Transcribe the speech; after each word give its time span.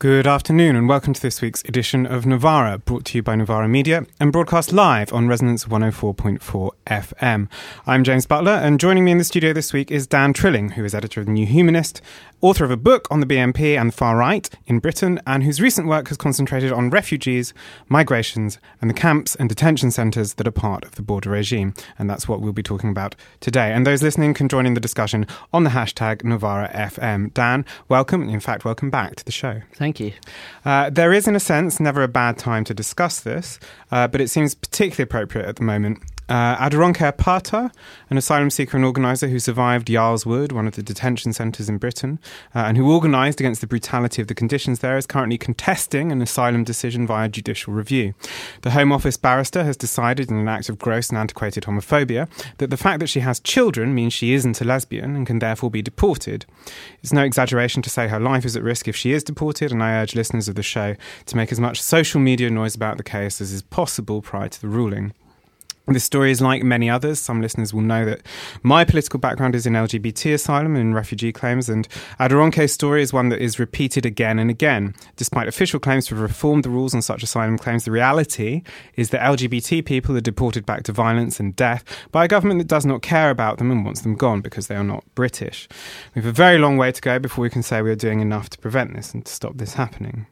Good 0.00 0.28
afternoon, 0.28 0.76
and 0.76 0.88
welcome 0.88 1.12
to 1.12 1.20
this 1.20 1.42
week's 1.42 1.64
edition 1.64 2.06
of 2.06 2.24
Novara, 2.24 2.78
brought 2.78 3.04
to 3.06 3.18
you 3.18 3.22
by 3.24 3.34
Novara 3.34 3.66
Media 3.66 4.06
and 4.20 4.30
broadcast 4.30 4.72
live 4.72 5.12
on 5.12 5.26
Resonance 5.26 5.64
104.4 5.64 6.70
FM. 6.86 7.48
I'm 7.84 8.04
James 8.04 8.24
Butler, 8.24 8.52
and 8.52 8.78
joining 8.78 9.04
me 9.04 9.10
in 9.10 9.18
the 9.18 9.24
studio 9.24 9.52
this 9.52 9.72
week 9.72 9.90
is 9.90 10.06
Dan 10.06 10.32
Trilling, 10.32 10.70
who 10.70 10.84
is 10.84 10.94
editor 10.94 11.18
of 11.18 11.26
The 11.26 11.32
New 11.32 11.46
Humanist, 11.46 12.00
author 12.40 12.64
of 12.64 12.70
a 12.70 12.76
book 12.76 13.08
on 13.10 13.18
the 13.18 13.26
BNP 13.26 13.76
and 13.76 13.90
the 13.90 13.96
far 13.96 14.16
right 14.16 14.48
in 14.68 14.78
Britain, 14.78 15.20
and 15.26 15.42
whose 15.42 15.60
recent 15.60 15.88
work 15.88 16.06
has 16.06 16.16
concentrated 16.16 16.70
on 16.70 16.90
refugees, 16.90 17.52
migrations, 17.88 18.60
and 18.80 18.88
the 18.88 18.94
camps 18.94 19.34
and 19.34 19.48
detention 19.48 19.90
centres 19.90 20.34
that 20.34 20.46
are 20.46 20.52
part 20.52 20.84
of 20.84 20.94
the 20.94 21.02
border 21.02 21.30
regime. 21.30 21.74
And 21.98 22.08
that's 22.08 22.28
what 22.28 22.40
we'll 22.40 22.52
be 22.52 22.62
talking 22.62 22.90
about 22.90 23.16
today. 23.40 23.72
And 23.72 23.84
those 23.84 24.04
listening 24.04 24.34
can 24.34 24.48
join 24.48 24.64
in 24.64 24.74
the 24.74 24.80
discussion 24.80 25.26
on 25.52 25.64
the 25.64 25.70
hashtag 25.70 26.22
NovaraFM. 26.22 27.34
Dan, 27.34 27.66
welcome. 27.88 28.28
In 28.28 28.38
fact, 28.38 28.64
welcome 28.64 28.90
back 28.90 29.16
to 29.16 29.24
the 29.24 29.32
show. 29.32 29.62
Thank 29.74 29.87
you. 29.98 30.12
Uh, 30.64 30.90
there 30.90 31.12
is, 31.12 31.26
in 31.26 31.34
a 31.34 31.40
sense, 31.40 31.80
never 31.80 32.02
a 32.02 32.08
bad 32.08 32.36
time 32.38 32.64
to 32.64 32.74
discuss 32.74 33.20
this, 33.20 33.58
uh, 33.90 34.06
but 34.06 34.20
it 34.20 34.28
seems 34.28 34.54
particularly 34.54 35.04
appropriate 35.04 35.46
at 35.46 35.56
the 35.56 35.62
moment 35.62 36.02
uh, 36.28 36.68
Apata, 36.68 37.72
an 38.10 38.18
asylum 38.18 38.50
seeker 38.50 38.76
and 38.76 38.84
organiser 38.84 39.28
who 39.28 39.38
survived 39.38 39.88
Yarl's 39.88 40.26
Wood, 40.26 40.52
one 40.52 40.66
of 40.66 40.74
the 40.74 40.82
detention 40.82 41.32
centres 41.32 41.68
in 41.68 41.78
Britain, 41.78 42.18
uh, 42.54 42.60
and 42.60 42.76
who 42.76 42.92
organised 42.92 43.40
against 43.40 43.60
the 43.60 43.66
brutality 43.66 44.20
of 44.20 44.28
the 44.28 44.34
conditions 44.34 44.80
there, 44.80 44.96
is 44.96 45.06
currently 45.06 45.38
contesting 45.38 46.12
an 46.12 46.20
asylum 46.20 46.64
decision 46.64 47.06
via 47.06 47.28
judicial 47.28 47.72
review. 47.72 48.14
The 48.62 48.72
Home 48.72 48.92
Office 48.92 49.16
barrister 49.16 49.64
has 49.64 49.76
decided, 49.76 50.30
in 50.30 50.36
an 50.36 50.48
act 50.48 50.68
of 50.68 50.78
gross 50.78 51.08
and 51.08 51.18
antiquated 51.18 51.64
homophobia, 51.64 52.28
that 52.58 52.70
the 52.70 52.76
fact 52.76 53.00
that 53.00 53.08
she 53.08 53.20
has 53.20 53.40
children 53.40 53.94
means 53.94 54.12
she 54.12 54.34
isn't 54.34 54.60
a 54.60 54.64
lesbian 54.64 55.16
and 55.16 55.26
can 55.26 55.38
therefore 55.38 55.70
be 55.70 55.82
deported. 55.82 56.44
It's 57.02 57.12
no 57.12 57.22
exaggeration 57.22 57.82
to 57.82 57.90
say 57.90 58.08
her 58.08 58.20
life 58.20 58.44
is 58.44 58.56
at 58.56 58.62
risk 58.62 58.88
if 58.88 58.96
she 58.96 59.12
is 59.12 59.24
deported, 59.24 59.72
and 59.72 59.82
I 59.82 60.00
urge 60.00 60.14
listeners 60.14 60.48
of 60.48 60.54
the 60.54 60.62
show 60.62 60.96
to 61.26 61.36
make 61.36 61.52
as 61.52 61.60
much 61.60 61.82
social 61.82 62.20
media 62.20 62.50
noise 62.50 62.74
about 62.74 62.96
the 62.96 63.02
case 63.02 63.40
as 63.40 63.52
is 63.52 63.62
possible 63.62 64.20
prior 64.20 64.48
to 64.48 64.60
the 64.60 64.68
ruling. 64.68 65.12
This 65.90 66.04
story 66.04 66.30
is 66.30 66.42
like 66.42 66.62
many 66.62 66.90
others. 66.90 67.18
Some 67.18 67.40
listeners 67.40 67.72
will 67.72 67.80
know 67.80 68.04
that 68.04 68.20
my 68.62 68.84
political 68.84 69.18
background 69.18 69.54
is 69.54 69.66
in 69.66 69.72
LGBT 69.72 70.34
asylum 70.34 70.76
and 70.76 70.94
refugee 70.94 71.32
claims, 71.32 71.70
and 71.70 71.88
Aderonke's 72.20 72.74
story 72.74 73.00
is 73.00 73.14
one 73.14 73.30
that 73.30 73.40
is 73.40 73.58
repeated 73.58 74.04
again 74.04 74.38
and 74.38 74.50
again. 74.50 74.94
Despite 75.16 75.48
official 75.48 75.80
claims 75.80 76.06
to 76.06 76.14
have 76.14 76.20
reformed 76.20 76.64
the 76.64 76.68
rules 76.68 76.94
on 76.94 77.00
such 77.00 77.22
asylum 77.22 77.56
claims, 77.56 77.86
the 77.86 77.90
reality 77.90 78.62
is 78.96 79.08
that 79.10 79.22
LGBT 79.22 79.82
people 79.86 80.14
are 80.14 80.20
deported 80.20 80.66
back 80.66 80.82
to 80.82 80.92
violence 80.92 81.40
and 81.40 81.56
death 81.56 81.84
by 82.12 82.26
a 82.26 82.28
government 82.28 82.58
that 82.58 82.68
does 82.68 82.84
not 82.84 83.00
care 83.00 83.30
about 83.30 83.56
them 83.56 83.70
and 83.70 83.82
wants 83.82 84.02
them 84.02 84.14
gone 84.14 84.42
because 84.42 84.66
they 84.66 84.76
are 84.76 84.84
not 84.84 85.04
British. 85.14 85.68
We 86.14 86.20
have 86.20 86.28
a 86.28 86.32
very 86.32 86.58
long 86.58 86.76
way 86.76 86.92
to 86.92 87.00
go 87.00 87.18
before 87.18 87.40
we 87.40 87.50
can 87.50 87.62
say 87.62 87.80
we 87.80 87.90
are 87.90 87.96
doing 87.96 88.20
enough 88.20 88.50
to 88.50 88.58
prevent 88.58 88.94
this 88.94 89.14
and 89.14 89.24
to 89.24 89.32
stop 89.32 89.56
this 89.56 89.72
happening. 89.72 90.26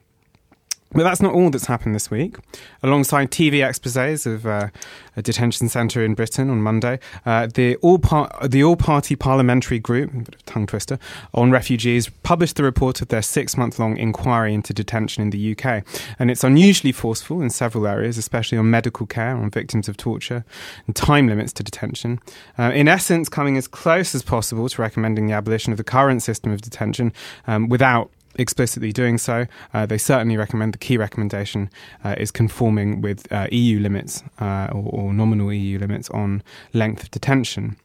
But 0.91 1.03
that's 1.03 1.21
not 1.21 1.33
all 1.33 1.49
that's 1.49 1.65
happened 1.65 1.95
this 1.95 2.09
week. 2.09 2.37
Alongside 2.81 3.29
TV 3.29 3.55
exposés 3.55 4.25
of 4.25 4.45
uh, 4.45 4.69
a 5.17 5.21
detention 5.21 5.67
centre 5.67 6.03
in 6.03 6.13
Britain 6.13 6.49
on 6.49 6.61
Monday, 6.61 6.99
uh, 7.25 7.47
the 7.53 7.75
all 7.77 7.99
par- 7.99 8.31
the 8.47 8.63
all 8.63 8.77
party 8.77 9.15
parliamentary 9.15 9.79
group, 9.79 10.13
a 10.13 10.17
bit 10.17 10.35
of 10.35 10.45
tongue 10.45 10.65
twister, 10.65 10.97
on 11.33 11.51
refugees 11.51 12.09
published 12.23 12.55
the 12.55 12.63
report 12.63 13.01
of 13.01 13.09
their 13.09 13.21
six 13.21 13.57
month 13.57 13.79
long 13.79 13.97
inquiry 13.97 14.53
into 14.53 14.73
detention 14.73 15.23
in 15.23 15.31
the 15.31 15.51
UK. 15.51 15.83
And 16.19 16.31
it's 16.31 16.43
unusually 16.43 16.93
forceful 16.93 17.41
in 17.41 17.49
several 17.49 17.85
areas, 17.85 18.17
especially 18.17 18.57
on 18.57 18.69
medical 18.69 19.05
care, 19.05 19.35
on 19.35 19.49
victims 19.49 19.89
of 19.89 19.97
torture, 19.97 20.45
and 20.85 20.95
time 20.95 21.27
limits 21.27 21.51
to 21.53 21.63
detention. 21.63 22.19
Uh, 22.57 22.71
in 22.73 22.87
essence, 22.87 23.27
coming 23.27 23.57
as 23.57 23.67
close 23.67 24.15
as 24.15 24.23
possible 24.23 24.69
to 24.69 24.81
recommending 24.81 25.27
the 25.27 25.33
abolition 25.33 25.73
of 25.73 25.77
the 25.77 25.83
current 25.83 26.23
system 26.23 26.51
of 26.51 26.61
detention 26.61 27.11
um, 27.45 27.67
without 27.67 28.09
explicitly 28.37 28.91
doing 28.91 29.17
so. 29.17 29.45
Uh, 29.73 29.85
they 29.85 29.97
certainly 29.97 30.37
recommend 30.37 30.73
the 30.73 30.77
key 30.77 30.97
recommendation 30.97 31.69
uh, 32.03 32.15
is 32.17 32.31
conforming 32.31 33.01
with 33.01 33.31
uh, 33.31 33.47
EU 33.51 33.79
limits 33.79 34.23
uh, 34.39 34.67
or, 34.71 35.07
or, 35.07 35.13
nominal 35.13 35.51
EU 35.51 35.79
limits 35.79 36.09
on 36.11 36.43
length 36.73 37.03
of 37.03 37.11
detention. 37.11 37.75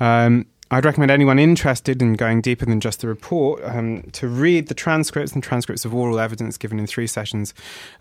Um, 0.00 0.46
I'd 0.70 0.84
recommend 0.84 1.10
anyone 1.10 1.38
interested 1.38 2.02
in 2.02 2.12
going 2.12 2.42
deeper 2.42 2.66
than 2.66 2.80
just 2.80 3.00
the 3.00 3.08
report 3.08 3.62
um, 3.64 4.02
to 4.12 4.28
read 4.28 4.68
the 4.68 4.74
transcripts 4.74 5.32
and 5.32 5.42
transcripts 5.42 5.86
of 5.86 5.94
oral 5.94 6.20
evidence 6.20 6.58
given 6.58 6.78
in 6.78 6.86
three 6.86 7.06
sessions 7.06 7.54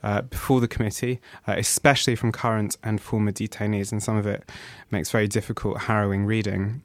uh, 0.04 0.24
before 0.24 0.60
the 0.60 0.68
committee, 0.68 1.22
uh, 1.48 1.56
especially 1.58 2.16
from 2.16 2.34
current 2.34 2.76
and 2.84 3.00
former 3.00 3.32
detainees, 3.32 3.94
and 3.94 4.04
some 4.04 4.18
of 4.18 4.28
it 4.28 4.50
makes 4.92 5.10
very 5.12 5.30
difficult, 5.30 5.84
harrowing 5.84 6.26
reading. 6.26 6.82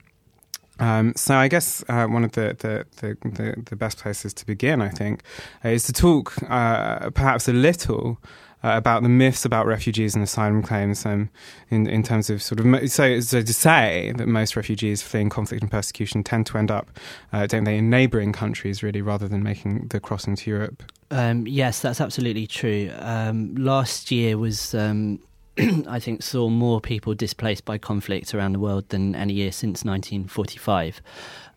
Um, 0.79 1.13
so 1.17 1.35
I 1.35 1.49
guess 1.49 1.85
uh, 1.89 2.07
one 2.07 2.25
of 2.25 2.33
the 2.33 2.57
the, 2.59 2.87
the, 2.97 3.17
the, 3.29 3.63
the, 3.67 3.77
best 3.77 3.99
places 3.99 4.33
to 4.35 4.47
begin, 4.47 4.81
I 4.81 4.89
think, 4.89 5.23
uh, 5.65 5.69
is 5.69 5.85
to 5.85 5.93
talk 5.93 6.35
uh, 6.49 7.11
perhaps 7.11 7.47
a 7.47 7.53
little 7.53 8.19
uh, 8.65 8.77
about 8.77 9.03
the 9.03 9.09
myths 9.09 9.45
about 9.45 9.67
refugees 9.67 10.15
and 10.15 10.23
asylum 10.23 10.63
claims, 10.63 11.05
um, 11.05 11.31
in 11.71 11.87
in 11.87 12.03
terms 12.03 12.31
of 12.31 12.43
sort 12.43 12.61
of 12.61 12.91
so, 12.91 13.21
so 13.21 13.43
to 13.43 13.55
say 13.55 14.13
that 14.17 14.27
most 14.29 14.57
refugees 14.57 15.03
fleeing 15.03 15.29
conflict 15.29 15.63
and 15.63 15.71
persecution 15.71 16.23
tend 16.23 16.47
to 16.47 16.57
end 16.57 16.71
up, 16.71 16.91
uh, 17.33 17.47
don't 17.47 17.65
they, 17.65 17.79
in 17.79 17.91
neighbouring 17.91 18.33
countries 18.33 18.83
really, 18.83 19.03
rather 19.03 19.29
than 19.29 19.43
making 19.43 19.89
the 19.89 20.01
crossing 20.01 20.37
to 20.37 20.51
Europe. 20.51 20.83
Um, 21.11 21.47
yes, 21.47 21.81
that's 21.81 22.01
absolutely 22.01 22.47
true. 22.47 22.91
Um, 22.99 23.55
last 23.57 24.11
year 24.11 24.39
was 24.39 24.75
um, 24.75 25.19
I 25.89 26.01
think, 26.01 26.23
saw 26.23 26.49
more 26.49 26.81
people 26.81 27.15
displaced 27.15 27.65
by 27.65 27.79
conflict 27.79 28.35
around 28.35 28.53
the 28.53 28.59
world 28.59 28.89
than 28.89 29.15
any 29.15 29.35
year 29.35 29.53
since 29.53 29.85
1945. 29.85 31.03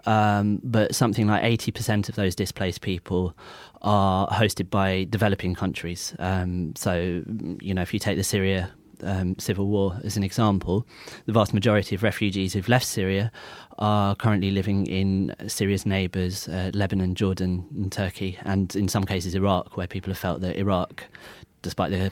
Um, 0.06 0.59
but 0.63 0.94
something 0.94 1.28
like 1.28 1.44
80% 1.44 2.09
of 2.09 2.16
those 2.16 2.35
displaced 2.35 2.81
people 2.81 3.35
are 3.81 4.28
hosted 4.28 4.69
by 4.69 5.07
developing 5.09 5.56
countries. 5.56 6.16
Um, 6.19 6.75
so, 6.75 7.23
you 7.61 7.73
know, 7.73 7.81
if 7.81 7.94
you 7.94 8.00
take 8.00 8.17
the 8.17 8.23
Syria 8.23 8.72
um, 9.01 9.38
civil 9.39 9.67
war 9.67 10.00
as 10.03 10.17
an 10.17 10.23
example, 10.23 10.85
the 11.25 11.33
vast 11.33 11.53
majority 11.53 11.95
of 11.95 12.03
refugees 12.03 12.53
who've 12.53 12.69
left 12.69 12.85
Syria 12.85 13.31
are 13.77 14.16
currently 14.16 14.51
living 14.51 14.88
in 14.88 15.35
Syria's 15.47 15.85
neighbours, 15.85 16.47
uh, 16.47 16.72
Lebanon, 16.73 17.16
Jordan, 17.16 17.66
and 17.75 17.91
Turkey, 17.91 18.38
and 18.44 18.75
in 18.75 18.88
some 18.88 19.03
cases 19.03 19.35
Iraq, 19.35 19.75
where 19.77 19.88
people 19.88 20.12
have 20.12 20.17
felt 20.17 20.41
that 20.41 20.56
Iraq 20.57 21.06
despite 21.65 21.91
the 21.91 22.11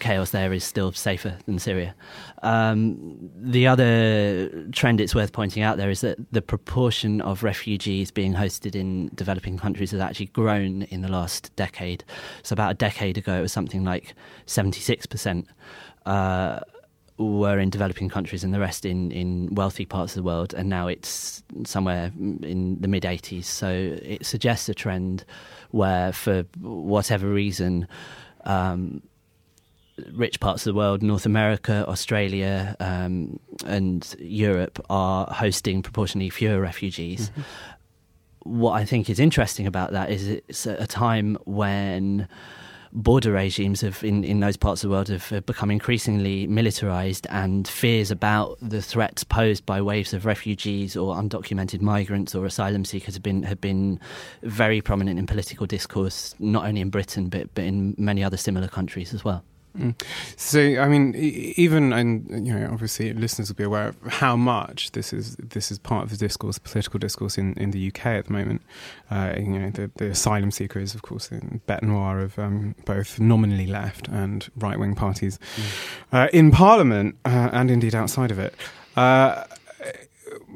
chaos 0.00 0.30
there, 0.30 0.52
is 0.52 0.64
still 0.64 0.90
safer 0.90 1.36
than 1.44 1.58
Syria. 1.58 1.94
Um, 2.42 3.30
the 3.36 3.66
other 3.66 4.48
trend 4.72 5.00
it's 5.00 5.14
worth 5.14 5.32
pointing 5.32 5.62
out 5.62 5.76
there 5.76 5.90
is 5.90 6.00
that 6.00 6.16
the 6.32 6.42
proportion 6.42 7.20
of 7.20 7.42
refugees 7.42 8.10
being 8.10 8.32
hosted 8.34 8.74
in 8.74 9.10
developing 9.14 9.58
countries 9.58 9.90
has 9.90 10.00
actually 10.00 10.26
grown 10.26 10.82
in 10.84 11.02
the 11.02 11.08
last 11.08 11.54
decade. 11.56 12.04
So, 12.42 12.54
about 12.54 12.70
a 12.70 12.74
decade 12.74 13.18
ago, 13.18 13.34
it 13.34 13.42
was 13.42 13.52
something 13.52 13.84
like 13.84 14.14
76%. 14.46 15.46
Uh, 16.06 16.60
were 17.18 17.58
in 17.58 17.70
developing 17.70 18.08
countries 18.08 18.44
and 18.44 18.52
the 18.52 18.60
rest 18.60 18.84
in, 18.84 19.10
in 19.10 19.54
wealthy 19.54 19.86
parts 19.86 20.12
of 20.12 20.22
the 20.22 20.22
world, 20.22 20.52
and 20.52 20.68
now 20.68 20.86
it's 20.86 21.42
somewhere 21.64 22.12
in 22.16 22.76
the 22.80 22.88
mid 22.88 23.04
80s. 23.04 23.44
So 23.44 23.70
it 23.70 24.26
suggests 24.26 24.68
a 24.68 24.74
trend 24.74 25.24
where, 25.70 26.12
for 26.12 26.44
whatever 26.60 27.28
reason, 27.28 27.88
um, 28.46 29.02
rich 30.12 30.40
parts 30.40 30.66
of 30.66 30.72
the 30.72 30.78
world, 30.78 31.02
North 31.02 31.26
America, 31.26 31.84
Australia, 31.88 32.76
um, 32.80 33.38
and 33.66 34.14
Europe 34.18 34.84
are 34.88 35.26
hosting 35.26 35.82
proportionally 35.82 36.30
fewer 36.30 36.60
refugees. 36.60 37.30
Mm-hmm. 37.30 37.42
What 38.60 38.72
I 38.72 38.84
think 38.84 39.10
is 39.10 39.18
interesting 39.18 39.66
about 39.66 39.92
that 39.92 40.10
is 40.10 40.28
it's 40.28 40.66
a 40.66 40.86
time 40.86 41.36
when 41.44 42.28
border 42.96 43.30
regimes 43.30 43.82
have 43.82 44.02
in, 44.02 44.24
in 44.24 44.40
those 44.40 44.56
parts 44.56 44.82
of 44.82 44.88
the 44.88 44.94
world 44.94 45.08
have 45.08 45.44
become 45.44 45.70
increasingly 45.70 46.46
militarized 46.46 47.26
and 47.28 47.68
fears 47.68 48.10
about 48.10 48.56
the 48.62 48.80
threats 48.80 49.22
posed 49.22 49.66
by 49.66 49.82
waves 49.82 50.14
of 50.14 50.24
refugees 50.24 50.96
or 50.96 51.14
undocumented 51.14 51.82
migrants 51.82 52.34
or 52.34 52.46
asylum 52.46 52.86
seekers 52.86 53.14
have 53.14 53.22
been 53.22 53.42
have 53.42 53.60
been 53.60 54.00
very 54.42 54.80
prominent 54.80 55.18
in 55.18 55.26
political 55.26 55.66
discourse 55.66 56.34
not 56.38 56.64
only 56.64 56.80
in 56.80 56.88
Britain 56.88 57.28
but 57.28 57.54
but 57.54 57.64
in 57.64 57.94
many 57.98 58.24
other 58.24 58.38
similar 58.38 58.66
countries 58.66 59.12
as 59.12 59.22
well. 59.22 59.44
Mm. 59.76 60.02
So, 60.36 60.60
I 60.60 60.88
mean, 60.88 61.14
even 61.14 61.92
and 61.92 62.46
you 62.46 62.52
know, 62.52 62.68
obviously, 62.72 63.12
listeners 63.12 63.48
will 63.48 63.56
be 63.56 63.64
aware 63.64 63.88
of 63.88 63.96
how 64.06 64.36
much 64.36 64.92
this 64.92 65.12
is 65.12 65.36
this 65.36 65.70
is 65.70 65.78
part 65.78 66.04
of 66.04 66.10
the 66.10 66.16
discourse, 66.16 66.58
political 66.58 66.98
discourse 66.98 67.38
in, 67.38 67.54
in 67.54 67.70
the 67.70 67.88
UK 67.88 68.06
at 68.06 68.26
the 68.26 68.32
moment. 68.32 68.62
Uh, 69.10 69.34
you 69.36 69.58
know, 69.58 69.70
the, 69.70 69.90
the 69.96 70.06
asylum 70.06 70.50
seeker 70.50 70.78
is, 70.78 70.94
of 70.94 71.02
course, 71.02 71.28
the 71.28 71.36
bête 71.68 71.82
noire 71.82 72.20
of 72.20 72.38
um, 72.38 72.74
both 72.84 73.20
nominally 73.20 73.66
left 73.66 74.08
and 74.08 74.48
right 74.56 74.78
wing 74.78 74.94
parties 74.94 75.38
mm. 75.56 75.64
uh, 76.12 76.28
in 76.32 76.50
Parliament 76.50 77.16
uh, 77.24 77.50
and 77.52 77.70
indeed 77.70 77.94
outside 77.94 78.30
of 78.30 78.38
it. 78.38 78.54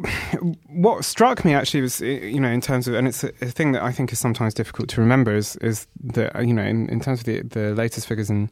Uh, 0.05 0.37
what 0.69 1.05
struck 1.05 1.45
me 1.45 1.55
actually 1.55 1.83
was, 1.83 2.01
you 2.01 2.41
know, 2.41 2.49
in 2.49 2.61
terms 2.61 2.89
of, 2.89 2.95
and 2.95 3.09
it's 3.09 3.25
a, 3.25 3.29
a, 3.41 3.47
thing 3.47 3.73
that 3.73 3.83
I 3.83 3.93
think 3.93 4.13
is 4.13 4.19
sometimes 4.19 4.55
difficult 4.55 4.89
to 4.91 5.01
remember, 5.01 5.35
is 5.35 5.57
is 5.57 5.87
that 6.03 6.47
you 6.47 6.55
know, 6.55 6.63
in, 6.63 6.89
in 6.89 7.01
terms 7.01 7.21
of 7.21 7.27
the 7.27 7.43
the 7.43 7.75
latest 7.75 8.07
figures 8.07 8.31
in 8.31 8.51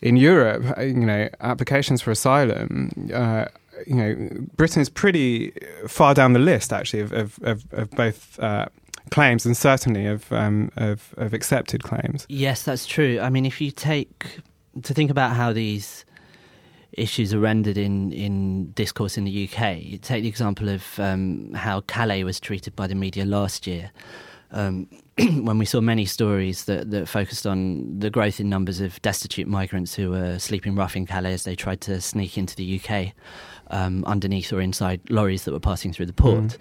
in 0.00 0.16
Europe, 0.16 0.78
uh, 0.78 0.82
you 0.82 0.94
know, 0.94 1.28
applications 1.40 2.02
for 2.02 2.10
asylum. 2.10 3.10
Uh, 3.12 3.46
you 3.86 3.96
know, 3.96 4.30
Britain 4.56 4.80
is 4.80 4.88
pretty 4.88 5.52
far 5.88 6.14
down 6.14 6.32
the 6.32 6.38
list 6.38 6.72
actually 6.72 7.00
of 7.00 7.12
of, 7.12 7.38
of, 7.42 7.64
of 7.72 7.90
both 7.90 8.38
uh, 8.38 8.66
claims 9.10 9.44
and 9.46 9.56
certainly 9.56 10.06
of, 10.06 10.30
um, 10.32 10.70
of, 10.76 11.14
of 11.16 11.34
accepted 11.34 11.82
claims. 11.82 12.26
Yes, 12.28 12.62
that's 12.62 12.86
true. 12.86 13.20
I 13.20 13.30
mean, 13.30 13.46
if 13.46 13.60
you 13.60 13.70
take 13.70 14.40
to 14.82 14.94
think 14.94 15.10
about 15.10 15.36
how 15.36 15.52
these 15.52 16.04
issues 16.96 17.34
are 17.34 17.38
rendered 17.38 17.76
in, 17.76 18.12
in 18.12 18.70
discourse 18.72 19.16
in 19.16 19.24
the 19.24 19.48
UK, 19.48 20.00
take 20.00 20.22
the 20.22 20.28
example 20.28 20.68
of 20.68 20.98
um, 20.98 21.52
how 21.54 21.80
Calais 21.82 22.24
was 22.24 22.40
treated 22.40 22.74
by 22.76 22.86
the 22.86 22.94
media 22.94 23.24
last 23.24 23.66
year. 23.66 23.90
Um, 24.50 24.88
when 25.18 25.58
we 25.58 25.64
saw 25.64 25.80
many 25.80 26.04
stories 26.04 26.64
that, 26.64 26.90
that 26.90 27.08
focused 27.08 27.46
on 27.46 27.98
the 27.98 28.10
growth 28.10 28.40
in 28.40 28.48
numbers 28.48 28.80
of 28.80 29.00
destitute 29.02 29.46
migrants 29.46 29.94
who 29.94 30.10
were 30.10 30.38
sleeping 30.38 30.74
rough 30.74 30.96
in 30.96 31.06
Calais 31.06 31.34
as 31.34 31.44
they 31.44 31.54
tried 31.54 31.80
to 31.82 32.00
sneak 32.00 32.36
into 32.36 32.56
the 32.56 32.80
UK 32.80 33.12
um, 33.70 34.04
underneath 34.06 34.52
or 34.52 34.60
inside 34.60 35.00
lorries 35.10 35.44
that 35.44 35.52
were 35.52 35.60
passing 35.60 35.92
through 35.92 36.06
the 36.06 36.12
port. 36.12 36.58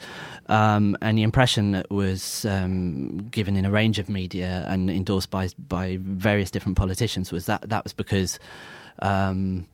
Mm. 0.47 0.53
Um, 0.53 0.97
and 1.01 1.17
the 1.17 1.23
impression 1.23 1.71
that 1.71 1.89
was 1.89 2.45
um, 2.45 3.17
given 3.29 3.55
in 3.55 3.65
a 3.65 3.71
range 3.71 3.99
of 3.99 4.09
media 4.09 4.65
and 4.67 4.89
endorsed 4.89 5.29
by 5.29 5.49
by 5.67 5.97
various 6.01 6.51
different 6.51 6.77
politicians 6.77 7.31
was 7.31 7.45
that 7.45 7.69
that 7.69 7.83
was 7.83 7.93
because 7.93 8.39
um, 8.99 9.67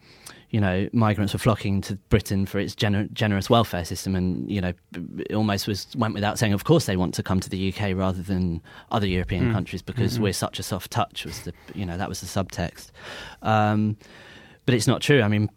you 0.51 0.59
know, 0.59 0.89
migrants 0.93 1.33
were 1.33 1.39
flocking 1.39 1.81
to 1.81 1.95
Britain 2.09 2.45
for 2.45 2.59
its 2.59 2.73
gener- 2.73 3.11
generous 3.13 3.49
welfare 3.49 3.85
system, 3.85 4.15
and 4.15 4.49
you 4.49 4.59
know, 4.59 4.73
it 5.17 5.33
almost 5.33 5.67
was 5.67 5.87
went 5.95 6.13
without 6.13 6.39
saying. 6.39 6.53
Of 6.53 6.63
course, 6.63 6.85
they 6.85 6.97
want 6.97 7.13
to 7.15 7.23
come 7.23 7.39
to 7.39 7.49
the 7.49 7.71
UK 7.71 7.95
rather 7.95 8.21
than 8.21 8.61
other 8.91 9.05
European 9.05 9.49
mm. 9.49 9.53
countries 9.53 9.81
because 9.81 10.13
mm-hmm. 10.13 10.23
we're 10.23 10.33
such 10.33 10.57
a 10.57 10.63
soft 10.63 10.91
touch. 10.91 11.25
Was 11.25 11.41
the 11.41 11.53
you 11.75 11.85
know 11.85 11.97
that 11.97 12.09
was 12.09 12.21
the 12.21 12.27
subtext, 12.27 12.89
um, 13.43 13.95
but 14.65 14.73
it's 14.73 14.87
not 14.87 15.01
true. 15.01 15.21
I 15.21 15.27
mean, 15.27 15.49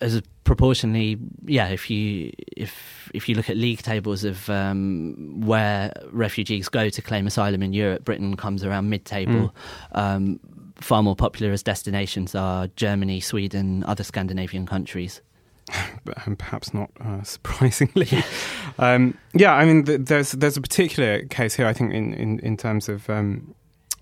as 0.00 0.14
a 0.14 0.22
proportionally, 0.44 1.18
yeah. 1.44 1.68
If 1.68 1.90
you 1.90 2.32
if 2.56 3.10
if 3.12 3.28
you 3.28 3.34
look 3.34 3.50
at 3.50 3.56
league 3.56 3.82
tables 3.82 4.24
of 4.24 4.48
um, 4.48 5.40
where 5.40 5.92
refugees 6.12 6.68
go 6.68 6.88
to 6.88 7.02
claim 7.02 7.26
asylum 7.26 7.62
in 7.62 7.72
Europe, 7.72 8.04
Britain 8.04 8.36
comes 8.36 8.64
around 8.64 8.88
mid-table. 8.88 9.52
Mm. 9.94 9.98
Um, 9.98 10.40
far 10.80 11.02
more 11.02 11.16
popular 11.16 11.52
as 11.52 11.62
destinations 11.62 12.34
are 12.34 12.68
Germany, 12.76 13.20
Sweden, 13.20 13.84
other 13.84 14.04
Scandinavian 14.04 14.66
countries. 14.66 15.20
and 16.26 16.38
perhaps 16.38 16.72
not 16.72 16.90
uh, 17.00 17.22
surprisingly. 17.22 18.08
um, 18.78 19.16
yeah, 19.34 19.54
I 19.54 19.64
mean, 19.64 19.84
th- 19.84 20.00
there's 20.02 20.32
there's 20.32 20.56
a 20.56 20.60
particular 20.60 21.24
case 21.24 21.54
here. 21.54 21.66
I 21.66 21.72
think 21.72 21.92
in 21.92 22.14
in, 22.14 22.38
in 22.40 22.56
terms 22.56 22.88
of 22.88 23.08
um, 23.10 23.54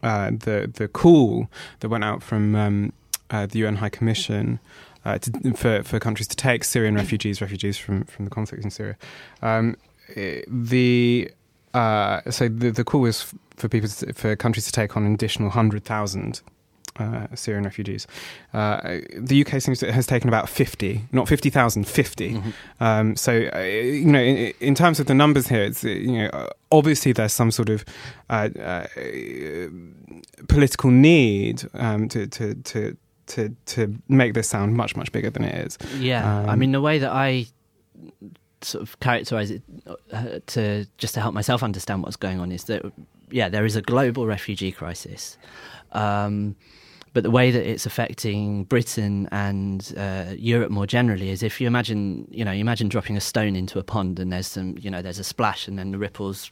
uh, 0.03 0.31
the 0.31 0.71
the 0.73 0.89
call 0.89 1.49
that 1.81 1.89
went 1.89 2.05
out 2.05 2.23
from 2.23 2.55
um, 2.55 2.93
uh, 3.31 3.47
the 3.47 3.61
UN 3.61 3.77
High 3.77 3.89
Commission. 3.89 4.61
Uh, 5.07 5.19
to, 5.19 5.53
for 5.53 5.83
for 5.83 6.01
countries 6.01 6.27
to 6.27 6.35
take 6.35 6.65
Syrian 6.65 6.95
refugees, 6.95 7.43
refugees 7.43 7.77
from, 7.77 8.05
from 8.05 8.25
the 8.25 8.31
conflict 8.31 8.65
in 8.65 8.71
Syria, 8.71 8.97
um, 9.43 9.77
the 10.17 11.31
uh, 11.75 12.23
so 12.31 12.49
the, 12.49 12.71
the 12.71 12.85
call 12.85 13.03
was 13.03 13.35
for 13.57 13.69
people 13.69 13.89
to, 13.89 14.15
for 14.15 14.35
countries 14.35 14.65
to 14.65 14.73
take 14.73 14.97
on 14.97 15.05
an 15.05 15.13
additional 15.13 15.51
hundred 15.51 15.85
thousand 15.85 16.41
uh, 16.97 17.27
Syrian 17.35 17.65
refugees. 17.65 18.07
Uh, 18.53 18.99
the 19.17 19.45
UK 19.45 19.61
seems 19.61 19.81
to, 19.81 19.93
has 19.93 20.07
taken 20.07 20.29
about 20.29 20.49
50, 20.49 21.03
not 21.13 21.29
50,000, 21.29 21.87
50. 21.87 22.31
Mm-hmm. 22.31 22.51
Um, 22.81 23.17
so, 23.17 23.49
uh, 23.55 23.59
you 23.61 24.07
know, 24.07 24.21
in, 24.21 24.53
in, 24.61 24.75
terms 24.75 25.01
of 25.01 25.07
the 25.07 25.15
numbers 25.15 25.49
here, 25.49 25.63
it's, 25.63 25.85
you 25.85 26.13
know, 26.13 26.51
obviously 26.71 27.13
there's 27.13 27.33
some 27.33 27.51
sort 27.51 27.69
of 27.69 27.85
uh, 28.31 28.49
uh, 28.61 28.87
political 30.49 30.91
need 30.91 31.69
um, 31.75 32.09
to, 32.09 32.27
to, 32.27 32.55
to, 32.55 32.97
to, 33.27 33.57
to 33.67 33.95
make 34.09 34.35
this 34.35 34.49
sound 34.49 34.75
much, 34.77 34.97
much 34.97 35.11
bigger 35.13 35.31
than 35.31 35.45
it 35.45 35.67
is. 35.67 35.79
Yeah. 35.99 36.41
Um, 36.41 36.49
I 36.49 36.57
mean, 36.57 36.73
the 36.73 36.81
way 36.81 36.99
that 36.99 37.11
I 37.11 37.47
sort 38.63 38.83
of 38.83 38.99
characterize 39.01 39.51
it 39.51 39.63
uh, 40.13 40.41
to 40.47 40.87
just 40.99 41.15
to 41.15 41.21
help 41.21 41.35
myself 41.35 41.63
understand 41.63 42.03
what's 42.03 42.17
going 42.17 42.41
on 42.41 42.53
is 42.53 42.65
that, 42.65 42.83
yeah, 43.31 43.49
there 43.49 43.65
is 43.65 43.77
a 43.77 43.83
global 43.83 44.27
refugee 44.27 44.73
crisis. 44.73 45.37
Um, 45.93 46.57
but 47.15 47.23
the 47.23 47.31
way 47.31 47.51
that 47.51 47.65
it's 47.67 47.87
affecting 47.87 48.65
Britain 48.65 49.29
and 49.33 49.95
uh, 49.97 50.27
Europe 50.37 50.71
more 50.71 50.87
generally 50.87 51.31
is 51.31 51.43
if 51.43 51.61
you 51.61 51.67
imagine, 51.67 52.29
you 52.31 52.45
know, 52.45 52.51
you 52.51 52.61
imagine 52.61 52.89
dropping 52.89 53.17
a 53.17 53.21
stone 53.21 53.57
into 53.57 53.79
a 53.79 53.85
pond 53.85 54.19
and 54.19 54.33
there's 54.33 54.49
some, 54.49 54.77
you 54.81 54.91
know, 54.91 55.01
there's 55.01 55.21
a 55.21 55.25
splash 55.25 55.67
and 55.69 55.79
then 55.79 55.93
the 55.93 55.99
ripples 55.99 56.51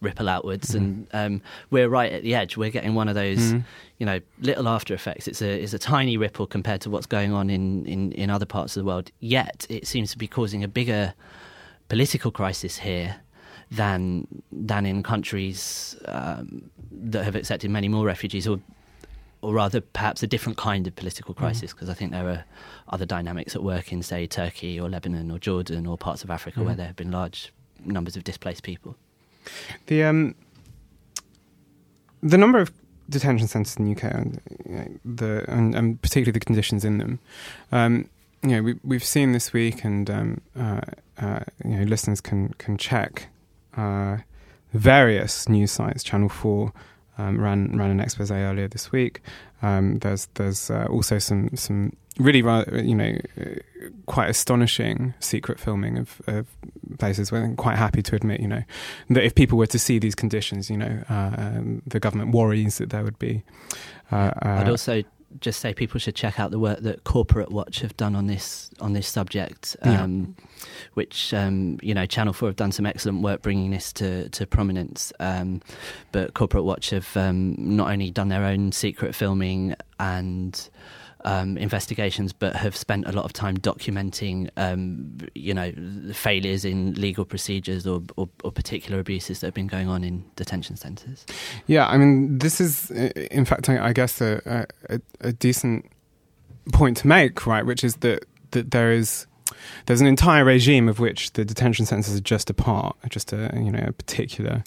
ripple 0.00 0.28
outwards, 0.28 0.72
mm. 0.72 0.76
and 0.76 1.08
um, 1.12 1.42
we're 1.70 1.88
right 1.88 2.12
at 2.12 2.22
the 2.22 2.34
edge. 2.34 2.56
We're 2.56 2.70
getting 2.70 2.94
one 2.94 3.08
of 3.08 3.14
those, 3.14 3.38
mm. 3.38 3.64
you 3.98 4.06
know, 4.06 4.20
little 4.40 4.68
after 4.68 4.94
effects. 4.94 5.26
It's 5.26 5.40
a 5.40 5.62
it's 5.62 5.72
a 5.72 5.78
tiny 5.78 6.16
ripple 6.16 6.46
compared 6.46 6.80
to 6.82 6.90
what's 6.90 7.06
going 7.06 7.32
on 7.32 7.50
in, 7.50 7.86
in, 7.86 8.12
in 8.12 8.30
other 8.30 8.46
parts 8.46 8.76
of 8.76 8.82
the 8.82 8.86
world. 8.86 9.10
Yet 9.20 9.66
it 9.70 9.86
seems 9.86 10.10
to 10.12 10.18
be 10.18 10.28
causing 10.28 10.62
a 10.62 10.68
bigger 10.68 11.14
political 11.88 12.30
crisis 12.30 12.78
here 12.78 13.16
than 13.70 14.26
than 14.50 14.86
in 14.86 15.02
countries 15.02 15.96
um, 16.06 16.70
that 16.90 17.24
have 17.24 17.36
accepted 17.36 17.70
many 17.70 17.88
more 17.88 18.04
refugees, 18.04 18.46
or 18.46 18.60
or 19.42 19.52
rather 19.52 19.80
perhaps 19.80 20.22
a 20.22 20.26
different 20.26 20.56
kind 20.56 20.86
of 20.86 20.94
political 20.96 21.34
mm-hmm. 21.34 21.44
crisis, 21.44 21.72
because 21.72 21.88
mm. 21.88 21.92
I 21.92 21.94
think 21.94 22.12
there 22.12 22.28
are 22.28 22.44
other 22.88 23.04
dynamics 23.04 23.54
at 23.54 23.62
work 23.62 23.92
in, 23.92 24.02
say, 24.02 24.26
Turkey 24.26 24.80
or 24.80 24.88
Lebanon 24.88 25.30
or 25.30 25.38
Jordan 25.38 25.86
or 25.86 25.98
parts 25.98 26.24
of 26.24 26.30
Africa 26.30 26.60
mm. 26.60 26.66
where 26.66 26.74
there 26.74 26.86
have 26.86 26.96
been 26.96 27.10
large 27.10 27.52
numbers 27.84 28.16
of 28.16 28.24
displaced 28.24 28.62
people. 28.62 28.96
The 29.86 30.04
um, 30.04 30.36
the 32.22 32.38
number 32.38 32.60
of 32.60 32.72
detention 33.08 33.48
centres 33.48 33.76
in 33.76 33.84
the 33.84 33.92
UK 33.92 34.04
and, 34.04 34.40
you 34.64 34.74
know, 34.76 34.98
the 35.04 35.44
and, 35.48 35.74
and, 35.74 36.00
particularly 36.00 36.32
the 36.32 36.44
conditions 36.44 36.84
in 36.84 36.98
them. 36.98 37.18
Um, 37.72 38.08
you 38.42 38.50
know, 38.50 38.62
we, 38.62 38.78
we've 38.84 39.04
seen 39.04 39.32
this 39.32 39.52
week, 39.52 39.84
and 39.84 40.10
um, 40.10 40.40
uh, 40.58 40.80
uh, 41.18 41.40
you 41.64 41.76
know, 41.76 41.82
listeners 41.84 42.20
can 42.20 42.50
can 42.58 42.76
check 42.76 43.28
uh, 43.76 44.18
various 44.72 45.48
news 45.48 45.70
sites. 45.70 46.02
Channel 46.02 46.28
Four 46.28 46.72
um, 47.18 47.40
ran 47.40 47.76
ran 47.76 47.90
an 47.90 48.00
expose 48.00 48.30
earlier 48.30 48.68
this 48.68 48.92
week. 48.92 49.20
Um, 49.62 49.98
there's 49.98 50.26
there's 50.34 50.70
uh, 50.70 50.86
also 50.90 51.18
some 51.18 51.50
some 51.54 51.96
really 52.18 52.38
you 52.84 52.94
know 52.94 53.16
quite 54.06 54.28
astonishing 54.28 55.14
secret 55.20 55.58
filming 55.58 55.98
of, 55.98 56.20
of, 56.26 56.46
places 56.98 57.32
where 57.32 57.42
I'm 57.42 57.56
quite 57.56 57.78
happy 57.78 58.02
to 58.02 58.14
admit 58.14 58.40
you 58.40 58.48
know 58.48 58.62
that 59.10 59.24
if 59.24 59.34
people 59.34 59.56
were 59.56 59.66
to 59.68 59.78
see 59.78 59.98
these 59.98 60.14
conditions 60.14 60.68
you 60.68 60.76
know 60.76 61.02
uh, 61.08 61.30
um, 61.38 61.82
the 61.86 61.98
government 61.98 62.32
worries 62.32 62.78
that 62.78 62.90
there 62.90 63.02
would 63.02 63.18
be. 63.18 63.44
Uh, 64.10 64.30
I'd 64.42 64.68
uh, 64.68 64.70
also 64.70 65.02
just 65.40 65.60
say 65.60 65.72
people 65.72 65.98
should 65.98 66.14
check 66.14 66.38
out 66.38 66.50
the 66.50 66.58
work 66.58 66.80
that 66.80 67.04
Corporate 67.04 67.50
Watch 67.50 67.80
have 67.80 67.96
done 67.96 68.14
on 68.14 68.26
this 68.26 68.70
on 68.80 68.92
this 68.92 69.08
subject, 69.08 69.76
um, 69.82 70.36
yeah. 70.36 70.44
Which 70.94 71.32
um, 71.34 71.78
you 71.82 71.94
know 71.94 72.06
Channel 72.06 72.32
Four 72.32 72.48
have 72.48 72.56
done 72.56 72.72
some 72.72 72.86
excellent 72.86 73.22
work 73.22 73.42
bringing 73.42 73.70
this 73.70 73.92
to 73.94 74.28
to 74.30 74.46
prominence. 74.46 75.12
Um, 75.20 75.60
but 76.12 76.34
Corporate 76.34 76.64
Watch 76.64 76.90
have 76.90 77.16
um, 77.16 77.54
not 77.58 77.90
only 77.90 78.10
done 78.10 78.28
their 78.28 78.44
own 78.44 78.72
secret 78.72 79.14
filming 79.14 79.74
and 79.98 80.68
um, 81.24 81.56
investigations, 81.56 82.32
but 82.32 82.56
have 82.56 82.76
spent 82.76 83.06
a 83.06 83.12
lot 83.12 83.24
of 83.24 83.32
time 83.32 83.56
documenting, 83.56 84.50
um, 84.56 85.18
you 85.34 85.54
know, 85.54 85.72
failures 86.12 86.64
in 86.64 86.94
legal 86.94 87.24
procedures 87.24 87.86
or, 87.86 88.02
or, 88.16 88.28
or, 88.42 88.50
particular 88.50 88.98
abuses 88.98 89.40
that 89.40 89.46
have 89.48 89.54
been 89.54 89.68
going 89.68 89.88
on 89.88 90.02
in 90.02 90.24
detention 90.34 90.76
centres. 90.76 91.24
Yeah, 91.66 91.86
I 91.86 91.96
mean, 91.96 92.38
this 92.38 92.60
is, 92.60 92.90
in 92.90 93.44
fact, 93.44 93.68
I 93.68 93.92
guess 93.92 94.20
a, 94.20 94.66
a, 94.88 95.00
a 95.20 95.32
decent 95.32 95.86
point 96.72 96.96
to 96.98 97.06
make, 97.06 97.46
right? 97.46 97.64
Which 97.64 97.84
is 97.84 97.96
that 97.96 98.24
that 98.50 98.70
there 98.70 98.92
is 98.92 99.26
there's 99.86 100.00
an 100.00 100.06
entire 100.06 100.44
regime 100.44 100.88
of 100.88 100.98
which 100.98 101.32
the 101.32 101.44
detention 101.44 101.86
centres 101.86 102.16
are 102.16 102.20
just 102.20 102.50
a 102.50 102.54
part, 102.54 102.96
just 103.08 103.32
a 103.32 103.50
you 103.54 103.70
know 103.70 103.84
a 103.86 103.92
particular 103.92 104.64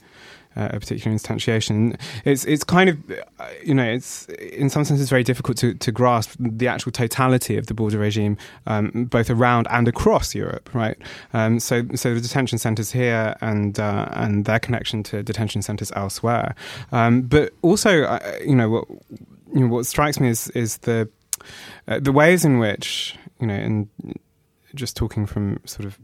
uh, 0.56 0.70
a 0.72 0.80
particular 0.80 1.16
instantiation. 1.16 2.00
It's 2.24 2.46
it's 2.46 2.64
kind 2.64 2.90
of 2.90 2.98
uh, 3.40 3.48
you 3.64 3.74
know 3.74 3.84
it's 3.84 4.25
in 4.28 4.70
some 4.70 4.86
sense 4.86 5.02
it's 5.02 5.10
very 5.10 5.24
difficult 5.24 5.58
to, 5.58 5.74
to 5.74 5.92
grasp 5.92 6.36
the 6.40 6.68
actual 6.68 6.92
totality 6.92 7.58
of 7.58 7.68
the 7.68 7.74
border 7.74 8.00
regime 8.00 8.38
um, 8.68 9.08
both 9.10 9.30
around 9.30 9.68
and 9.70 9.88
across 9.88 10.34
Europe, 10.34 10.74
right? 10.74 10.98
Um, 11.34 11.60
so 11.60 11.84
so 11.96 12.14
the 12.14 12.22
detention 12.22 12.58
centres 12.58 12.92
here 12.92 13.36
and 13.42 13.80
uh, 13.80 14.08
and 14.12 14.46
their 14.46 14.60
connection 14.60 15.04
to 15.04 15.24
detention 15.24 15.62
centres 15.62 15.92
elsewhere, 15.96 16.56
um, 16.92 17.24
but 17.24 17.54
also 17.62 18.04
uh, 18.04 18.20
you 18.46 18.56
know 18.56 18.70
what 18.70 18.88
you 19.54 19.62
know, 19.62 19.68
what 19.68 19.86
strikes 19.86 20.20
me 20.20 20.30
is 20.30 20.50
is 20.52 20.78
the 20.80 21.10
uh, 21.88 22.00
the 22.00 22.12
ways 22.12 22.46
in 22.46 22.60
which 22.60 23.18
you 23.40 23.48
know 23.48 23.54
and 23.54 23.90
just 24.75 24.96
talking 24.96 25.25
from 25.25 25.60
sort 25.65 25.86
of 25.86 26.00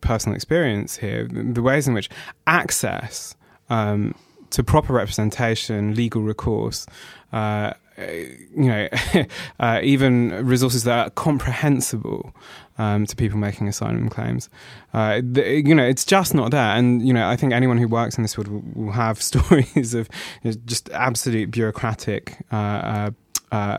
personal 0.00 0.34
experience 0.34 0.96
here, 0.96 1.28
the 1.28 1.62
ways 1.62 1.88
in 1.88 1.94
which 1.94 2.08
access 2.46 3.36
um, 3.70 4.14
to 4.50 4.62
proper 4.62 4.92
representation, 4.92 5.94
legal 5.94 6.22
recourse, 6.22 6.86
uh, 7.32 7.72
you 7.96 8.68
know, 8.68 8.88
uh, 9.60 9.80
even 9.82 10.46
resources 10.46 10.84
that 10.84 11.06
are 11.06 11.10
comprehensible 11.10 12.34
um, 12.78 13.06
to 13.06 13.14
people 13.14 13.38
making 13.38 13.68
asylum 13.68 14.08
claims. 14.08 14.48
Uh, 14.92 15.20
the, 15.22 15.62
you 15.64 15.74
know, 15.74 15.84
it's 15.84 16.04
just 16.04 16.34
not 16.34 16.50
there. 16.50 16.76
And, 16.76 17.06
you 17.06 17.12
know, 17.12 17.28
I 17.28 17.36
think 17.36 17.52
anyone 17.52 17.78
who 17.78 17.86
works 17.86 18.16
in 18.16 18.22
this 18.22 18.34
field 18.34 18.48
will, 18.48 18.62
will 18.74 18.92
have 18.92 19.22
stories 19.22 19.94
of 19.94 20.08
you 20.42 20.50
know, 20.50 20.56
just 20.66 20.90
absolute 20.90 21.50
bureaucratic 21.50 22.36
uh, 22.52 22.56
uh, 22.56 23.10
uh 23.52 23.78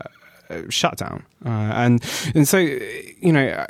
shutdown. 0.68 1.24
and, 1.44 2.02
and 2.34 2.48
so, 2.48 2.58
you 2.58 3.32
know, 3.32 3.66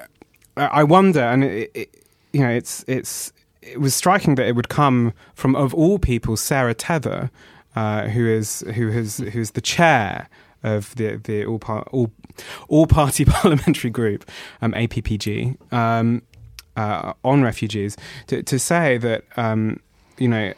I, 0.56 0.84
wonder, 0.84 1.20
and, 1.20 1.44
it, 1.44 1.70
it, 1.74 2.04
you 2.32 2.40
know, 2.40 2.50
it's, 2.50 2.84
it's, 2.88 3.32
it 3.62 3.80
was 3.80 3.94
striking 3.94 4.36
that 4.36 4.46
it 4.46 4.54
would 4.54 4.68
come 4.68 5.12
from, 5.34 5.54
of 5.56 5.74
all 5.74 5.98
people, 5.98 6.36
Sarah 6.36 6.74
Teather, 6.74 7.30
uh, 7.74 8.08
who 8.08 8.26
is 8.26 8.64
who 8.74 8.90
has 8.90 9.18
who's 9.18 9.50
the 9.52 9.60
chair 9.60 10.28
of 10.62 10.94
the 10.96 11.16
the 11.16 11.44
all 11.44 11.58
par- 11.58 11.86
all 11.92 12.10
all 12.68 12.86
party 12.86 13.24
parliamentary 13.26 13.90
group, 13.90 14.28
um, 14.62 14.72
APPG, 14.72 15.72
um, 15.72 16.22
uh, 16.76 17.12
on 17.22 17.42
refugees, 17.42 17.96
to, 18.28 18.42
to 18.42 18.58
say 18.58 18.96
that 18.98 19.24
um, 19.36 19.80
you 20.18 20.28
know 20.28 20.52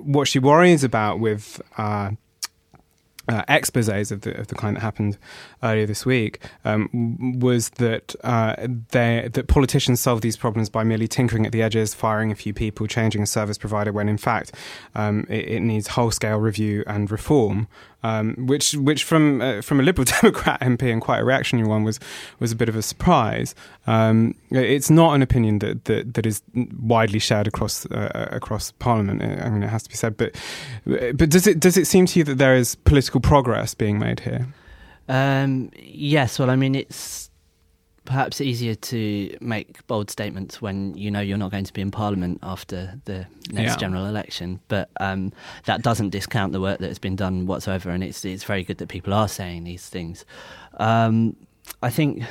what 0.00 0.28
she 0.28 0.38
worries 0.38 0.84
about 0.84 1.20
with. 1.20 1.62
Uh, 1.76 2.10
uh, 3.28 3.44
exposés 3.44 4.10
of 4.10 4.22
the 4.22 4.38
of 4.38 4.46
the 4.46 4.54
kind 4.54 4.76
that 4.76 4.80
happened 4.80 5.18
earlier 5.62 5.86
this 5.86 6.06
week 6.06 6.40
um, 6.64 7.38
was 7.38 7.70
that 7.70 8.14
uh, 8.24 8.54
they, 8.90 9.28
that 9.32 9.48
politicians 9.48 10.00
solve 10.00 10.20
these 10.20 10.36
problems 10.36 10.68
by 10.70 10.84
merely 10.84 11.06
tinkering 11.06 11.44
at 11.44 11.52
the 11.52 11.62
edges, 11.62 11.94
firing 11.94 12.30
a 12.30 12.34
few 12.34 12.54
people, 12.54 12.86
changing 12.86 13.22
a 13.22 13.26
service 13.26 13.58
provider, 13.58 13.92
when 13.92 14.08
in 14.08 14.18
fact 14.18 14.54
um, 14.94 15.26
it, 15.28 15.48
it, 15.48 15.60
needs 15.60 15.88
whole 15.88 16.10
scale 16.10 16.38
review 16.38 16.84
and 16.86 17.10
reform 17.10 17.68
um, 18.02 18.34
which 18.46 18.74
which 18.74 19.04
from 19.04 19.40
uh, 19.40 19.60
from 19.60 19.80
a 19.80 19.82
Liberal 19.82 20.04
Democrat 20.22 20.60
MP 20.60 20.92
and 20.92 21.00
quite 21.00 21.20
a 21.20 21.24
reactionary 21.24 21.68
one 21.68 21.82
was 21.84 21.98
was 22.38 22.52
a 22.52 22.56
bit 22.56 22.68
of 22.68 22.76
a 22.76 22.82
surprise. 22.82 23.54
Um, 23.86 24.34
it's 24.50 24.90
not 24.90 25.14
an 25.14 25.22
opinion 25.22 25.58
that, 25.60 25.84
that, 25.86 26.14
that 26.14 26.26
is 26.26 26.42
widely 26.78 27.18
shared 27.18 27.46
across 27.46 27.86
uh, 27.86 28.28
across 28.30 28.72
Parliament. 28.72 29.22
I 29.22 29.48
mean, 29.50 29.62
it 29.62 29.68
has 29.68 29.82
to 29.84 29.88
be 29.88 29.96
said. 29.96 30.16
But 30.16 30.36
but 30.84 31.30
does 31.30 31.46
it 31.46 31.60
does 31.60 31.76
it 31.76 31.86
seem 31.86 32.06
to 32.06 32.18
you 32.18 32.24
that 32.24 32.38
there 32.38 32.54
is 32.54 32.74
political 32.74 33.20
progress 33.20 33.74
being 33.74 33.98
made 33.98 34.20
here? 34.20 34.46
Um, 35.08 35.70
yes. 35.76 36.38
Well, 36.38 36.50
I 36.50 36.56
mean, 36.56 36.74
it's 36.74 37.27
perhaps 38.08 38.40
easier 38.40 38.74
to 38.74 39.36
make 39.42 39.86
bold 39.86 40.10
statements 40.10 40.62
when 40.62 40.94
you 40.94 41.10
know 41.10 41.20
you're 41.20 41.36
not 41.36 41.50
going 41.50 41.64
to 41.64 41.72
be 41.74 41.82
in 41.82 41.90
Parliament 41.90 42.38
after 42.42 42.98
the 43.04 43.26
next 43.52 43.72
yeah. 43.72 43.76
general 43.76 44.06
election. 44.06 44.60
But 44.68 44.88
um, 44.98 45.30
that 45.66 45.82
doesn't 45.82 46.08
discount 46.08 46.54
the 46.54 46.60
work 46.60 46.78
that 46.78 46.88
has 46.88 46.98
been 46.98 47.16
done 47.16 47.44
whatsoever, 47.46 47.90
and 47.90 48.02
it's 48.02 48.24
it's 48.24 48.44
very 48.44 48.64
good 48.64 48.78
that 48.78 48.88
people 48.88 49.12
are 49.12 49.28
saying 49.28 49.64
these 49.64 49.90
things. 49.90 50.24
Um, 50.78 51.36
I 51.82 51.90
think 51.90 52.24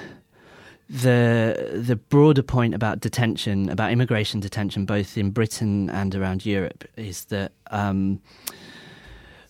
the 0.89 1.79
the 1.85 1.95
broader 1.95 2.41
point 2.41 2.73
about 2.73 2.99
detention, 2.99 3.69
about 3.69 3.91
immigration 3.91 4.39
detention, 4.39 4.85
both 4.85 5.15
in 5.15 5.29
Britain 5.29 5.91
and 5.91 6.15
around 6.15 6.45
Europe, 6.45 6.85
is 6.97 7.25
that. 7.25 7.51
Um, 7.69 8.19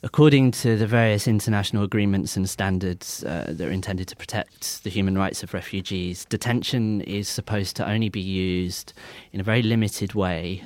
According 0.03 0.51
to 0.51 0.77
the 0.77 0.85
various 0.85 1.27
international 1.27 1.83
agreements 1.83 2.37
and 2.37 2.47
standards 2.47 3.23
uh, 3.23 3.45
that 3.49 3.67
are 3.67 3.71
intended 3.71 4.07
to 4.09 4.15
protect 4.15 4.83
the 4.83 4.91
human 4.91 5.17
rights 5.17 5.41
of 5.41 5.55
refugees, 5.55 6.25
detention 6.25 7.01
is 7.01 7.27
supposed 7.27 7.75
to 7.77 7.89
only 7.89 8.09
be 8.09 8.21
used 8.21 8.93
in 9.31 9.39
a 9.39 9.43
very 9.43 9.63
limited 9.63 10.13
way 10.13 10.63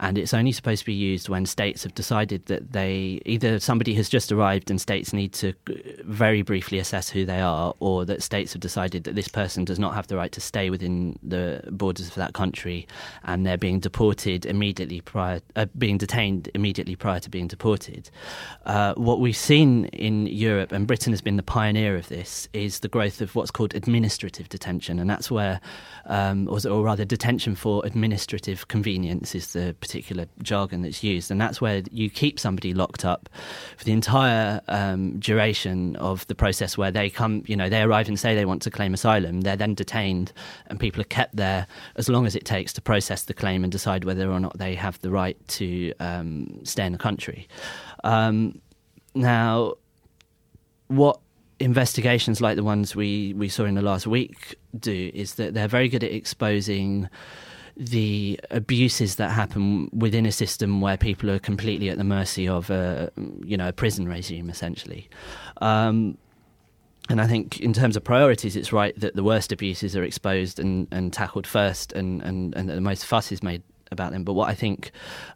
and 0.00 0.18
it's 0.18 0.34
only 0.34 0.52
supposed 0.52 0.80
to 0.80 0.86
be 0.86 0.92
used 0.92 1.28
when 1.28 1.46
states 1.46 1.82
have 1.82 1.94
decided 1.94 2.46
that 2.46 2.72
they 2.72 3.20
either 3.24 3.58
somebody 3.58 3.94
has 3.94 4.08
just 4.08 4.30
arrived 4.30 4.70
and 4.70 4.80
states 4.80 5.12
need 5.12 5.32
to 5.32 5.54
very 6.04 6.42
briefly 6.42 6.78
assess 6.78 7.08
who 7.08 7.24
they 7.24 7.40
are, 7.40 7.74
or 7.80 8.04
that 8.04 8.22
states 8.22 8.52
have 8.52 8.60
decided 8.60 9.04
that 9.04 9.14
this 9.14 9.28
person 9.28 9.64
does 9.64 9.78
not 9.78 9.94
have 9.94 10.06
the 10.08 10.16
right 10.16 10.32
to 10.32 10.40
stay 10.40 10.70
within 10.70 11.18
the 11.22 11.62
borders 11.70 12.08
of 12.08 12.14
that 12.16 12.34
country, 12.34 12.86
and 13.24 13.46
they're 13.46 13.56
being 13.56 13.80
deported 13.80 14.44
immediately 14.44 15.00
prior, 15.00 15.40
uh, 15.56 15.66
being 15.78 15.96
detained 15.96 16.50
immediately 16.54 16.96
prior 16.96 17.20
to 17.20 17.30
being 17.30 17.46
deported. 17.46 18.10
Uh, 18.66 18.94
what 18.94 19.20
we've 19.20 19.36
seen 19.36 19.86
in 19.86 20.26
Europe, 20.26 20.72
and 20.72 20.86
Britain 20.86 21.12
has 21.12 21.20
been 21.20 21.36
the 21.36 21.42
pioneer 21.42 21.96
of 21.96 22.08
this, 22.08 22.48
is 22.52 22.80
the 22.80 22.88
growth 22.88 23.20
of 23.20 23.34
what's 23.34 23.50
called 23.50 23.74
administrative 23.74 24.48
detention, 24.48 24.98
and 24.98 25.08
that's 25.08 25.30
where, 25.30 25.60
um, 26.06 26.48
or, 26.48 26.58
or 26.68 26.82
rather, 26.82 27.04
detention 27.04 27.54
for 27.54 27.84
administrative 27.86 28.68
convenience 28.68 29.34
is 29.34 29.52
the 29.52 29.74
particular 29.80 29.93
jargon 30.42 30.82
that's 30.82 31.02
used, 31.02 31.30
and 31.30 31.40
that's 31.40 31.60
where 31.60 31.82
you 31.90 32.10
keep 32.10 32.38
somebody 32.38 32.74
locked 32.74 33.04
up 33.04 33.28
for 33.76 33.84
the 33.84 33.92
entire 33.92 34.60
um, 34.68 35.18
duration 35.18 35.96
of 35.96 36.26
the 36.26 36.34
process, 36.34 36.76
where 36.76 36.90
they 36.90 37.10
come, 37.10 37.42
you 37.46 37.56
know, 37.56 37.68
they 37.68 37.82
arrive 37.82 38.08
and 38.08 38.18
say 38.18 38.34
they 38.34 38.44
want 38.44 38.62
to 38.62 38.70
claim 38.70 38.94
asylum, 38.94 39.42
they're 39.42 39.56
then 39.56 39.74
detained, 39.74 40.32
and 40.66 40.80
people 40.80 41.00
are 41.00 41.04
kept 41.04 41.36
there 41.36 41.66
as 41.96 42.08
long 42.08 42.26
as 42.26 42.34
it 42.34 42.44
takes 42.44 42.72
to 42.72 42.80
process 42.80 43.24
the 43.24 43.34
claim 43.34 43.62
and 43.62 43.72
decide 43.72 44.04
whether 44.04 44.30
or 44.30 44.40
not 44.40 44.58
they 44.58 44.74
have 44.74 45.00
the 45.00 45.10
right 45.10 45.36
to 45.48 45.92
um, 46.00 46.60
stay 46.64 46.86
in 46.86 46.92
the 46.92 46.98
country. 46.98 47.48
Um, 48.02 48.60
now, 49.14 49.74
what 50.88 51.20
investigations 51.60 52.40
like 52.40 52.56
the 52.56 52.64
ones 52.64 52.96
we, 52.96 53.32
we 53.34 53.48
saw 53.48 53.64
in 53.64 53.74
the 53.74 53.82
last 53.82 54.06
week 54.06 54.56
do 54.78 55.10
is 55.14 55.34
that 55.34 55.54
they're 55.54 55.68
very 55.68 55.88
good 55.88 56.04
at 56.04 56.12
exposing 56.12 57.08
the 57.76 58.38
abuses 58.50 59.16
that 59.16 59.30
happen 59.30 59.90
within 59.92 60.26
a 60.26 60.32
system 60.32 60.80
where 60.80 60.96
people 60.96 61.30
are 61.30 61.38
completely 61.38 61.88
at 61.88 61.98
the 61.98 62.04
mercy 62.04 62.46
of 62.46 62.70
a 62.70 63.10
you 63.44 63.56
know 63.56 63.68
a 63.68 63.72
prison 63.72 64.08
regime 64.08 64.48
essentially. 64.48 65.08
Um, 65.60 66.18
and 67.10 67.20
I 67.20 67.26
think 67.26 67.60
in 67.60 67.72
terms 67.72 67.96
of 67.96 68.04
priorities, 68.04 68.56
it's 68.56 68.72
right 68.72 68.98
that 68.98 69.14
the 69.14 69.22
worst 69.22 69.52
abuses 69.52 69.94
are 69.94 70.02
exposed 70.02 70.58
and, 70.58 70.88
and 70.90 71.12
tackled 71.12 71.46
first, 71.46 71.92
and, 71.92 72.22
and, 72.22 72.54
and 72.54 72.68
the 72.68 72.80
most 72.80 73.04
fuss 73.04 73.30
is 73.30 73.42
made 73.42 73.62
about 73.90 74.12
them. 74.12 74.24
But 74.24 74.32
what 74.32 74.48
I 74.48 74.54
think 74.54 74.90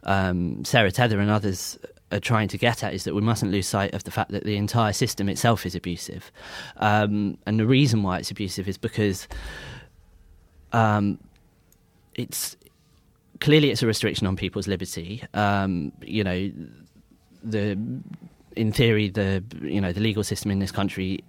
um, 0.04 0.64
Sarah 0.64 0.90
Teather 0.90 1.21
and 1.21 1.30
others 1.30 1.78
are 2.11 2.21
trying 2.21 2.49
to 2.49 2.59
get 2.59 2.83
at 2.83 2.95
is 2.95 3.04
that 3.04 3.14
we 3.14 3.21
mustn't 3.21 3.52
lose 3.52 3.66
sight 3.66 3.92
of 3.92 4.04
the 4.04 4.11
fact 4.11 4.30
that 4.30 4.45
the 4.45 4.57
entire 4.57 4.95
system 4.95 5.28
itself 5.28 5.66
is 5.66 5.75
abusive. 5.75 6.33
Um, 6.78 7.37
and 7.45 7.61
the 7.61 7.66
reason 7.66 8.02
why 8.02 8.18
it's 8.18 8.30
abusive 8.30 8.66
is 8.66 8.78
because 8.78 9.28
um, 10.73 11.18
it's 12.18 12.56
clearly 13.40 13.70
it's 13.70 13.82
a 13.82 13.87
restriction 13.87 14.26
on 14.26 14.37
people's 14.37 14.68
liberty. 14.68 15.22
Um, 15.32 15.92
you 16.02 16.25
know, 16.25 16.50
the 17.42 17.78
in 18.56 18.72
theory 18.72 19.08
the 19.08 19.42
you 19.62 19.80
know 19.80 19.92
the 19.92 20.00
legal 20.00 20.25
system 20.25 20.50
in 20.50 20.58
this 20.58 20.72
country 20.72 21.22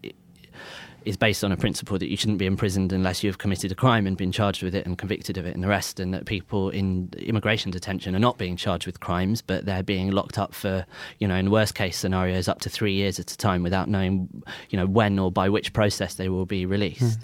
is 1.06 1.16
based 1.16 1.44
on 1.46 1.52
a 1.52 1.58
principle 1.58 1.98
that 1.98 2.10
you 2.10 2.18
shouldn't 2.18 2.40
be 2.40 2.46
imprisoned 2.46 2.92
unless 2.92 3.24
you 3.24 3.30
have 3.30 3.38
committed 3.38 3.72
a 3.72 3.76
crime 3.76 4.06
and 4.06 4.18
been 4.18 4.34
charged 4.34 4.62
with 4.62 4.76
it 4.76 4.86
and 4.86 4.98
convicted 4.98 5.38
of 5.38 5.46
it 5.46 5.54
and 5.54 5.64
the 5.64 5.68
rest, 5.68 6.00
and 6.00 6.14
that 6.14 6.26
people 6.26 6.70
in 6.70 7.10
immigration 7.18 7.72
detention 7.72 8.16
are 8.16 8.20
not 8.20 8.38
being 8.38 8.58
charged 8.58 8.86
with 8.86 9.00
crimes, 9.00 9.42
but 9.42 9.66
they're 9.66 9.84
being 9.84 10.12
locked 10.12 10.38
up 10.38 10.54
for, 10.54 10.86
you 11.20 11.28
know, 11.28 11.36
in 11.36 11.52
worst 11.52 11.74
case 11.74 11.98
scenarios, 11.98 12.50
up 12.50 12.60
to 12.60 12.70
three 12.70 12.94
years 12.94 13.18
at 13.18 13.32
a 13.32 13.38
time 13.38 13.64
without 13.64 13.88
knowing, 13.88 14.44
you 14.70 14.78
know, 14.78 14.86
when 14.86 15.18
or 15.18 15.32
by 15.32 15.48
which 15.48 15.72
process 15.72 16.16
they 16.16 16.28
will 16.28 16.46
be 16.46 16.66
released. 16.66 17.20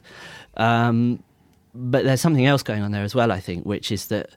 Mm. 0.57 0.63
Um, 0.63 1.23
but 1.75 2.05
there's 2.05 2.21
something 2.21 2.45
else 2.45 2.63
going 2.63 2.81
on 2.81 2.91
there 2.91 3.03
as 3.03 3.13
well, 3.13 3.31
I 3.31 3.39
think, 3.39 3.65
which 3.65 3.91
is 3.91 4.07
that 4.07 4.29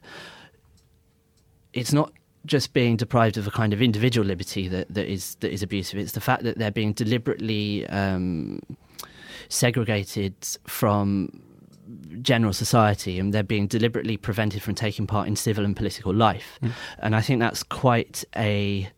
it's 1.73 1.93
not 1.93 2.11
just 2.45 2.73
being 2.73 2.97
deprived 2.97 3.37
of 3.37 3.47
a 3.47 3.51
kind 3.51 3.73
of 3.73 3.81
individual 3.81 4.25
liberty 4.25 4.67
that, 4.67 4.93
that 4.93 5.07
is 5.07 5.35
that 5.35 5.51
is 5.51 5.63
abusive. 5.63 5.99
It's 5.99 6.13
the 6.13 6.21
fact 6.21 6.43
that 6.43 6.57
they're 6.57 6.71
being 6.71 6.93
deliberately 6.93 7.87
um, 7.87 8.61
segregated 9.49 10.35
from 10.67 11.41
general 12.21 12.53
society 12.53 13.19
and 13.19 13.33
they're 13.33 13.43
being 13.43 13.67
deliberately 13.67 14.15
prevented 14.15 14.61
from 14.61 14.75
taking 14.75 15.07
part 15.07 15.27
in 15.27 15.35
civil 15.35 15.65
and 15.65 15.75
political 15.75 16.13
life. 16.13 16.59
Mm. 16.61 16.71
And 16.99 17.15
I 17.15 17.21
think 17.21 17.39
that's 17.39 17.63
quite 17.63 18.23
a 18.35 18.89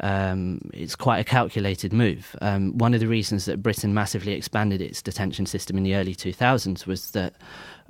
um, 0.00 0.60
it's 0.72 0.96
quite 0.96 1.18
a 1.18 1.24
calculated 1.24 1.92
move. 1.92 2.36
Um, 2.40 2.76
one 2.78 2.94
of 2.94 3.00
the 3.00 3.08
reasons 3.08 3.44
that 3.46 3.62
Britain 3.62 3.94
massively 3.94 4.32
expanded 4.32 4.80
its 4.80 5.02
detention 5.02 5.46
system 5.46 5.76
in 5.76 5.82
the 5.82 5.94
early 5.94 6.14
2000s 6.14 6.86
was 6.86 7.10
that 7.10 7.34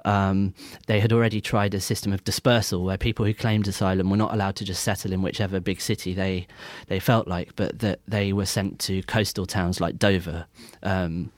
um, 0.04 0.54
they 0.86 1.00
had 1.00 1.12
already 1.12 1.40
tried 1.40 1.74
a 1.74 1.80
system 1.80 2.12
of 2.12 2.24
dispersal 2.24 2.84
where 2.84 2.96
people 2.96 3.24
who 3.24 3.34
claimed 3.34 3.66
asylum 3.66 4.10
were 4.10 4.16
not 4.16 4.32
allowed 4.32 4.56
to 4.56 4.64
just 4.64 4.82
settle 4.82 5.12
in 5.12 5.22
whichever 5.22 5.60
big 5.60 5.80
city 5.80 6.14
they 6.14 6.46
they 6.86 7.00
felt 7.00 7.26
like, 7.26 7.54
but 7.56 7.80
that 7.80 8.00
they 8.06 8.32
were 8.32 8.46
sent 8.46 8.78
to 8.80 9.02
coastal 9.04 9.46
towns 9.46 9.80
like 9.80 9.98
Dover, 9.98 10.46
um, 10.82 11.32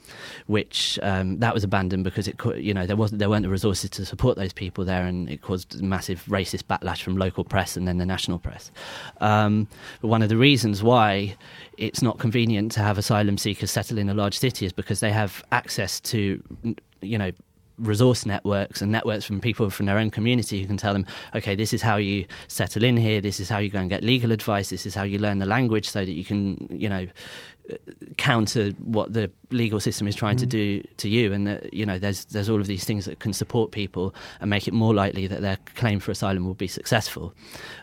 which 0.47 0.99
um, 1.03 1.39
that 1.39 1.55
was 1.55 1.65
abandoned 1.65 2.05
because 2.05 2.29
it 2.29 2.37
you 2.57 2.75
know 2.75 2.87
there 2.87 2.97
wasn't 2.97 3.19
there 3.19 3.31
weren't 3.31 3.45
the 3.45 3.49
resources 3.49 3.91
to 3.91 4.05
support 4.05 4.37
those 4.37 4.53
people 4.53 4.85
there, 4.85 5.07
and 5.07 5.29
it 5.31 5.43
caused 5.43 5.83
massive 5.83 6.25
racist 6.29 6.65
backlash 6.65 7.03
from 7.03 7.17
local 7.17 7.45
press 7.45 7.77
and 7.77 7.89
then 7.89 7.99
the 7.99 8.07
national 8.07 8.39
press. 8.39 8.71
Um, 9.21 9.69
but 10.01 10.09
one 10.09 10.23
of 10.23 10.29
the 10.29 10.37
reasons 10.37 10.83
why 10.83 11.37
it's 11.77 12.03
not 12.03 12.19
convenient 12.19 12.73
to 12.73 12.81
have 12.81 12.99
asylum 12.99 13.39
seekers 13.39 13.71
settle 13.71 13.99
in 13.99 14.09
a 14.09 14.15
large 14.15 14.39
city 14.39 14.67
is 14.67 14.73
because 14.73 15.01
they 15.01 15.13
have 15.13 15.43
access 15.51 16.01
to 16.01 16.43
you 17.01 17.17
know 17.17 17.31
resource 17.81 18.27
networks 18.27 18.83
and 18.83 18.93
networks 18.93 19.25
from 19.25 19.41
people 19.41 19.71
from 19.71 19.87
their 19.87 19.99
own 19.99 20.11
community 20.11 20.61
who 20.61 20.67
can 20.67 20.77
tell 20.77 20.93
them, 20.93 21.07
okay, 21.35 21.55
this 21.55 21.73
is 21.73 21.83
how 21.83 21.97
you 21.97 22.27
settle 22.49 22.85
in 22.85 22.97
here, 22.97 23.21
this 23.21 23.41
is 23.41 23.49
how 23.49 23.59
you 23.59 23.71
go 23.71 23.79
and 23.79 23.91
get 23.91 24.03
legal 24.03 24.33
advice, 24.33 24.71
this 24.71 24.87
is 24.87 24.95
how 24.95 25.03
you 25.03 25.19
learn 25.19 25.39
the 25.39 25.47
language 25.47 25.89
so 25.89 26.05
that 26.05 26.13
you 26.13 26.25
can, 26.25 26.69
you 26.71 26.89
know, 26.89 27.07
counter 28.17 28.71
what 28.79 29.13
the 29.13 29.31
legal 29.51 29.81
system 29.81 30.07
is 30.09 30.15
trying 30.15 30.37
mm. 30.37 30.41
to 30.41 30.47
do 30.47 30.83
to 30.97 31.09
you. 31.09 31.33
And 31.33 31.47
that 31.47 31.73
you 31.73 31.87
know 31.87 31.99
there's 31.99 32.25
there's 32.27 32.49
all 32.49 32.61
of 32.61 32.67
these 32.67 32.85
things 32.85 33.05
that 33.05 33.21
can 33.21 33.33
support 33.33 33.71
people 33.71 34.15
and 34.41 34.51
make 34.51 34.69
it 34.69 34.75
more 34.75 34.95
likely 34.95 35.27
that 35.27 35.41
their 35.41 35.59
claim 35.77 36.01
for 36.01 36.11
asylum 36.11 36.47
will 36.47 36.55
be 36.55 36.67
successful. 36.67 37.35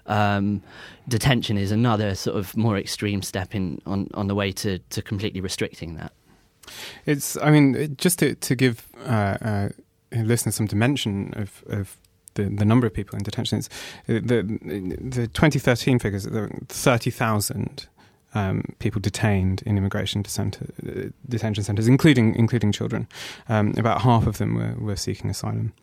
Um, 0.05 0.61
detention 1.07 1.57
is 1.57 1.71
another 1.71 2.15
sort 2.15 2.37
of 2.37 2.55
more 2.57 2.77
extreme 2.77 3.21
step 3.21 3.55
in 3.55 3.81
on 3.85 4.09
on 4.13 4.27
the 4.27 4.35
way 4.35 4.51
to 4.53 4.79
to 4.79 5.01
completely 5.01 5.41
restricting 5.41 5.95
that. 5.95 6.11
It's 7.05 7.37
i 7.37 7.49
mean 7.49 7.95
just 7.97 8.19
to 8.19 8.35
to 8.35 8.55
give 8.55 8.85
uh, 9.05 9.37
uh, 9.41 9.69
listeners 10.11 10.55
some 10.55 10.67
dimension 10.67 11.33
of, 11.35 11.63
of 11.67 11.97
the, 12.35 12.43
the 12.43 12.65
number 12.65 12.87
of 12.87 12.93
people 12.93 13.17
in 13.17 13.23
detention. 13.23 13.57
It's, 13.57 13.69
the, 14.05 14.41
the 14.41 15.27
2013 15.27 15.99
figures, 15.99 16.23
there 16.23 16.43
were 16.43 16.51
30,000 16.69 17.87
um, 18.33 18.63
people 18.79 19.01
detained 19.01 19.63
in 19.65 19.77
immigration 19.77 20.23
center, 20.25 20.67
uh, 20.85 21.09
detention 21.27 21.63
centres, 21.63 21.87
including 21.87 22.35
including 22.35 22.71
children. 22.71 23.07
Um, 23.49 23.73
about 23.77 24.01
half 24.01 24.27
of 24.27 24.37
them 24.37 24.55
were, 24.55 24.75
were 24.77 24.95
seeking 24.95 25.29
asylum, 25.29 25.73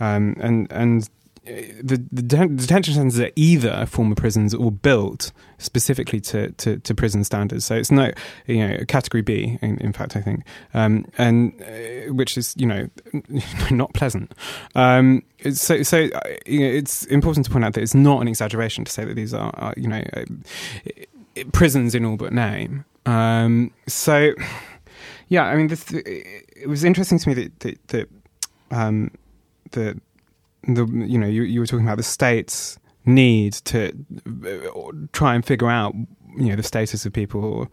um, 0.00 0.36
and 0.40 0.70
and 0.72 1.08
the, 1.44 2.04
the 2.12 2.22
detention 2.22 2.94
centres 2.94 3.18
are 3.18 3.30
either 3.34 3.84
former 3.86 4.14
prisons 4.14 4.54
or 4.54 4.70
built 4.70 5.32
specifically 5.58 6.20
to, 6.20 6.52
to, 6.52 6.78
to, 6.78 6.94
prison 6.94 7.24
standards. 7.24 7.64
So 7.64 7.74
it's 7.74 7.90
no, 7.90 8.12
you 8.46 8.66
know, 8.66 8.84
category 8.86 9.22
B, 9.22 9.58
in, 9.60 9.78
in 9.78 9.92
fact, 9.92 10.16
I 10.16 10.20
think, 10.20 10.44
um, 10.72 11.04
and 11.18 11.60
uh, 11.62 12.12
which 12.12 12.38
is, 12.38 12.54
you 12.56 12.66
know, 12.66 12.88
not 13.70 13.92
pleasant. 13.92 14.32
Um, 14.76 15.24
so, 15.52 15.82
so 15.82 16.04
uh, 16.04 16.20
you 16.46 16.60
know, 16.60 16.66
it's 16.66 17.04
important 17.06 17.46
to 17.46 17.52
point 17.52 17.64
out 17.64 17.74
that 17.74 17.82
it's 17.82 17.94
not 17.94 18.20
an 18.20 18.28
exaggeration 18.28 18.84
to 18.84 18.92
say 18.92 19.04
that 19.04 19.14
these 19.14 19.34
are, 19.34 19.52
are 19.56 19.74
you 19.76 19.88
know, 19.88 20.02
uh, 20.16 21.42
prisons 21.52 21.94
in 21.94 22.04
all 22.04 22.16
but 22.16 22.32
name. 22.32 22.84
Um, 23.04 23.72
so, 23.88 24.32
yeah, 25.28 25.44
I 25.44 25.56
mean, 25.56 25.66
this, 25.66 25.90
it 25.92 26.68
was 26.68 26.84
interesting 26.84 27.18
to 27.18 27.28
me 27.28 27.34
that, 27.34 27.60
that, 27.60 27.88
that 27.88 28.08
um, 28.70 29.10
the 29.72 30.00
the 30.64 30.86
you 30.86 31.18
know 31.18 31.26
you, 31.26 31.42
you 31.42 31.60
were 31.60 31.66
talking 31.66 31.86
about 31.86 31.96
the 31.96 32.02
state's 32.02 32.78
need 33.04 33.52
to 33.52 33.92
uh, 34.46 34.92
try 35.12 35.34
and 35.34 35.44
figure 35.44 35.68
out 35.68 35.94
you 36.36 36.46
know 36.46 36.56
the 36.56 36.62
status 36.62 37.04
of 37.04 37.12
people 37.12 37.44
or 37.44 37.68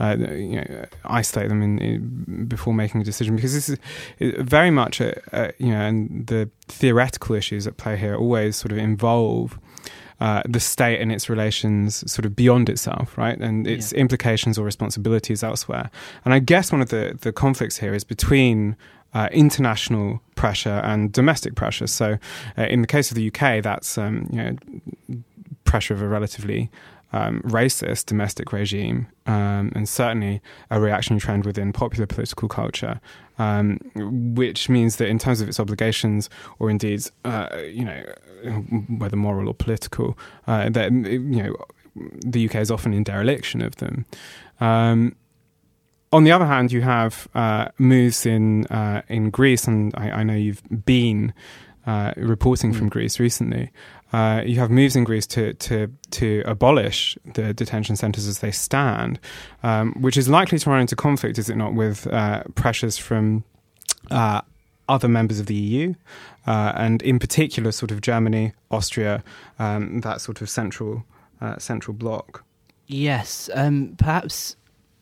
uh, 0.00 0.16
you 0.18 0.56
know 0.56 0.84
isolate 1.04 1.48
them 1.48 1.62
in, 1.62 1.78
in, 1.78 2.46
before 2.46 2.72
making 2.72 3.00
a 3.00 3.04
decision 3.04 3.36
because 3.36 3.52
this 3.52 3.68
is 3.68 3.78
very 4.38 4.70
much 4.70 5.00
a, 5.00 5.20
a, 5.32 5.52
you 5.58 5.68
know 5.68 5.80
and 5.80 6.26
the 6.26 6.48
theoretical 6.68 7.34
issues 7.34 7.66
at 7.66 7.76
play 7.76 7.96
here 7.96 8.16
always 8.16 8.56
sort 8.56 8.72
of 8.72 8.78
involve 8.78 9.58
uh, 10.20 10.42
the 10.48 10.58
state 10.58 11.00
and 11.00 11.12
its 11.12 11.30
relations 11.30 12.10
sort 12.10 12.26
of 12.26 12.34
beyond 12.34 12.68
itself, 12.68 13.16
right, 13.16 13.38
and 13.38 13.68
its 13.68 13.92
yeah. 13.92 14.00
implications 14.00 14.58
or 14.58 14.64
responsibilities 14.64 15.44
elsewhere. 15.44 15.92
And 16.24 16.34
I 16.34 16.40
guess 16.40 16.72
one 16.72 16.80
of 16.80 16.88
the 16.88 17.16
the 17.20 17.32
conflicts 17.32 17.78
here 17.78 17.94
is 17.94 18.02
between 18.02 18.76
uh, 19.14 19.28
international 19.32 20.20
pressure 20.34 20.80
and 20.84 21.12
domestic 21.12 21.54
pressure. 21.54 21.86
So, 21.86 22.18
uh, 22.56 22.62
in 22.62 22.80
the 22.80 22.86
case 22.86 23.10
of 23.10 23.16
the 23.16 23.28
UK, 23.28 23.62
that's 23.62 23.98
um, 23.98 24.28
you 24.30 24.42
know, 24.42 24.56
pressure 25.64 25.94
of 25.94 26.02
a 26.02 26.08
relatively 26.08 26.70
um, 27.12 27.40
racist 27.42 28.06
domestic 28.06 28.52
regime, 28.52 29.06
um, 29.26 29.72
and 29.74 29.88
certainly 29.88 30.42
a 30.70 30.80
reactionary 30.80 31.20
trend 31.20 31.46
within 31.46 31.72
popular 31.72 32.06
political 32.06 32.48
culture, 32.48 33.00
um, 33.38 33.78
which 33.94 34.68
means 34.68 34.96
that 34.96 35.08
in 35.08 35.18
terms 35.18 35.40
of 35.40 35.48
its 35.48 35.58
obligations, 35.58 36.28
or 36.58 36.70
indeed, 36.70 37.02
uh, 37.24 37.48
you 37.72 37.84
know, 37.84 38.02
whether 38.98 39.16
moral 39.16 39.48
or 39.48 39.54
political, 39.54 40.18
uh, 40.46 40.68
that 40.68 40.92
you 40.92 41.42
know, 41.42 41.54
the 42.24 42.46
UK 42.46 42.56
is 42.56 42.70
often 42.70 42.92
in 42.92 43.04
dereliction 43.04 43.62
of 43.62 43.76
them. 43.76 44.04
On 46.12 46.24
the 46.24 46.32
other 46.32 46.46
hand, 46.46 46.72
you 46.72 46.80
have 46.80 47.28
uh, 47.34 47.68
moves 47.78 48.24
in 48.24 48.66
uh, 48.66 49.02
in 49.08 49.30
Greece, 49.30 49.66
and 49.66 49.94
I, 49.96 50.10
I 50.10 50.22
know 50.22 50.34
you've 50.34 50.62
been 50.84 51.34
uh, 51.86 52.14
reporting 52.16 52.72
mm. 52.72 52.76
from 52.76 52.88
Greece 52.88 53.20
recently. 53.20 53.70
Uh, 54.10 54.42
you 54.44 54.58
have 54.58 54.70
moves 54.70 54.96
in 54.96 55.04
Greece 55.04 55.26
to 55.26 55.52
to 55.54 55.92
to 56.12 56.42
abolish 56.46 57.18
the 57.34 57.52
detention 57.52 57.94
centres 57.94 58.26
as 58.26 58.38
they 58.38 58.50
stand, 58.50 59.20
um, 59.62 59.92
which 60.00 60.16
is 60.16 60.30
likely 60.30 60.58
to 60.58 60.70
run 60.70 60.80
into 60.80 60.96
conflict, 60.96 61.38
is 61.38 61.50
it 61.50 61.56
not, 61.56 61.74
with 61.74 62.06
uh, 62.06 62.42
pressures 62.54 62.96
from 62.96 63.44
uh, 64.10 64.40
other 64.88 65.08
members 65.08 65.38
of 65.40 65.46
the 65.46 65.54
EU, 65.54 65.94
and 66.46 67.02
in 67.02 67.18
particular, 67.18 67.70
sort 67.70 67.90
of 67.90 68.00
Germany, 68.00 68.54
Austria, 68.70 69.22
um, 69.58 70.00
that 70.00 70.22
sort 70.22 70.40
of 70.40 70.48
central 70.48 71.04
central 71.58 71.92
bloc. 71.92 72.44
Yes, 72.86 73.50
um, 73.52 73.94
perhaps 73.98 74.56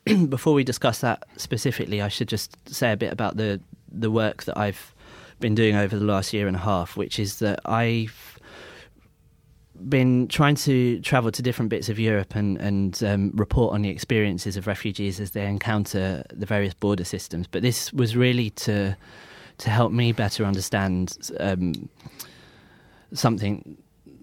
before 0.29 0.53
we 0.53 0.63
discuss 0.63 0.99
that 0.99 1.23
specifically, 1.37 2.01
I 2.01 2.07
should 2.07 2.27
just 2.27 2.57
say 2.69 2.91
a 2.91 2.97
bit 2.97 3.11
about 3.11 3.37
the 3.37 3.59
the 3.91 4.11
work 4.11 4.43
that 4.43 4.57
I've 4.57 4.93
been 5.39 5.55
doing 5.55 5.75
over 5.75 5.97
the 5.97 6.05
last 6.05 6.33
year 6.33 6.47
and 6.47 6.55
a 6.55 6.59
half, 6.59 6.97
which 6.97 7.19
is 7.19 7.39
that 7.39 7.59
I've 7.65 8.39
been 9.87 10.27
trying 10.27 10.55
to 10.55 10.99
travel 11.01 11.31
to 11.31 11.41
different 11.41 11.69
bits 11.69 11.89
of 11.89 11.99
Europe 11.99 12.35
and 12.35 12.57
and 12.57 13.03
um, 13.03 13.31
report 13.35 13.73
on 13.73 13.81
the 13.81 13.89
experiences 13.89 14.57
of 14.57 14.67
refugees 14.67 15.19
as 15.19 15.31
they 15.31 15.45
encounter 15.45 16.23
the 16.33 16.45
various 16.45 16.73
border 16.73 17.03
systems. 17.03 17.47
But 17.47 17.61
this 17.61 17.93
was 17.93 18.15
really 18.15 18.49
to 18.51 18.95
to 19.59 19.69
help 19.69 19.91
me 19.91 20.11
better 20.11 20.45
understand 20.45 21.31
um, 21.39 21.89
something 23.13 23.77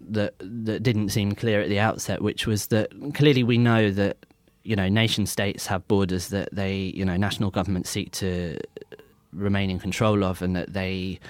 that 0.08 0.34
that 0.38 0.82
didn't 0.82 1.10
seem 1.10 1.34
clear 1.34 1.60
at 1.60 1.68
the 1.68 1.78
outset, 1.78 2.22
which 2.22 2.46
was 2.46 2.66
that 2.66 2.90
clearly 3.14 3.42
we 3.42 3.58
know 3.58 3.90
that 3.90 4.16
you 4.64 4.74
know, 4.74 4.88
nation 4.88 5.26
states 5.26 5.66
have 5.66 5.86
borders 5.86 6.28
that 6.28 6.48
they, 6.52 6.74
you 6.74 7.04
know, 7.04 7.16
national 7.16 7.50
governments 7.50 7.90
seek 7.90 8.10
to 8.12 8.58
remain 9.32 9.70
in 9.70 9.78
control 9.78 10.24
of, 10.24 10.42
and 10.42 10.56
that 10.56 10.72
they 10.72 11.20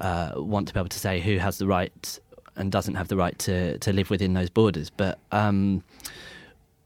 uh, 0.00 0.32
want 0.36 0.68
to 0.68 0.74
be 0.74 0.80
able 0.80 0.88
to 0.88 0.98
say 0.98 1.20
who 1.20 1.38
has 1.38 1.58
the 1.58 1.66
right 1.66 2.18
and 2.56 2.70
doesn't 2.70 2.96
have 2.96 3.08
the 3.08 3.16
right 3.16 3.38
to 3.38 3.78
to 3.78 3.92
live 3.92 4.10
within 4.10 4.34
those 4.34 4.50
borders. 4.50 4.90
But 4.90 5.18
um, 5.30 5.82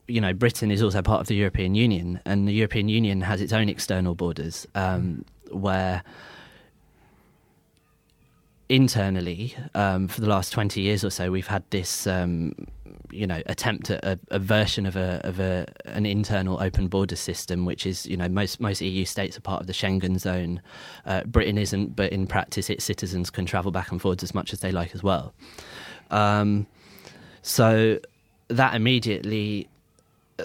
you 0.06 0.20
know, 0.20 0.32
Britain 0.32 0.70
is 0.70 0.82
also 0.82 1.02
part 1.02 1.20
of 1.20 1.26
the 1.26 1.34
European 1.34 1.74
Union, 1.74 2.20
and 2.24 2.46
the 2.46 2.52
European 2.52 2.88
Union 2.88 3.22
has 3.22 3.40
its 3.40 3.52
own 3.52 3.68
external 3.68 4.14
borders 4.14 4.66
um, 4.74 5.24
where 5.50 6.02
internally 8.68 9.54
um, 9.74 10.08
for 10.08 10.20
the 10.20 10.28
last 10.28 10.52
20 10.52 10.80
years 10.80 11.04
or 11.04 11.10
so 11.10 11.30
we've 11.30 11.46
had 11.46 11.62
this 11.70 12.06
um, 12.06 12.52
you 13.10 13.26
know 13.26 13.42
attempt 13.46 13.90
at 13.90 14.04
a, 14.04 14.18
a, 14.30 14.38
version 14.38 14.86
of 14.86 14.96
a 14.96 15.20
of 15.24 15.40
a 15.40 15.66
an 15.84 16.06
internal 16.06 16.60
open 16.62 16.88
border 16.88 17.16
system, 17.16 17.64
which 17.64 17.86
is 17.86 18.06
you 18.06 18.16
know 18.16 18.28
most 18.28 18.60
most 18.60 18.80
EU 18.80 19.04
states 19.04 19.36
are 19.36 19.40
part 19.40 19.60
of 19.60 19.66
the 19.66 19.72
Schengen 19.72 20.18
zone. 20.18 20.60
Uh, 21.04 21.22
Britain 21.24 21.58
isn't, 21.58 21.96
but 21.96 22.12
in 22.12 22.26
practice, 22.26 22.70
its 22.70 22.84
citizens 22.84 23.30
can 23.30 23.46
travel 23.46 23.70
back 23.70 23.90
and 23.90 24.00
forwards 24.00 24.22
as 24.22 24.34
much 24.34 24.52
as 24.52 24.60
they 24.60 24.72
like 24.72 24.94
as 24.94 25.02
well. 25.02 25.32
Um, 26.10 26.66
so 27.42 27.98
that 28.48 28.74
immediately 28.74 29.68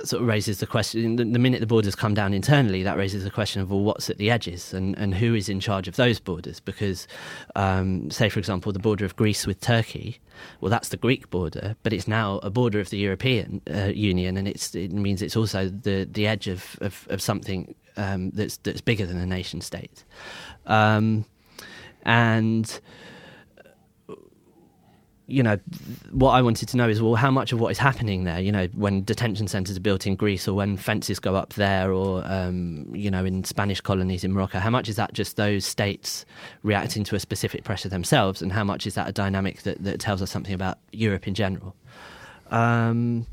sort 0.04 0.22
of 0.22 0.28
raises 0.28 0.60
the 0.60 0.68
question 0.68 1.18
the, 1.18 1.26
minute 1.40 1.60
the 1.60 1.68
borders 1.68 1.96
come 1.96 2.14
down 2.14 2.34
internally 2.34 2.82
that 2.84 2.98
raises 2.98 3.24
the 3.24 3.30
question 3.30 3.62
of 3.62 3.70
well 3.70 3.82
what's 3.82 4.10
at 4.10 4.18
the 4.18 4.32
edges 4.32 4.74
and, 4.74 4.98
and 4.98 5.16
who 5.16 5.36
is 5.36 5.50
in 5.50 5.60
charge 5.60 5.88
of 5.88 5.96
those 5.96 6.20
borders? 6.20 6.60
Because 6.60 7.08
um, 7.56 8.10
say 8.10 8.30
for 8.30 8.40
example 8.40 8.72
the 8.72 8.80
border 8.80 9.06
of 9.06 9.16
Greece 9.16 9.46
with 9.46 9.60
Turkey 9.60 10.20
well 10.60 10.70
that's 10.70 10.90
the 10.90 10.98
Greek 10.98 11.30
border 11.30 11.76
but 11.84 11.94
it's 11.94 12.08
now 12.08 12.40
a 12.44 12.50
border 12.50 12.80
of 12.80 12.90
the 12.90 12.98
European 12.98 13.62
uh, 13.74 13.92
Union 13.94 14.38
and 14.38 14.48
it's 14.48 14.74
it 14.76 14.92
means 14.92 15.22
it's 15.22 15.36
also 15.36 15.68
the 15.68 16.08
the 16.10 16.26
edge 16.26 16.48
of 16.48 16.78
of, 16.82 17.08
of 17.10 17.22
something 17.22 17.76
um, 17.98 18.32
that's 18.32 18.58
that's 18.58 18.82
bigger 18.82 19.06
than 19.06 19.18
a 19.18 19.26
nation 19.26 19.62
state. 19.62 20.04
Um, 20.66 21.26
and 22.04 22.80
you 25.32 25.42
know, 25.42 25.58
what 26.12 26.32
I 26.32 26.42
wanted 26.42 26.68
to 26.70 26.78
know 26.78 26.90
is, 26.90 27.02
well, 27.02 27.16
how 27.16 27.32
much 27.32 27.52
of 27.54 27.60
what 27.60 27.72
is 27.72 27.78
happening 27.78 28.26
there, 28.26 28.40
you 28.40 28.52
know, 28.52 28.68
when 28.74 29.04
detention 29.04 29.48
centres 29.48 29.78
are 29.78 29.82
built 29.82 30.06
in 30.06 30.16
Greece 30.16 30.48
or 30.48 30.54
when 30.54 30.78
fences 30.78 31.20
go 31.20 31.36
up 31.36 31.54
there 31.54 31.94
or, 31.94 32.24
um, 32.26 32.94
you 32.94 33.10
know, 33.10 33.24
in 33.24 33.44
Spanish 33.44 33.82
colonies 33.82 34.24
in 34.24 34.34
Morocco, 34.34 34.60
how 34.60 34.70
much 34.70 34.90
is 34.90 34.98
that 34.98 35.14
just 35.14 35.38
those 35.38 35.66
states 35.66 36.26
reacting 36.64 37.04
to 37.06 37.16
a 37.16 37.20
specific 37.20 37.64
pressure 37.64 37.90
themselves 37.90 38.42
and 38.42 38.52
how 38.52 38.64
much 38.64 38.86
is 38.86 38.96
that 38.96 39.08
a 39.08 39.12
dynamic 39.12 39.62
that, 39.64 39.82
that 39.84 40.00
tells 40.00 40.22
us 40.22 40.30
something 40.30 40.54
about 40.54 40.78
Europe 40.92 41.28
in 41.28 41.34
general? 41.34 41.76
Um, 42.50 43.26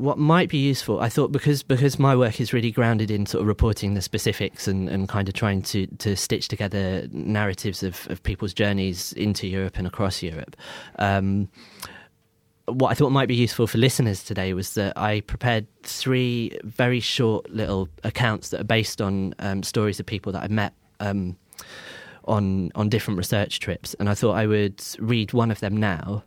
what 0.00 0.18
might 0.18 0.48
be 0.48 0.58
useful, 0.58 1.00
I 1.00 1.08
thought, 1.08 1.30
because 1.30 1.62
because 1.62 1.98
my 1.98 2.16
work 2.16 2.40
is 2.40 2.52
really 2.52 2.70
grounded 2.70 3.10
in 3.10 3.26
sort 3.26 3.42
of 3.42 3.48
reporting 3.48 3.94
the 3.94 4.02
specifics 4.02 4.66
and, 4.66 4.88
and 4.88 5.08
kind 5.08 5.28
of 5.28 5.34
trying 5.34 5.62
to, 5.62 5.86
to 5.98 6.16
stitch 6.16 6.48
together 6.48 7.06
narratives 7.12 7.82
of, 7.82 8.06
of 8.10 8.22
people's 8.22 8.54
journeys 8.54 9.12
into 9.12 9.46
Europe 9.46 9.76
and 9.78 9.86
across 9.86 10.22
Europe. 10.22 10.56
Um, 10.98 11.48
what 12.66 12.90
I 12.90 12.94
thought 12.94 13.10
might 13.10 13.28
be 13.28 13.34
useful 13.34 13.66
for 13.66 13.78
listeners 13.78 14.24
today 14.24 14.54
was 14.54 14.74
that 14.74 14.96
I 14.96 15.20
prepared 15.20 15.66
three 15.82 16.56
very 16.64 17.00
short 17.00 17.50
little 17.50 17.88
accounts 18.04 18.50
that 18.50 18.60
are 18.60 18.64
based 18.64 19.02
on 19.02 19.34
um, 19.40 19.62
stories 19.62 20.00
of 20.00 20.06
people 20.06 20.32
that 20.32 20.42
I've 20.42 20.50
met 20.50 20.72
um, 21.00 21.36
on 22.24 22.70
on 22.74 22.88
different 22.88 23.18
research 23.18 23.60
trips, 23.60 23.94
and 23.94 24.08
I 24.08 24.14
thought 24.14 24.32
I 24.32 24.46
would 24.46 24.82
read 24.98 25.32
one 25.32 25.50
of 25.50 25.60
them 25.60 25.76
now, 25.76 26.22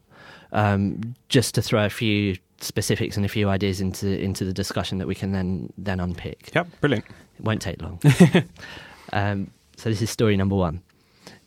um, 0.52 1.16
just 1.30 1.56
to 1.56 1.62
throw 1.62 1.86
a 1.86 1.90
few 1.90 2.38
specifics 2.64 3.18
and 3.18 3.26
a 3.26 3.30
few 3.30 3.50
ideas 3.50 3.82
into 3.82 4.20
into 4.20 4.46
the 4.46 4.54
discussion 4.54 4.98
that 4.98 5.08
we 5.08 5.16
can 5.16 5.32
then 5.32 5.72
then 5.78 6.00
unpick. 6.00 6.52
Yep, 6.54 6.68
brilliant. 6.82 7.06
It 7.38 7.44
won't 7.44 7.62
take 7.62 7.82
long. 7.82 8.00
um, 9.14 9.52
so 9.76 9.90
this 9.90 10.02
is 10.02 10.10
story 10.10 10.38
number 10.38 10.56
one. 10.56 10.82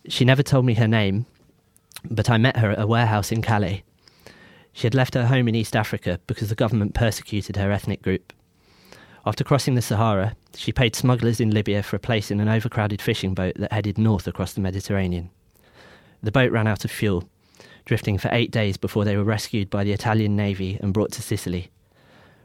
She 0.08 0.24
never 0.24 0.42
told 0.42 0.64
me 0.64 0.74
her 0.74 0.88
name, 0.88 1.26
but 2.10 2.30
I 2.30 2.38
met 2.38 2.56
her 2.58 2.70
at 2.70 2.80
a 2.80 2.86
warehouse 2.86 3.32
in 3.32 3.42
Calais. 3.42 3.82
She 4.72 4.86
had 4.86 4.94
left 4.94 5.14
her 5.14 5.26
home 5.26 5.48
in 5.48 5.54
East 5.54 5.74
Africa 5.74 6.20
because 6.26 6.50
the 6.50 6.54
government 6.54 6.94
persecuted 6.94 7.56
her 7.56 7.72
ethnic 7.72 8.02
group. 8.02 8.32
After 9.24 9.42
crossing 9.42 9.74
the 9.74 9.82
Sahara, 9.82 10.36
she 10.54 10.70
paid 10.70 10.94
smugglers 10.94 11.40
in 11.40 11.50
Libya 11.50 11.82
for 11.82 11.96
a 11.96 12.00
place 12.00 12.30
in 12.30 12.40
an 12.40 12.48
overcrowded 12.48 13.02
fishing 13.02 13.34
boat 13.34 13.54
that 13.56 13.72
headed 13.72 13.98
north 13.98 14.28
across 14.28 14.52
the 14.52 14.60
Mediterranean. 14.60 15.30
the 16.22 16.30
boat 16.30 16.52
ran 16.52 16.66
out 16.66 16.84
of 16.84 16.90
fuel, 16.90 17.24
drifting 17.86 18.18
for 18.18 18.28
eight 18.32 18.50
days 18.50 18.76
before 18.76 19.04
they 19.04 19.16
were 19.16 19.24
rescued 19.24 19.70
by 19.70 19.84
the 19.84 19.92
Italian 19.92 20.36
Navy 20.36 20.78
and 20.82 20.92
brought 20.92 21.12
to 21.12 21.22
Sicily. 21.22 21.70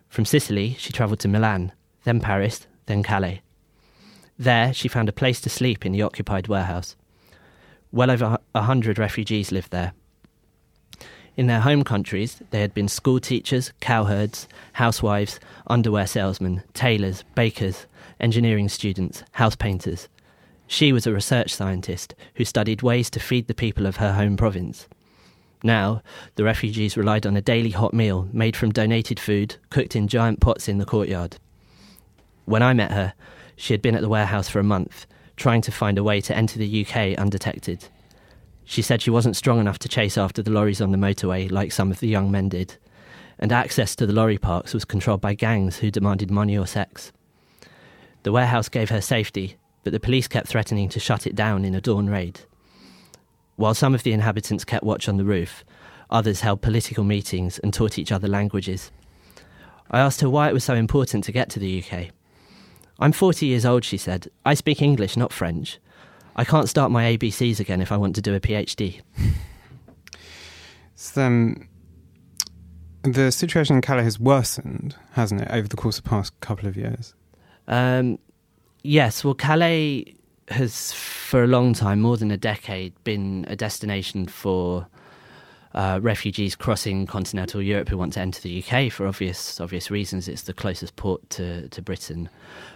From 0.08 0.24
Sicily, 0.24 0.76
she 0.80 0.94
travelled 0.94 1.20
to 1.22 1.28
Milan, 1.28 1.74
then 2.06 2.22
Paris, 2.22 2.68
then 2.86 3.04
Calais. 3.04 3.42
There, 4.38 4.74
she 4.74 4.88
found 4.88 5.10
a 5.10 5.14
place 5.14 5.42
to 5.42 5.50
sleep 5.50 5.86
in 5.86 5.92
the 5.92 6.04
occupied 6.04 6.48
warehouse. 6.48 6.96
Well 7.92 8.10
over 8.10 8.38
a 8.56 8.62
hundred 8.62 8.98
refugees 8.98 9.52
lived 9.52 9.72
there. 9.72 9.94
In 11.36 11.48
their 11.48 11.62
home 11.62 11.84
countries, 11.84 12.42
they 12.52 12.62
had 12.62 12.74
been 12.74 12.88
school 12.88 13.20
teachers, 13.20 13.72
cowherds, 13.80 14.48
housewives, 14.74 15.40
underwear 15.68 16.06
salesmen, 16.06 16.64
tailors, 16.74 17.24
bakers, 17.36 17.88
engineering 18.20 18.70
students, 18.70 19.24
house 19.32 19.56
painters. 19.56 20.08
She 20.68 20.94
was 20.94 21.08
a 21.08 21.14
research 21.14 21.54
scientist 21.54 22.16
who 22.36 22.46
studied 22.46 22.82
ways 22.82 23.10
to 23.12 23.20
feed 23.20 23.48
the 23.48 23.54
people 23.54 23.86
of 23.86 23.98
her 23.98 24.14
home 24.14 24.38
province. 24.38 24.88
Now, 25.63 26.02
the 26.36 26.43
refugees 26.43 26.97
relied 26.97 27.26
on 27.26 27.38
a 27.38 27.41
daily 27.41 27.69
hot 27.69 27.93
meal 27.93 28.28
made 28.34 28.56
from 28.56 28.71
donated 28.71 29.19
food 29.19 29.56
cooked 29.69 29.95
in 29.95 30.08
giant 30.08 30.39
pots 30.39 30.67
in 30.67 30.80
the 30.80 30.86
courtyard. 30.86 31.38
When 32.45 32.63
I 32.63 32.74
met 32.74 32.91
her, 32.91 33.13
she 33.56 33.74
had 33.74 33.82
been 33.82 33.95
at 33.95 34.02
the 34.02 34.10
warehouse 34.10 34.50
for 34.50 34.60
a 34.60 34.63
month, 34.63 35.06
trying 35.38 35.62
to 35.62 35.71
find 35.71 35.97
a 35.97 36.04
way 36.04 36.19
to 36.21 36.36
enter 36.36 36.58
the 36.58 36.86
UK 36.86 37.17
undetected. 37.17 37.86
She 38.65 38.82
said 38.82 39.02
she 39.02 39.12
wasn't 39.12 39.36
strong 39.36 39.60
enough 39.60 39.80
to 39.80 39.89
chase 39.89 40.17
after 40.17 40.41
the 40.41 40.52
lorries 40.52 40.82
on 40.82 40.91
the 40.91 40.97
motorway 40.97 41.52
like 41.52 41.71
some 41.71 41.91
of 41.91 42.00
the 42.00 42.08
young 42.08 42.32
men 42.32 42.50
did, 42.50 42.78
and 43.38 43.52
access 43.52 43.95
to 43.95 44.06
the 44.06 44.13
lorry 44.13 44.38
parks 44.38 44.74
was 44.74 44.86
controlled 44.86 45.21
by 45.21 45.34
gangs 45.34 45.78
who 45.78 45.91
demanded 45.91 46.32
money 46.32 46.58
or 46.58 46.65
sex. 46.65 47.12
The 48.24 48.32
warehouse 48.32 48.69
gave 48.69 48.89
her 48.89 49.02
safety, 49.02 49.58
but 49.84 49.93
the 49.93 50.00
police 50.00 50.28
kept 50.28 50.47
threatening 50.47 50.89
to 50.89 51.00
shut 51.00 51.28
it 51.28 51.36
down 51.36 51.65
in 51.65 51.76
a 51.76 51.82
dawn 51.82 52.08
raid. 52.08 52.41
While 53.62 53.76
some 53.76 53.93
of 53.93 54.02
the 54.02 54.12
inhabitants 54.12 54.65
kept 54.65 54.84
watch 54.84 55.08
on 55.08 55.17
the 55.17 55.24
roof, 55.24 55.63
others 56.10 56.41
held 56.41 56.63
political 56.63 57.04
meetings 57.04 57.60
and 57.60 57.71
taught 57.71 58.00
each 58.00 58.12
other 58.12 58.28
languages. 58.28 58.89
I 59.91 60.00
asked 60.00 60.21
her 60.21 60.30
why 60.32 60.50
it 60.50 60.54
was 60.54 60.63
so 60.63 60.74
important 60.74 61.26
to 61.26 61.32
get 61.32 61.52
to 61.52 61.60
the 61.60 61.84
UK. 61.84 62.08
I'm 62.97 63.12
40 63.12 63.45
years 63.45 63.63
old, 63.63 63.86
she 63.86 63.97
said. 63.97 64.32
I 64.43 64.56
speak 64.56 64.82
English, 64.82 65.15
not 65.15 65.32
French. 65.32 65.78
I 66.36 66.43
can't 66.43 66.69
start 66.69 66.89
my 66.89 67.15
ABCs 67.15 67.60
again 67.60 67.82
if 67.82 67.91
I 67.91 67.97
want 67.97 68.15
to 68.15 68.21
do 68.24 68.34
a 68.34 68.39
PhD. 68.39 69.02
So, 70.95 71.21
um, 71.21 71.67
the 73.04 73.32
situation 73.32 73.76
in 73.76 73.84
Calais 73.84 74.06
has 74.06 74.19
worsened, 74.19 74.95
hasn't 75.12 75.41
it, 75.41 75.50
over 75.52 75.67
the 75.67 75.78
course 75.78 76.00
of 76.00 76.04
the 76.04 76.10
past 76.10 76.39
couple 76.39 76.67
of 76.67 76.76
years? 76.76 77.13
Um, 77.67 78.17
yes, 78.82 79.24
well, 79.24 79.36
Calais 79.36 80.15
has, 80.52 80.92
for 80.92 81.44
a 81.44 81.48
long 81.48 81.74
time, 81.74 82.02
more 82.02 82.18
than 82.18 82.32
a 82.32 82.38
decade, 82.38 82.94
been 83.04 83.46
a 83.48 83.56
destination 83.56 84.26
for 84.28 84.88
uh, 85.74 86.00
refugees 86.02 86.56
crossing 86.56 87.08
continental 87.08 87.62
Europe 87.62 87.88
who 87.88 87.98
want 87.98 88.14
to 88.14 88.20
enter 88.20 88.42
the 88.42 88.64
UK 88.64 88.92
for 88.92 89.08
obvious 89.08 89.60
obvious 89.62 89.90
reasons. 89.90 90.28
It's 90.28 90.44
the 90.44 90.54
closest 90.54 90.96
port 90.96 91.28
to 91.32 91.68
to 91.70 91.82
Britain, 91.82 92.30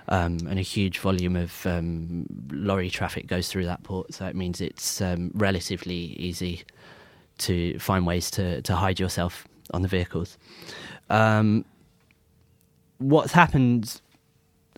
um, 0.08 0.38
and 0.50 0.58
a 0.58 0.62
huge 0.62 1.00
volume 1.00 1.36
of 1.36 1.66
um, 1.66 2.26
lorry 2.52 2.90
traffic 2.90 3.28
goes 3.28 3.50
through 3.50 3.66
that 3.66 3.84
port. 3.84 4.14
So 4.14 4.26
it 4.26 4.36
means 4.36 4.62
it's 4.62 5.02
um, 5.02 5.32
relatively 5.34 6.16
easy 6.18 6.64
to 7.40 7.78
find 7.80 8.06
ways 8.06 8.32
to 8.32 8.62
to 8.62 8.76
hide 8.76 9.00
yourself 9.00 9.48
on 9.72 9.82
the 9.82 9.88
vehicles. 9.90 10.38
Um, 11.10 11.66
what's 13.00 13.34
happened 13.34 14.02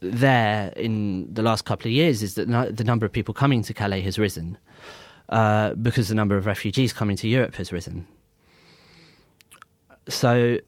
there 0.02 0.72
in 0.76 1.34
the 1.34 1.42
last 1.42 1.66
couple 1.66 1.88
of 1.88 1.92
years 1.92 2.22
is 2.22 2.36
that 2.36 2.48
the 2.48 2.84
number 2.84 3.06
of 3.06 3.12
people 3.12 3.34
coming 3.34 3.64
to 3.64 3.74
Calais 3.74 4.02
has 4.02 4.20
risen 4.20 4.58
uh, 5.30 5.74
because 5.74 6.08
the 6.08 6.16
number 6.16 6.38
of 6.38 6.46
refugees 6.46 6.94
coming 6.94 7.18
to 7.18 7.28
Europe 7.28 7.56
has 7.56 7.72
risen. 7.72 8.08
So, 10.08 10.60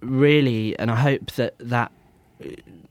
really, 0.00 0.78
and 0.78 0.90
I 0.90 0.96
hope 0.96 1.32
that 1.32 1.54
that 1.58 1.90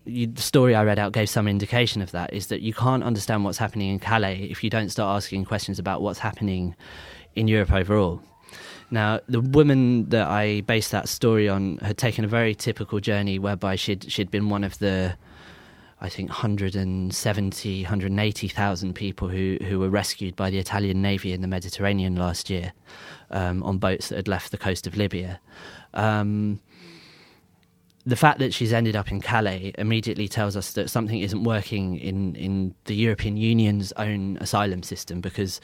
you, 0.06 0.28
the 0.28 0.42
story 0.42 0.76
I 0.76 0.84
read 0.84 1.00
out 1.00 1.14
gave 1.14 1.30
some 1.30 1.48
indication 1.48 2.02
of 2.02 2.12
that 2.12 2.34
is 2.34 2.48
that 2.48 2.62
you 2.62 2.74
can't 2.74 3.04
understand 3.04 3.44
what's 3.44 3.58
happening 3.58 3.90
in 3.90 4.00
Calais 4.00 4.48
if 4.50 4.64
you 4.64 4.70
don't 4.70 4.90
start 4.90 5.16
asking 5.16 5.46
questions 5.46 5.80
about 5.80 6.02
what's 6.02 6.20
happening 6.20 6.76
in 7.36 7.48
Europe 7.48 7.72
overall. 7.72 8.22
Now, 8.90 9.20
the 9.28 9.42
woman 9.42 10.10
that 10.10 10.28
I 10.28 10.62
based 10.62 10.92
that 10.92 11.10
story 11.10 11.50
on 11.50 11.78
had 11.78 11.98
taken 11.98 12.24
a 12.24 12.28
very 12.28 12.56
typical 12.56 13.00
journey 13.00 13.38
whereby 13.38 13.76
she'd 13.76 14.10
she'd 14.12 14.32
been 14.32 14.50
one 14.50 14.64
of 14.64 14.80
the 14.80 15.18
I 16.00 16.10
think 16.10 16.30
170, 16.30 17.84
180,000 17.84 18.94
people 18.94 19.30
who, 19.30 19.58
who 19.64 19.80
were 19.80 19.90
rescued 19.90 20.36
by 20.36 20.50
the 20.52 20.60
Italian 20.60 21.02
Navy 21.02 21.34
in 21.34 21.42
the 21.42 21.48
Mediterranean 21.48 22.16
last 22.16 22.50
year 22.50 22.74
um, 23.32 23.64
on 23.64 23.80
boats 23.80 24.10
that 24.10 24.16
had 24.16 24.28
left 24.28 24.52
the 24.52 24.58
coast 24.58 24.86
of 24.86 24.96
Libya. 24.96 25.40
Um, 25.96 26.60
the 28.06 28.16
fact 28.16 28.40
that 28.40 28.54
she's 28.54 28.72
ended 28.72 28.96
up 28.96 29.12
in 29.12 29.22
Calais 29.22 29.74
immediately 29.78 30.28
tells 30.28 30.56
us 30.56 30.72
that 30.74 30.90
something 30.90 31.20
isn't 31.20 31.44
working 31.44 31.98
in, 31.98 32.36
in 32.36 32.76
the 32.86 32.96
European 32.96 33.36
Union's 33.36 33.92
own 33.94 34.38
asylum 34.40 34.84
system 34.84 35.20
because 35.20 35.60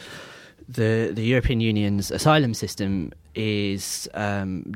the 0.68 1.12
the 1.14 1.24
European 1.24 1.60
Union's 1.60 2.12
asylum 2.12 2.54
system 2.54 3.12
is 3.36 4.10
um, 4.14 4.74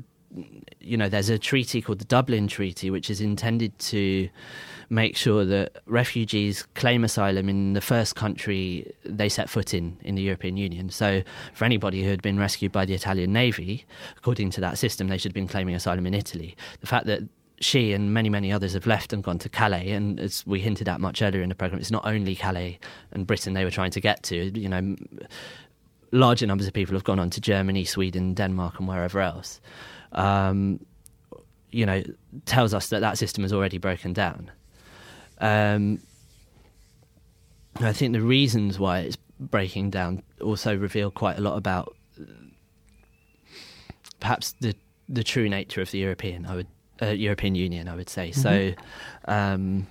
you 0.80 0.98
know 0.98 1.10
there's 1.10 1.30
a 1.30 1.38
treaty 1.38 1.82
called 1.82 2.00
the 2.00 2.06
Dublin 2.06 2.48
Treaty 2.48 2.90
which 2.90 3.10
is 3.10 3.22
intended 3.22 3.78
to 3.80 4.30
make 4.90 5.18
sure 5.18 5.44
that 5.44 5.82
refugees 5.86 6.66
claim 6.76 7.04
asylum 7.04 7.50
in 7.50 7.74
the 7.74 7.82
first 7.82 8.16
country 8.16 8.94
they 9.04 9.28
set 9.28 9.50
foot 9.50 9.74
in 9.74 9.98
in 10.04 10.16
the 10.16 10.22
European 10.22 10.58
Union. 10.58 10.90
So, 10.90 11.24
for 11.54 11.66
anybody 11.66 12.04
who 12.04 12.10
had 12.10 12.22
been 12.22 12.40
rescued 12.40 12.72
by 12.72 12.86
the 12.86 12.94
Italian 12.94 13.34
Navy, 13.34 13.86
according 14.18 14.52
to 14.52 14.62
that 14.62 14.78
system, 14.78 15.08
they 15.08 15.18
should 15.18 15.30
have 15.30 15.36
been 15.36 15.48
claiming 15.48 15.76
asylum 15.76 16.06
in 16.06 16.14
Italy. 16.14 16.56
The 16.80 16.88
fact 16.88 17.06
that 17.08 17.24
she 17.60 17.94
and 17.94 18.14
many, 18.14 18.30
many 18.30 18.52
others 18.52 18.74
have 18.74 18.86
left 18.86 19.14
and 19.14 19.24
gone 19.24 19.40
to 19.40 19.50
Calais. 19.50 19.90
And 19.90 20.20
as 20.20 20.46
we 20.46 20.60
hinted 20.60 20.88
at 20.88 21.02
much 21.02 21.22
earlier 21.22 21.42
in 21.42 21.50
the 21.50 21.56
programme, 21.56 21.82
it's 21.82 21.92
not 21.92 22.06
only 22.06 22.36
Calais 22.36 22.80
and 23.12 23.26
Britain 23.26 23.54
they 23.54 23.64
were 23.64 23.72
trying 23.72 23.92
to 23.92 24.02
get 24.02 24.24
to. 24.24 24.58
You 24.58 24.70
know, 24.70 24.96
larger 26.12 26.46
numbers 26.46 26.68
of 26.68 26.74
people 26.74 26.94
have 26.94 27.04
gone 27.04 27.20
on 27.20 27.30
to 27.32 27.42
Germany, 27.42 27.84
Sweden, 27.84 28.34
Denmark, 28.34 28.80
and 28.80 28.88
wherever 28.88 29.20
else. 29.20 29.60
Um, 30.12 30.80
you 31.72 31.86
know, 31.86 32.04
tells 32.46 32.74
us 32.74 32.90
that 32.90 33.02
that 33.02 33.18
system 33.18 33.44
has 33.44 33.52
already 33.52 33.78
broken 33.78 34.14
down. 34.14 34.52
Um, 35.40 36.00
I 37.80 37.94
think 37.94 38.14
the 38.14 38.22
reasons 38.22 38.80
why 38.80 39.00
it's 39.00 39.18
breaking 39.40 39.92
down 39.92 40.24
also 40.42 40.76
reveal 40.76 41.12
quite 41.12 41.38
a 41.38 41.42
lot 41.42 41.58
about 41.58 41.96
perhaps 44.20 44.56
the 44.60 44.76
the 45.10 45.24
true 45.24 45.48
nature 45.48 45.82
of 45.82 45.92
the 45.92 46.00
European. 46.00 46.46
I 46.46 46.56
would 46.56 46.68
uh, 47.02 47.08
European 47.08 47.56
Union. 47.56 47.88
I 47.88 47.96
would 47.96 48.10
say 48.10 48.32
mm-hmm. 48.32 48.42
so. 48.42 48.74
Um, 49.26 49.88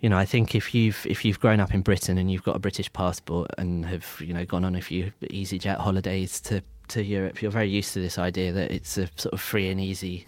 you 0.00 0.08
know, 0.08 0.16
I 0.16 0.24
think 0.24 0.54
if 0.54 0.74
you've 0.74 1.06
if 1.06 1.24
you've 1.24 1.40
grown 1.40 1.60
up 1.60 1.74
in 1.74 1.82
Britain 1.82 2.16
and 2.16 2.32
you've 2.32 2.42
got 2.42 2.56
a 2.56 2.58
British 2.58 2.90
passport 2.92 3.50
and 3.58 3.84
have 3.84 4.16
you 4.20 4.32
know 4.32 4.46
gone 4.46 4.64
on 4.64 4.74
a 4.74 4.80
few 4.80 5.12
EasyJet 5.22 5.76
holidays 5.76 6.40
to 6.42 6.62
to 6.88 7.04
Europe, 7.04 7.42
you're 7.42 7.50
very 7.50 7.68
used 7.68 7.92
to 7.92 8.00
this 8.00 8.18
idea 8.18 8.50
that 8.52 8.70
it's 8.70 8.96
a 8.96 9.08
sort 9.16 9.34
of 9.34 9.40
free 9.40 9.68
and 9.68 9.78
easy 9.80 10.26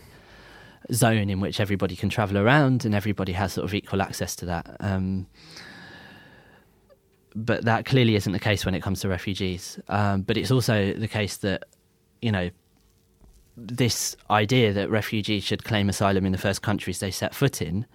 zone 0.93 1.31
in 1.31 1.41
which 1.41 1.61
everybody 1.61 1.97
can 1.97 2.09
travel 2.09 2.39
around 2.39 2.85
and 2.85 2.95
everybody 2.95 3.33
has 3.33 3.53
sort 3.53 3.65
of 3.65 3.75
equal 3.75 4.03
access 4.03 4.35
to 4.37 4.47
that. 4.47 4.77
Um, 4.81 5.27
but 7.35 7.65
that 7.65 7.87
clearly 7.87 8.15
isn't 8.17 8.33
the 8.33 8.39
case 8.39 8.65
when 8.65 8.75
it 8.75 8.83
comes 8.83 9.01
to 9.01 9.09
refugees. 9.09 9.79
Um, 9.89 10.23
but 10.23 10.37
it's 10.37 10.51
also 10.51 10.93
the 10.93 11.09
case 11.09 11.39
that, 11.39 11.65
you 12.21 12.33
know, 12.33 12.51
this 13.57 14.17
idea 14.31 14.73
that 14.73 14.91
refugees 14.91 15.45
should 15.45 15.65
claim 15.65 15.89
asylum 15.89 16.27
in 16.27 16.33
the 16.33 16.39
first 16.39 16.63
countries 16.63 17.01
they 17.01 17.11
set 17.11 17.35
foot 17.35 17.61
in 17.63 17.87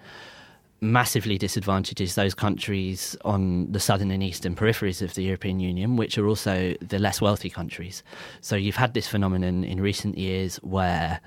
massively 0.82 1.38
disadvantages 1.38 2.16
those 2.16 2.34
countries 2.34 3.18
on 3.26 3.72
the 3.72 3.80
southern 3.80 4.12
and 4.12 4.22
eastern 4.22 4.56
peripheries 4.56 5.02
of 5.02 5.14
the 5.16 5.24
European 5.24 5.60
Union, 5.60 5.96
which 5.96 6.18
are 6.18 6.28
also 6.28 6.76
the 6.82 7.00
less 7.00 7.20
wealthy 7.20 7.50
countries. 7.50 8.04
So 8.42 8.56
you've 8.56 8.76
had 8.76 8.94
this 8.94 9.08
phenomenon 9.08 9.64
in 9.64 9.82
recent 9.82 10.18
years 10.18 10.58
where 10.58 11.20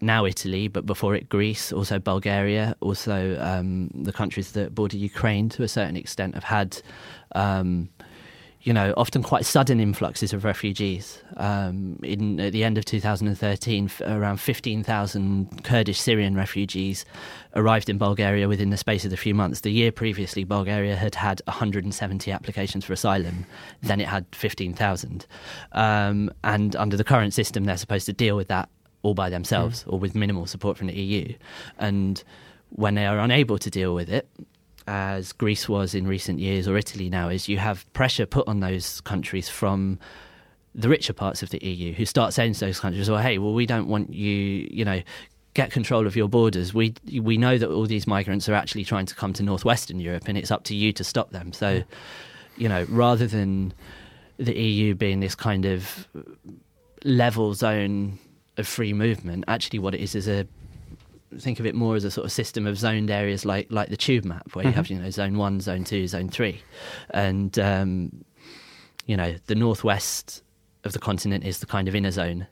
now 0.00 0.24
Italy, 0.24 0.68
but 0.68 0.86
before 0.86 1.14
it 1.14 1.28
Greece, 1.28 1.72
also 1.72 1.98
Bulgaria, 1.98 2.76
also 2.80 3.38
um, 3.40 3.90
the 3.94 4.12
countries 4.12 4.52
that 4.52 4.74
border 4.74 4.96
Ukraine 4.96 5.48
to 5.50 5.62
a 5.62 5.68
certain 5.68 5.96
extent 5.96 6.34
have 6.34 6.44
had, 6.44 6.80
um, 7.34 7.88
you 8.62 8.72
know, 8.72 8.94
often 8.96 9.22
quite 9.22 9.44
sudden 9.44 9.80
influxes 9.80 10.32
of 10.32 10.44
refugees. 10.44 11.22
Um, 11.36 11.98
in 12.02 12.38
at 12.38 12.52
the 12.52 12.62
end 12.62 12.78
of 12.78 12.84
2013, 12.84 13.86
f- 13.86 14.00
around 14.02 14.38
15,000 14.40 15.64
Kurdish 15.64 16.00
Syrian 16.00 16.36
refugees 16.36 17.04
arrived 17.56 17.88
in 17.88 17.98
Bulgaria 17.98 18.46
within 18.46 18.70
the 18.70 18.76
space 18.76 19.04
of 19.04 19.12
a 19.12 19.16
few 19.16 19.34
months. 19.34 19.60
The 19.60 19.70
year 19.70 19.90
previously, 19.90 20.44
Bulgaria 20.44 20.96
had 20.96 21.16
had 21.16 21.42
170 21.46 22.30
applications 22.30 22.84
for 22.84 22.92
asylum. 22.92 23.46
Then 23.82 24.00
it 24.00 24.06
had 24.08 24.26
15,000, 24.32 25.26
um, 25.72 26.30
and 26.44 26.76
under 26.76 26.96
the 26.96 27.04
current 27.04 27.34
system, 27.34 27.64
they're 27.64 27.76
supposed 27.76 28.06
to 28.06 28.12
deal 28.12 28.36
with 28.36 28.48
that 28.48 28.68
all 29.02 29.14
by 29.14 29.30
themselves 29.30 29.84
mm. 29.84 29.92
or 29.92 29.98
with 29.98 30.14
minimal 30.14 30.46
support 30.46 30.76
from 30.76 30.88
the 30.88 30.94
EU. 30.94 31.34
And 31.78 32.22
when 32.70 32.94
they 32.94 33.06
are 33.06 33.18
unable 33.18 33.58
to 33.58 33.70
deal 33.70 33.94
with 33.94 34.08
it, 34.08 34.28
as 34.86 35.32
Greece 35.32 35.68
was 35.68 35.94
in 35.94 36.06
recent 36.06 36.38
years 36.38 36.66
or 36.66 36.76
Italy 36.76 37.10
now 37.10 37.28
is, 37.28 37.48
you 37.48 37.58
have 37.58 37.90
pressure 37.92 38.26
put 38.26 38.48
on 38.48 38.60
those 38.60 39.00
countries 39.02 39.48
from 39.48 39.98
the 40.74 40.88
richer 40.88 41.12
parts 41.12 41.42
of 41.42 41.50
the 41.50 41.58
EU 41.64 41.92
who 41.92 42.06
start 42.06 42.32
saying 42.32 42.54
to 42.54 42.60
those 42.60 42.80
countries, 42.80 43.10
well, 43.10 43.20
hey, 43.20 43.38
well, 43.38 43.52
we 43.52 43.66
don't 43.66 43.88
want 43.88 44.12
you, 44.12 44.68
you 44.70 44.84
know, 44.84 45.02
get 45.54 45.70
control 45.70 46.06
of 46.06 46.14
your 46.14 46.28
borders. 46.28 46.72
We 46.72 46.94
we 47.20 47.36
know 47.36 47.58
that 47.58 47.68
all 47.68 47.86
these 47.86 48.06
migrants 48.06 48.48
are 48.48 48.54
actually 48.54 48.84
trying 48.84 49.06
to 49.06 49.14
come 49.14 49.32
to 49.34 49.42
northwestern 49.42 49.98
Europe, 49.98 50.24
and 50.26 50.38
it's 50.38 50.50
up 50.50 50.64
to 50.64 50.74
you 50.74 50.92
to 50.92 51.04
stop 51.04 51.30
them. 51.30 51.52
So, 51.52 51.82
you 52.56 52.68
know, 52.68 52.86
rather 52.88 53.26
than 53.26 53.74
the 54.38 54.56
EU 54.56 54.94
being 54.94 55.20
this 55.20 55.34
kind 55.34 55.64
of 55.64 56.06
level 57.04 57.54
zone 57.54 58.18
of 58.58 58.66
free 58.66 58.92
movement, 58.92 59.44
actually, 59.48 59.78
what 59.78 59.94
it 59.94 60.00
is 60.00 60.14
is 60.14 60.28
a 60.28 60.46
think 61.38 61.60
of 61.60 61.66
it 61.66 61.74
more 61.74 61.94
as 61.94 62.04
a 62.04 62.10
sort 62.10 62.24
of 62.24 62.32
system 62.32 62.66
of 62.66 62.78
zoned 62.78 63.10
areas 63.10 63.44
like 63.44 63.66
like 63.70 63.88
the 63.88 63.96
tube 63.96 64.24
map, 64.24 64.54
where 64.54 64.64
you 64.64 64.70
mm-hmm. 64.70 64.76
have 64.76 64.88
you 64.88 64.98
know 64.98 65.10
zone 65.10 65.36
one, 65.36 65.60
zone 65.60 65.84
two, 65.84 66.06
zone 66.06 66.28
three, 66.28 66.62
and 67.10 67.58
um, 67.58 68.24
you 69.06 69.16
know 69.16 69.34
the 69.46 69.54
northwest 69.54 70.42
of 70.84 70.92
the 70.92 70.98
continent 70.98 71.44
is 71.44 71.58
the 71.58 71.66
kind 71.66 71.88
of 71.88 71.94
inner 71.94 72.10
zone, 72.10 72.46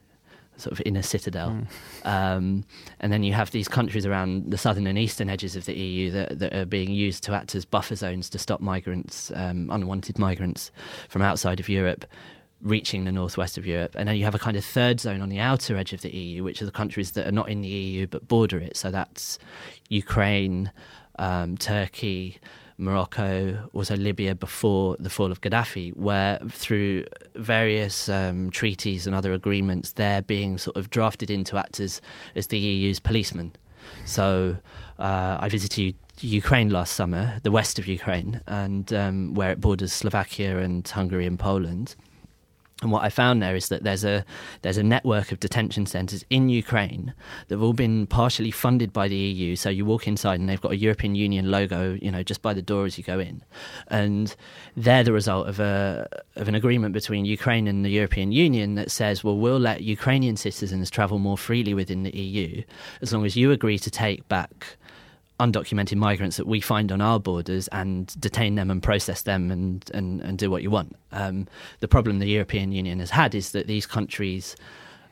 sort 0.57 0.73
of 0.73 0.83
inner 0.85 1.03
citadel, 1.03 1.51
mm. 1.51 2.07
um, 2.07 2.65
and 3.01 3.13
then 3.13 3.23
you 3.23 3.33
have 3.33 3.51
these 3.51 3.69
countries 3.69 4.05
around 4.05 4.51
the 4.51 4.59
southern 4.59 4.87
and 4.87 4.99
eastern 4.99 5.29
edges 5.29 5.57
of 5.57 5.65
the 5.65 5.75
EU 5.75 6.11
that, 6.11 6.39
that 6.39 6.55
are 6.55 6.67
being 6.67 6.91
used 6.91 7.23
to 7.25 7.33
act 7.33 7.55
as 7.55 7.65
buffer 7.65 7.97
zones 7.97 8.29
to 8.31 8.39
stop 8.39 8.61
migrants, 8.61 9.33
um, 9.35 9.71
unwanted 9.71 10.19
migrants 10.19 10.71
from 11.09 11.23
outside 11.23 11.61
of 11.61 11.69
Europe 11.69 12.05
reaching 12.63 13.05
the 13.05 13.13
northwest 13.13 13.59
of 13.59 13.67
Europe. 13.67 13.95
And 13.97 14.09
then 14.09 14.17
you 14.17 14.25
have 14.25 14.35
a 14.35 14.39
kind 14.39 14.57
of 14.57 14.65
third 14.65 15.01
zone 15.01 15.21
on 15.21 15.29
the 15.29 15.39
outer 15.39 15.77
edge 15.77 15.93
of 15.93 16.01
the 16.01 16.11
EU, 16.11 16.43
which 16.43 16.63
are 16.63 16.67
the 16.67 16.73
countries 16.73 17.13
that 17.13 17.27
are 17.27 17.33
not 17.33 17.49
in 17.49 17.61
the 17.61 17.69
EU 17.69 18.07
but 18.07 18.27
border 18.29 18.59
it. 18.59 18.77
So 18.77 18.91
that's 18.91 19.39
Ukraine, 19.89 20.73
um, 21.19 21.57
Turkey, 21.57 22.39
Morocco, 22.79 23.69
also 23.73 23.97
Libya 23.97 24.35
before 24.35 24.97
the 24.99 25.09
fall 25.11 25.33
of 25.33 25.41
Gaddafi, 25.41 25.97
where 25.97 26.39
through 26.49 27.05
various 27.35 28.09
um, 28.09 28.51
treaties 28.51 29.07
and 29.07 29.17
other 29.17 29.33
agreements, 29.33 29.93
they're 29.93 30.23
being 30.23 30.59
sort 30.59 30.77
of 30.77 30.91
drafted 30.91 31.31
in 31.31 31.45
to 31.45 31.57
act 31.57 31.81
as, 31.81 32.01
as 32.35 32.49
the 32.49 32.59
EU's 32.59 33.01
policemen. 33.01 33.53
So 34.05 34.57
uh, 34.99 35.39
I 35.41 35.49
visited 35.49 35.95
Ukraine 36.21 36.71
last 36.71 36.95
summer, 36.95 37.39
the 37.43 37.51
west 37.51 37.79
of 37.79 37.87
Ukraine, 37.87 38.41
and 38.47 38.93
um, 38.93 39.35
where 39.35 39.53
it 39.53 39.61
borders 39.61 39.93
Slovakia 39.93 40.59
and 40.59 40.87
Hungary 40.87 41.27
and 41.27 41.39
Poland. 41.39 41.95
And 42.83 42.93
what 42.93 43.05
I 43.05 43.09
found 43.09 43.43
there 43.43 43.57
is 43.57 43.69
that 43.71 43.85
there's 43.85 44.05
a 44.05 44.23
there's 44.61 44.77
a 44.77 44.83
network 44.83 45.33
of 45.33 45.41
detention 45.41 45.87
centres 45.87 46.27
in 46.29 46.51
Ukraine 46.51 47.15
that 47.49 47.55
have 47.55 47.63
all 47.63 47.73
been 47.73 48.07
partially 48.07 48.51
funded 48.51 48.93
by 48.93 49.09
the 49.09 49.17
EU. 49.17 49.57
So 49.57 49.71
you 49.71 49.87
walk 49.87 50.07
inside 50.07 50.41
and 50.41 50.47
they've 50.47 50.61
got 50.61 50.73
a 50.73 50.77
European 50.77 51.15
Union 51.15 51.51
logo, 51.51 51.95
you 52.03 52.11
know, 52.11 52.23
just 52.23 52.43
by 52.43 52.53
the 52.53 52.61
door 52.61 52.85
as 52.85 52.99
you 52.99 53.05
go 53.05 53.19
in, 53.19 53.43
and 53.89 54.37
they're 54.77 55.05
the 55.05 55.15
result 55.15 55.49
of 55.49 55.59
a 55.59 56.07
of 56.37 56.49
an 56.49 56.55
agreement 56.55 56.93
between 56.93 57.25
Ukraine 57.25 57.67
and 57.67 57.83
the 57.83 57.89
European 57.89 58.31
Union 58.31 58.75
that 58.75 58.91
says, 58.91 59.25
well, 59.25 59.39
we'll 59.39 59.59
let 59.59 59.81
Ukrainian 59.81 60.37
citizens 60.37 60.91
travel 60.91 61.19
more 61.19 61.39
freely 61.39 61.73
within 61.73 62.03
the 62.03 62.15
EU 62.15 62.63
as 63.01 63.11
long 63.11 63.25
as 63.25 63.37
you 63.37 63.53
agree 63.53 63.79
to 63.79 63.91
take 63.91 64.29
back 64.29 64.77
undocumented 65.39 65.97
migrants 65.97 66.37
that 66.37 66.47
we 66.47 66.61
find 66.61 66.91
on 66.91 67.01
our 67.01 67.21
borders 67.21 67.69
and 67.69 68.19
detain 68.21 68.55
them 68.55 68.71
and 68.71 68.83
process 68.83 69.23
them 69.23 69.51
and, 69.51 69.91
and, 69.93 70.21
and 70.23 70.39
do 70.39 70.51
what 70.51 70.63
you 70.63 70.71
want. 70.71 70.97
Um, 71.13 71.47
the 71.81 71.89
problem 71.89 72.19
the 72.19 72.27
European 72.27 72.73
Union 72.73 73.01
has 73.01 73.11
had 73.11 73.35
is 73.35 73.53
that 73.53 73.67
these 73.67 73.87
countries 73.87 74.57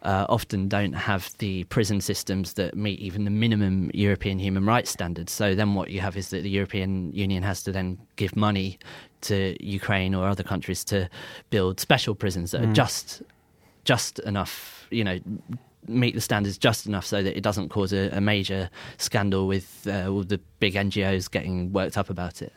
uh, 0.03 0.27
often 0.29 0.69
don't 0.69 0.93
have 0.93 1.35
the 1.39 1.65
prison 1.65 2.01
systems 2.01 2.55
that 2.55 2.77
meet 2.77 3.01
even 3.01 3.25
the 3.25 3.31
minimum 3.31 3.91
European 3.95 4.39
human 4.39 4.67
rights 4.67 4.91
standards. 4.91 5.33
So 5.33 5.55
then 5.55 5.75
what 5.75 5.91
you 5.91 6.01
have 6.01 6.17
is 6.17 6.29
that 6.29 6.43
the 6.43 6.51
European 6.51 7.13
Union 7.13 7.43
has 7.43 7.63
to 7.65 7.73
then 7.73 7.99
give 8.17 8.37
money 8.37 8.79
to 9.23 9.57
Ukraine 9.65 10.15
or 10.15 10.29
other 10.29 10.43
countries 10.43 10.85
to 10.85 11.09
build 11.49 11.81
special 11.81 12.15
prisons 12.15 12.51
that 12.51 12.61
mm. 12.61 12.71
are 12.71 12.75
just 12.75 13.23
just 13.85 14.19
enough, 14.21 14.87
you 14.91 15.05
know, 15.05 15.19
meet 15.87 16.15
the 16.15 16.21
standards 16.21 16.59
just 16.59 16.87
enough 16.87 17.07
so 17.07 17.23
that 17.23 17.37
it 17.37 17.43
doesn't 17.43 17.69
cause 17.69 17.93
a, 17.93 18.11
a 18.11 18.21
major 18.21 18.71
scandal 18.99 19.47
with 19.47 19.87
uh, 19.87 20.09
all 20.09 20.23
the 20.23 20.41
big 20.59 20.75
NGOs 20.75 21.31
getting 21.31 21.73
worked 21.73 21.99
up 21.99 22.11
about 22.11 22.43
it. 22.43 22.53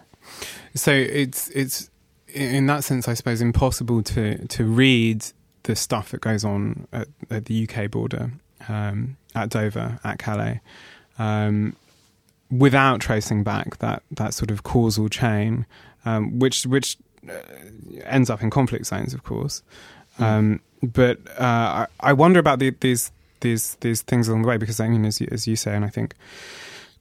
So 0.76 0.92
it's 0.92 1.50
it's 1.50 1.90
in 2.28 2.68
that 2.68 2.84
sense, 2.84 3.08
I 3.08 3.14
suppose, 3.14 3.42
impossible 3.42 4.04
to 4.04 4.46
to 4.48 4.66
read 4.66 5.26
the 5.64 5.76
stuff 5.76 6.12
that 6.12 6.22
goes 6.22 6.46
on 6.46 6.88
at, 6.94 7.08
at 7.30 7.46
the 7.46 7.68
UK 7.68 7.92
border, 7.92 8.32
um, 8.68 9.18
at 9.36 9.50
Dover, 9.50 10.00
at 10.04 10.18
Calais, 10.18 10.62
um, 11.20 11.76
without 12.50 13.02
tracing 13.02 13.44
back 13.44 13.78
that 13.80 14.04
that 14.12 14.34
sort 14.34 14.52
of 14.52 14.64
causal 14.64 15.10
chain, 15.10 15.66
um, 16.06 16.40
which 16.40 16.66
which 16.66 16.98
uh, 17.30 17.34
ends 18.04 18.30
up 18.30 18.42
in 18.42 18.50
conflict 18.50 18.86
zones, 18.86 19.14
of 19.14 19.24
course. 19.24 19.62
Mm. 20.20 20.62
but 20.82 21.20
uh, 21.40 21.86
I, 21.86 21.88
I, 22.00 22.14
wonder 22.14 22.40
about 22.40 22.58
the, 22.58 22.72
these 22.80 23.12
these 23.42 23.76
these 23.82 24.02
things 24.02 24.28
along 24.28 24.44
the 24.44 24.48
way 24.48 24.58
because 24.58 24.80
I 24.80 24.88
mean, 24.88 25.06
as 25.06 25.22
you, 25.22 25.28
as 25.32 25.48
you 25.48 25.56
say, 25.56 25.76
and 25.76 25.86
I 25.86 25.90
think 25.90 26.16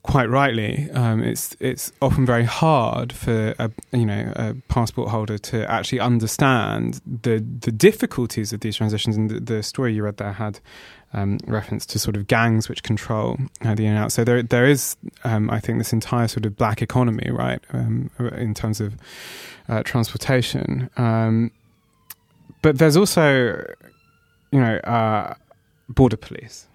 quite 0.07 0.31
rightly, 0.31 0.89
um, 0.93 1.23
it's 1.23 1.57
it's 1.59 1.93
often 2.01 2.25
very 2.25 2.45
hard 2.45 3.13
for 3.13 3.55
a 3.59 3.71
you 3.93 4.07
know 4.07 4.33
a 4.37 4.55
passport 4.69 5.11
holder 5.11 5.37
to 5.37 5.71
actually 5.71 6.01
understand 6.01 7.01
the 7.05 7.45
the 7.61 7.73
difficulties 7.73 8.53
of 8.53 8.61
these 8.61 8.77
transitions. 8.77 9.17
And 9.17 9.29
the, 9.29 9.41
the 9.41 9.63
story 9.63 9.95
you 9.95 10.05
read 10.05 10.17
there 10.17 10.33
had 10.33 10.61
um, 11.13 11.39
reference 11.47 11.85
to 11.87 11.99
sort 11.99 12.17
of 12.17 12.29
gangs 12.29 12.69
which 12.69 12.83
control 12.83 13.37
uh, 13.63 13.75
the 13.75 13.85
in 13.85 13.93
and 13.93 13.99
out. 13.99 14.13
So 14.13 14.25
there 14.25 14.43
there 14.43 14.67
is, 14.67 14.97
um, 15.25 15.51
I 15.51 15.61
think, 15.61 15.79
this 15.79 15.93
entire 15.93 16.29
sort 16.29 16.47
of 16.47 16.57
black 16.57 16.83
economy, 16.83 17.31
right, 17.31 17.61
um, 17.73 18.11
in 18.19 18.55
terms 18.55 18.81
of 18.81 18.95
uh, 19.69 19.83
transportation. 19.83 20.89
Um, 20.97 21.51
but 22.63 22.79
there's 22.79 22.97
also, 22.97 23.67
you 24.53 24.61
know. 24.61 24.77
Uh, 24.79 25.35
border 25.89 26.17
police. 26.17 26.67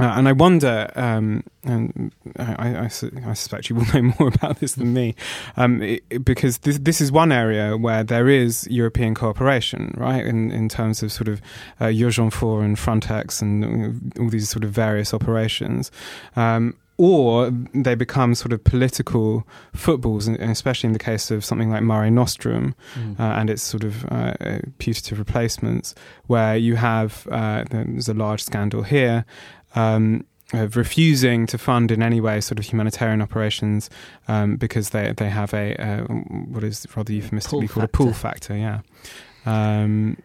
Uh, 0.00 0.12
and 0.16 0.26
I 0.26 0.32
wonder, 0.32 0.90
um, 0.96 1.44
and 1.62 2.12
I, 2.36 2.80
I, 2.80 2.84
I, 2.84 2.88
suspect 2.88 3.70
you 3.70 3.76
will 3.76 3.84
know 3.94 4.12
more 4.18 4.28
about 4.34 4.58
this 4.58 4.72
than 4.72 4.92
me, 4.92 5.14
um, 5.56 5.80
it, 5.82 6.24
because 6.24 6.58
this, 6.58 6.78
this 6.78 7.00
is 7.00 7.12
one 7.12 7.30
area 7.30 7.76
where 7.76 8.02
there 8.02 8.28
is 8.28 8.66
European 8.68 9.14
cooperation, 9.14 9.94
right? 9.96 10.26
In 10.26 10.50
in 10.50 10.68
terms 10.68 11.04
of 11.04 11.12
sort 11.12 11.28
of 11.28 11.40
uh, 11.78 11.84
Eurogendfor 11.84 12.64
and 12.64 12.76
Frontex 12.76 13.40
and 13.40 14.12
all 14.18 14.30
these 14.30 14.48
sort 14.48 14.64
of 14.64 14.70
various 14.70 15.14
operations. 15.14 15.92
Um, 16.34 16.76
or 16.96 17.50
they 17.72 17.94
become 17.94 18.34
sort 18.34 18.52
of 18.52 18.62
political 18.62 19.46
footballs, 19.74 20.26
and 20.26 20.36
especially 20.40 20.88
in 20.88 20.92
the 20.92 20.98
case 20.98 21.30
of 21.30 21.44
something 21.44 21.70
like 21.70 21.82
Mare 21.82 22.10
Nostrum 22.10 22.74
mm. 22.94 23.18
uh, 23.18 23.22
and 23.22 23.50
its 23.50 23.62
sort 23.62 23.84
of 23.84 24.04
uh, 24.12 24.34
putative 24.78 25.18
replacements, 25.18 25.94
where 26.26 26.56
you 26.56 26.76
have 26.76 27.26
uh, 27.30 27.64
there's 27.70 28.08
a 28.08 28.14
large 28.14 28.42
scandal 28.42 28.82
here. 28.82 29.24
Um, 29.74 30.24
of 30.52 30.76
refusing 30.76 31.46
to 31.46 31.58
fund 31.58 31.90
in 31.90 32.02
any 32.02 32.20
way 32.20 32.40
sort 32.40 32.58
of 32.58 32.66
humanitarian 32.66 33.20
operations 33.20 33.90
um, 34.28 34.56
because 34.56 34.90
they 34.90 35.12
they 35.16 35.28
have 35.28 35.52
a 35.54 36.04
what 36.48 36.62
is 36.62 36.86
rather 36.94 37.12
euphemistically 37.12 37.66
called 37.66 37.82
factor. 37.82 37.84
a 37.84 37.88
pull 37.88 38.12
factor, 38.12 38.56
yeah. 38.56 38.80
Um, 39.46 40.18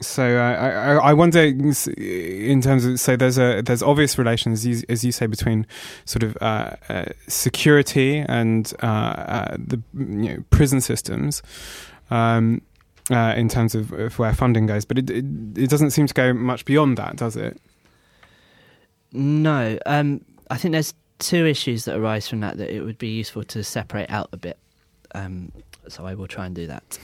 so 0.00 0.38
uh, 0.38 0.98
I, 1.02 1.10
I 1.10 1.12
wonder, 1.12 1.40
in 1.40 2.62
terms 2.62 2.84
of 2.84 2.98
so 2.98 3.16
there's 3.16 3.38
a 3.38 3.60
there's 3.60 3.82
obvious 3.82 4.16
relations 4.16 4.60
as 4.60 4.66
you, 4.66 4.84
as 4.88 5.04
you 5.04 5.12
say 5.12 5.26
between 5.26 5.66
sort 6.04 6.22
of 6.22 6.36
uh, 6.40 6.76
uh, 6.88 7.04
security 7.28 8.18
and 8.18 8.72
uh, 8.82 8.86
uh, 8.86 9.56
the 9.58 9.82
you 9.94 10.04
know, 10.06 10.44
prison 10.50 10.80
systems. 10.80 11.42
Um, 12.10 12.62
uh, 13.10 13.34
in 13.36 13.48
terms 13.48 13.74
of, 13.74 13.92
of, 13.92 14.18
where 14.20 14.32
funding 14.32 14.66
goes, 14.66 14.84
but 14.84 14.96
it, 14.96 15.10
it, 15.10 15.24
it 15.56 15.68
doesn't 15.68 15.90
seem 15.90 16.06
to 16.06 16.14
go 16.14 16.32
much 16.32 16.64
beyond 16.64 16.96
that, 16.96 17.16
does 17.16 17.34
it? 17.34 17.60
No, 19.12 19.78
um, 19.84 20.24
I 20.48 20.56
think 20.56 20.72
there's 20.72 20.94
two 21.18 21.44
issues 21.44 21.86
that 21.86 21.96
arise 21.96 22.28
from 22.28 22.38
that 22.40 22.56
that 22.58 22.72
it 22.72 22.82
would 22.82 22.98
be 22.98 23.08
useful 23.08 23.42
to 23.44 23.64
separate 23.64 24.08
out 24.10 24.28
a 24.32 24.36
bit. 24.36 24.58
Um, 25.12 25.50
so 25.88 26.06
I 26.06 26.14
will 26.14 26.28
try 26.28 26.46
and 26.46 26.54
do 26.54 26.68
that. 26.68 26.98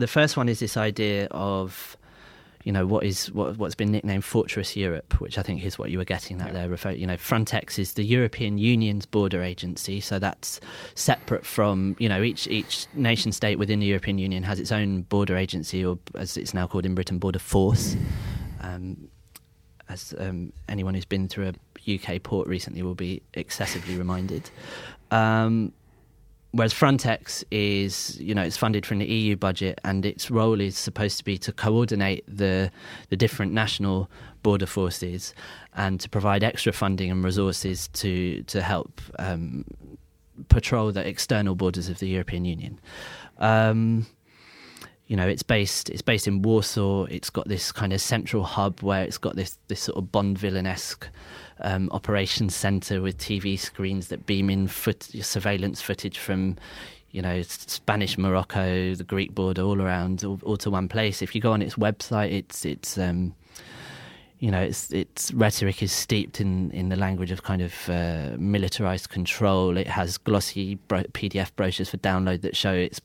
The 0.00 0.06
first 0.06 0.36
one 0.36 0.48
is 0.48 0.60
this 0.60 0.76
idea 0.76 1.26
of 1.30 1.96
you 2.64 2.72
know 2.72 2.86
what 2.86 3.04
is 3.04 3.30
what, 3.32 3.56
what's 3.56 3.74
been 3.74 3.90
nicknamed 3.90 4.24
Fortress 4.24 4.76
Europe, 4.76 5.20
which 5.20 5.38
I 5.38 5.42
think 5.42 5.64
is 5.64 5.78
what 5.78 5.90
you 5.90 5.98
were 5.98 6.04
getting 6.04 6.40
at 6.40 6.48
yeah. 6.48 6.52
there. 6.52 6.68
Refer, 6.68 6.92
you 6.92 7.06
know, 7.06 7.16
Frontex 7.16 7.78
is 7.78 7.94
the 7.94 8.02
European 8.02 8.58
Union's 8.58 9.06
border 9.06 9.42
agency, 9.42 10.00
so 10.00 10.18
that's 10.18 10.60
separate 10.94 11.46
from 11.46 11.96
you 11.98 12.08
know 12.08 12.22
each 12.22 12.46
each 12.48 12.86
nation 12.94 13.32
state 13.32 13.58
within 13.58 13.80
the 13.80 13.86
European 13.86 14.18
Union 14.18 14.42
has 14.42 14.58
its 14.58 14.72
own 14.72 15.02
border 15.02 15.36
agency, 15.36 15.84
or 15.84 15.98
as 16.14 16.36
it's 16.36 16.54
now 16.54 16.66
called 16.66 16.86
in 16.86 16.94
Britain, 16.94 17.18
border 17.18 17.38
force. 17.38 17.96
Um, 18.60 19.08
as 19.90 20.14
um, 20.18 20.52
anyone 20.68 20.94
who's 20.94 21.04
been 21.04 21.28
through 21.28 21.52
a 21.52 21.96
UK 21.96 22.22
port 22.22 22.46
recently 22.46 22.82
will 22.82 22.94
be 22.94 23.22
excessively 23.34 23.96
reminded. 23.96 24.48
Um, 25.10 25.72
whereas 26.52 26.74
Frontex 26.74 27.44
is, 27.50 28.18
you 28.20 28.34
know, 28.34 28.42
it's 28.42 28.56
funded 28.56 28.84
from 28.84 28.98
the 28.98 29.06
EU 29.06 29.36
budget, 29.36 29.80
and 29.84 30.04
its 30.04 30.30
role 30.30 30.60
is 30.60 30.76
supposed 30.76 31.18
to 31.18 31.24
be 31.24 31.38
to 31.38 31.52
coordinate 31.52 32.24
the 32.26 32.70
the 33.08 33.16
different 33.16 33.52
national 33.52 34.10
border 34.42 34.66
forces 34.66 35.34
and 35.74 36.00
to 36.00 36.08
provide 36.08 36.42
extra 36.42 36.72
funding 36.72 37.10
and 37.10 37.24
resources 37.24 37.88
to 37.88 38.42
to 38.44 38.62
help 38.62 39.00
um, 39.18 39.64
patrol 40.48 40.92
the 40.92 41.06
external 41.06 41.54
borders 41.54 41.88
of 41.88 41.98
the 41.98 42.08
European 42.08 42.44
Union. 42.44 42.80
Um, 43.38 44.06
you 45.06 45.16
know, 45.16 45.26
it's 45.26 45.42
based 45.42 45.90
it's 45.90 46.02
based 46.02 46.28
in 46.28 46.42
Warsaw. 46.42 47.04
It's 47.06 47.30
got 47.30 47.48
this 47.48 47.72
kind 47.72 47.92
of 47.92 48.00
central 48.00 48.44
hub 48.44 48.80
where 48.80 49.02
it's 49.02 49.18
got 49.18 49.34
this 49.34 49.58
this 49.68 49.80
sort 49.80 49.98
of 49.98 50.12
Bond 50.12 50.38
villain 50.38 50.66
esque 50.66 51.08
um, 51.62 51.88
operations 51.92 52.54
center 52.54 53.00
with 53.00 53.18
TV 53.18 53.58
screens 53.58 54.08
that 54.08 54.26
beam 54.26 54.50
in 54.50 54.66
foot, 54.66 55.02
surveillance 55.02 55.80
footage 55.80 56.18
from 56.18 56.56
you 57.12 57.20
know, 57.20 57.42
Spanish 57.42 58.16
Morocco, 58.16 58.94
the 58.94 59.04
Greek 59.04 59.34
border, 59.34 59.62
all 59.62 59.82
around, 59.82 60.22
all, 60.24 60.38
all, 60.44 60.56
to 60.58 60.70
one 60.70 60.88
place. 60.88 61.22
If 61.22 61.34
you 61.34 61.40
go 61.40 61.52
on 61.52 61.60
its 61.60 61.74
website, 61.74 62.32
it's 62.32 62.64
it's 62.64 62.96
um, 62.98 63.34
you 64.38 64.50
know, 64.50 64.60
its 64.60 64.92
its 64.92 65.32
rhetoric 65.32 65.82
is 65.82 65.92
steeped 65.92 66.40
in, 66.40 66.70
in 66.70 66.88
the 66.88 66.96
language 66.96 67.32
of 67.32 67.42
kind 67.42 67.62
of 67.62 67.74
uh, 67.88 68.36
militarized 68.38 69.08
control. 69.08 69.76
It 69.76 69.88
has 69.88 70.18
glossy 70.18 70.76
bro- 70.76 71.02
PDF 71.02 71.54
brochures 71.56 71.90
for 71.90 71.96
download 71.98 72.42
that 72.42 72.56
show 72.56 72.72
it's 72.72 73.00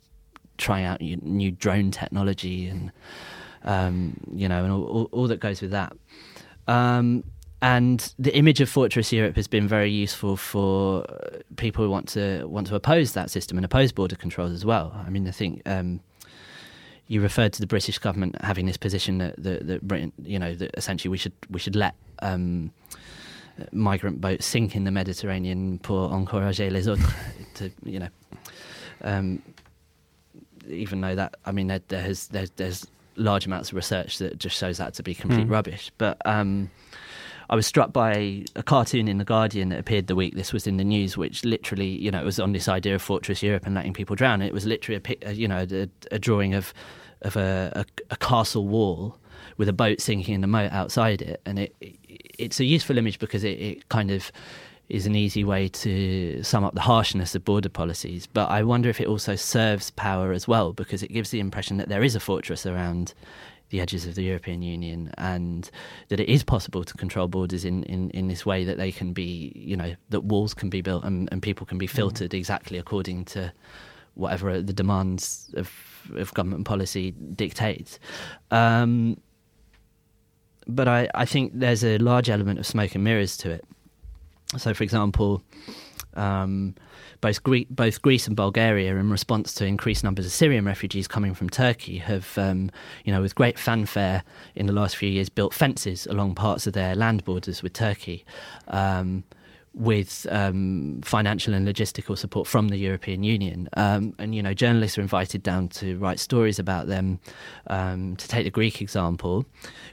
trying 0.58 0.86
out 0.86 1.02
new 1.02 1.52
drone 1.52 1.92
technology 1.92 2.68
and 2.68 2.92
um, 3.64 4.18
you 4.32 4.48
know, 4.48 4.64
and 4.64 4.72
all, 4.72 4.84
all, 4.84 5.10
all, 5.12 5.28
that 5.28 5.40
goes 5.40 5.60
with 5.60 5.72
that. 5.72 5.94
Um, 6.68 7.24
and 7.66 8.14
the 8.20 8.36
image 8.38 8.62
of 8.62 8.70
Fortress 8.70 9.12
Europe 9.12 9.36
has 9.36 9.48
been 9.48 9.68
very 9.68 9.90
useful 9.90 10.38
for 10.38 11.04
people 11.56 11.84
who 11.84 11.90
want 11.90 12.08
to 12.10 12.46
want 12.46 12.68
to 12.68 12.76
oppose 12.76 13.14
that 13.14 13.32
system 13.32 13.58
and 13.58 13.66
oppose 13.66 13.92
border 13.92 14.16
controls 14.16 14.52
as 14.52 14.64
well. 14.64 14.94
I 14.96 15.10
mean, 15.10 15.28
I 15.28 15.32
think 15.32 15.64
um, 15.66 16.00
you 17.08 17.22
referred 17.22 17.54
to 17.54 17.62
the 17.62 17.66
British 17.66 17.98
government 17.98 18.40
having 18.42 18.68
this 18.68 18.78
position 18.78 19.18
that, 19.18 19.42
that, 19.42 19.66
that 19.66 19.82
Britain, 19.88 20.14
you 20.22 20.38
know, 20.38 20.54
that 20.54 20.72
essentially 20.78 21.10
we 21.10 21.18
should 21.18 21.34
we 21.50 21.60
should 21.60 21.76
let 21.76 21.96
um, 22.20 22.72
migrant 23.72 24.22
boats 24.22 24.46
sink 24.46 24.76
in 24.76 24.84
the 24.84 24.92
Mediterranean 24.92 25.80
pour 25.80 26.12
encourager 26.12 26.70
les 26.70 26.88
autres 26.88 27.12
to 27.56 27.72
you 27.84 28.00
know. 28.00 28.10
Um, 29.02 29.42
even 30.68 31.02
though 31.02 31.16
that, 31.16 31.36
I 31.46 31.52
mean, 31.52 31.68
there, 31.68 31.82
there 31.88 32.02
has, 32.02 32.28
there's, 32.28 32.50
there's 32.52 32.88
large 33.16 33.46
amounts 33.46 33.70
of 33.70 33.76
research 33.76 34.18
that 34.20 34.40
just 34.40 34.58
shows 34.58 34.78
that 34.78 34.94
to 34.96 35.04
be 35.04 35.14
complete 35.14 35.48
mm. 35.48 35.52
rubbish. 35.52 35.92
But 35.98 36.18
um, 36.26 36.70
I 37.50 37.56
was 37.56 37.68
struck 37.68 37.94
by 37.94 38.44
a 38.56 38.64
cartoon 38.64 39.08
in 39.08 39.18
the 39.18 39.26
Guardian 39.26 39.70
that 39.70 39.80
appeared 39.80 40.08
the 40.08 40.16
week 40.16 40.36
this 40.36 40.52
was 40.52 40.68
in 40.68 40.78
the 40.78 40.84
news, 40.84 41.18
which 41.18 41.46
literally, 41.46 41.88
you 41.88 42.12
know, 42.12 42.20
it 42.20 42.26
was 42.26 42.40
on 42.40 42.54
this 42.54 42.68
idea 42.68 42.96
of 42.96 43.02
Fortress 43.02 43.44
Europe 43.44 43.66
and 43.66 43.76
letting 43.76 43.94
people 43.94 44.16
drown. 44.16 44.42
It 44.42 44.54
was 44.54 44.66
literally 44.66 45.02
a, 45.04 45.28
uh, 45.28 45.32
you 45.32 45.48
know, 45.48 45.66
a, 45.70 45.88
a 46.12 46.20
drawing 46.20 46.54
of 46.54 46.74
of 47.22 47.36
a, 47.38 47.72
a, 47.76 47.86
a, 48.12 48.18
castle 48.18 48.68
wall 48.68 49.18
with 49.58 49.68
a 49.68 49.74
boat 49.74 50.00
sinking 50.00 50.36
in 50.36 50.42
the 50.42 50.48
moat 50.48 50.72
outside 50.72 51.22
it, 51.22 51.42
and 51.46 51.58
it, 51.60 51.76
it 51.82 51.96
it's 52.38 52.60
a 52.60 52.66
useful 52.66 52.98
image 52.98 53.20
because 53.20 53.44
it, 53.44 53.60
it 53.60 53.90
kind 53.90 54.12
of 54.12 54.32
is 54.90 55.08
an 55.08 55.16
easy 55.16 55.44
way 55.44 55.68
to 55.68 56.44
sum 56.44 56.64
up 56.64 56.76
the 56.76 56.82
harshness 56.82 57.34
of 57.34 57.44
border 57.44 57.70
policies. 57.70 58.28
But 58.28 58.50
I 58.50 58.64
wonder 58.64 58.90
if 58.90 59.02
it 59.02 59.08
also 59.08 59.36
serves 59.36 59.90
power 59.92 60.32
as 60.32 60.48
well, 60.48 60.74
because 60.74 61.02
it 61.02 61.12
gives 61.12 61.32
the 61.32 61.40
impression 61.40 61.78
that 61.78 61.90
there 61.90 62.04
is 62.04 62.16
a 62.16 62.20
fortress 62.20 62.66
around 62.66 63.14
the 63.70 63.82
edges 63.82 64.06
of 64.06 64.16
the 64.16 64.24
European 64.24 64.62
Union, 64.62 65.12
and 65.18 65.70
that 66.10 66.20
it 66.20 66.30
is 66.30 66.44
possible 66.44 66.84
to 66.84 66.94
control 66.96 67.28
borders 67.28 67.66
in, 67.66 67.84
in, 67.84 68.10
in 68.12 68.28
this 68.28 68.46
way 68.46 68.64
that 68.64 68.78
they 68.78 68.92
can 68.92 69.14
be, 69.14 69.52
you 69.56 69.76
know, 69.76 69.96
that 70.10 70.22
walls 70.22 70.54
can 70.54 70.70
be 70.70 70.82
built 70.82 71.04
and, 71.04 71.28
and 71.32 71.42
people 71.42 71.66
can 71.66 71.78
be 71.78 71.88
mm-hmm. 71.88 71.96
filtered 71.96 72.32
mm. 72.32 72.38
exactly 72.38 72.78
according 72.78 73.26
to 73.26 73.52
whatever 74.14 74.62
the 74.62 74.74
demands 74.74 75.54
of, 75.56 75.72
of 76.16 76.34
government 76.34 76.66
policy 76.66 77.12
dictates. 77.12 78.00
Um, 78.52 79.18
but 80.68 80.88
I, 80.88 81.10
I 81.14 81.26
think 81.26 81.52
there's 81.56 81.84
a 81.84 81.98
large 81.98 82.30
element 82.30 82.60
of 82.60 82.66
smoke 82.66 82.96
and 82.96 83.04
mirrors 83.04 83.38
to 83.38 83.52
it. 83.52 83.66
So, 84.58 84.74
for 84.74 84.84
example, 84.84 85.44
um, 86.16 86.76
both, 87.22 87.44
Gre- 87.44 87.70
both 87.70 88.02
Greece 88.02 88.28
and 88.28 88.36
Bulgaria, 88.36 88.96
in 88.96 89.10
response 89.10 89.54
to 89.56 89.66
increased 89.66 90.04
numbers 90.04 90.26
of 90.26 90.32
Syrian 90.32 90.66
refugees 90.66 91.08
coming 91.08 91.34
from 91.34 91.50
Turkey, 91.50 91.98
have, 91.98 92.38
um, 92.38 92.72
you 93.04 93.14
know, 93.14 93.22
with 93.22 93.36
great 93.36 93.58
fanfare 93.58 94.24
in 94.56 94.66
the 94.66 94.74
last 94.74 94.96
few 94.96 95.10
years, 95.10 95.30
built 95.30 95.54
fences 95.54 96.06
along 96.08 96.36
parts 96.36 96.68
of 96.68 96.74
their 96.74 96.96
land 96.96 97.24
borders 97.26 97.62
with 97.64 97.74
Turkey. 97.74 98.26
Um, 98.68 99.24
with 99.76 100.26
um, 100.32 101.02
financial 101.04 101.54
and 101.54 101.68
logistical 101.68 102.18
support 102.18 102.48
from 102.48 102.70
the 102.70 102.78
European 102.78 103.24
Union. 103.24 103.68
Um, 103.76 104.16
and, 104.18 104.34
you 104.34 104.42
know, 104.42 104.54
journalists 104.54 104.98
are 104.98 105.02
invited 105.02 105.44
down 105.44 105.68
to 105.70 105.98
write 105.98 106.20
stories 106.20 106.60
about 106.60 106.88
them. 106.88 107.20
Um, 107.68 108.16
to 108.16 108.28
take 108.28 108.46
the 108.46 108.52
Greek 108.52 108.82
example, 108.82 109.46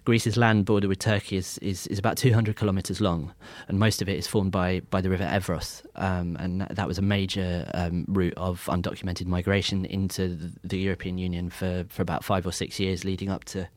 Greece's 0.04 0.36
land 0.36 0.66
border 0.66 0.86
with 0.86 1.00
Turkey 1.00 1.36
is, 1.36 1.58
is, 1.58 1.88
is 1.88 1.98
about 1.98 2.16
200 2.16 2.56
kilometres 2.56 3.00
long, 3.00 3.34
and 3.66 3.80
most 3.80 4.00
of 4.00 4.08
it 4.08 4.16
is 4.16 4.26
formed 4.26 4.52
by, 4.52 4.80
by 4.90 5.00
the 5.00 5.10
river 5.10 5.24
Evros. 5.24 5.84
Um, 5.96 6.36
and 6.38 6.60
that 6.62 6.86
was 6.86 6.98
a 6.98 7.02
major 7.02 7.68
um, 7.74 8.04
route 8.08 8.34
of 8.36 8.64
undocumented 8.66 9.26
migration 9.26 9.84
into 9.84 10.52
the, 10.62 10.78
European 10.82 11.18
Union 11.18 11.50
for, 11.50 11.84
for 11.88 12.02
about 12.02 12.24
five 12.24 12.46
or 12.46 12.52
six 12.52 12.80
years 12.80 13.04
leading 13.04 13.28
up 13.28 13.44
to 13.44 13.68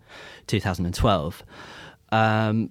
2012. 0.47 1.43
Um, 2.11 2.69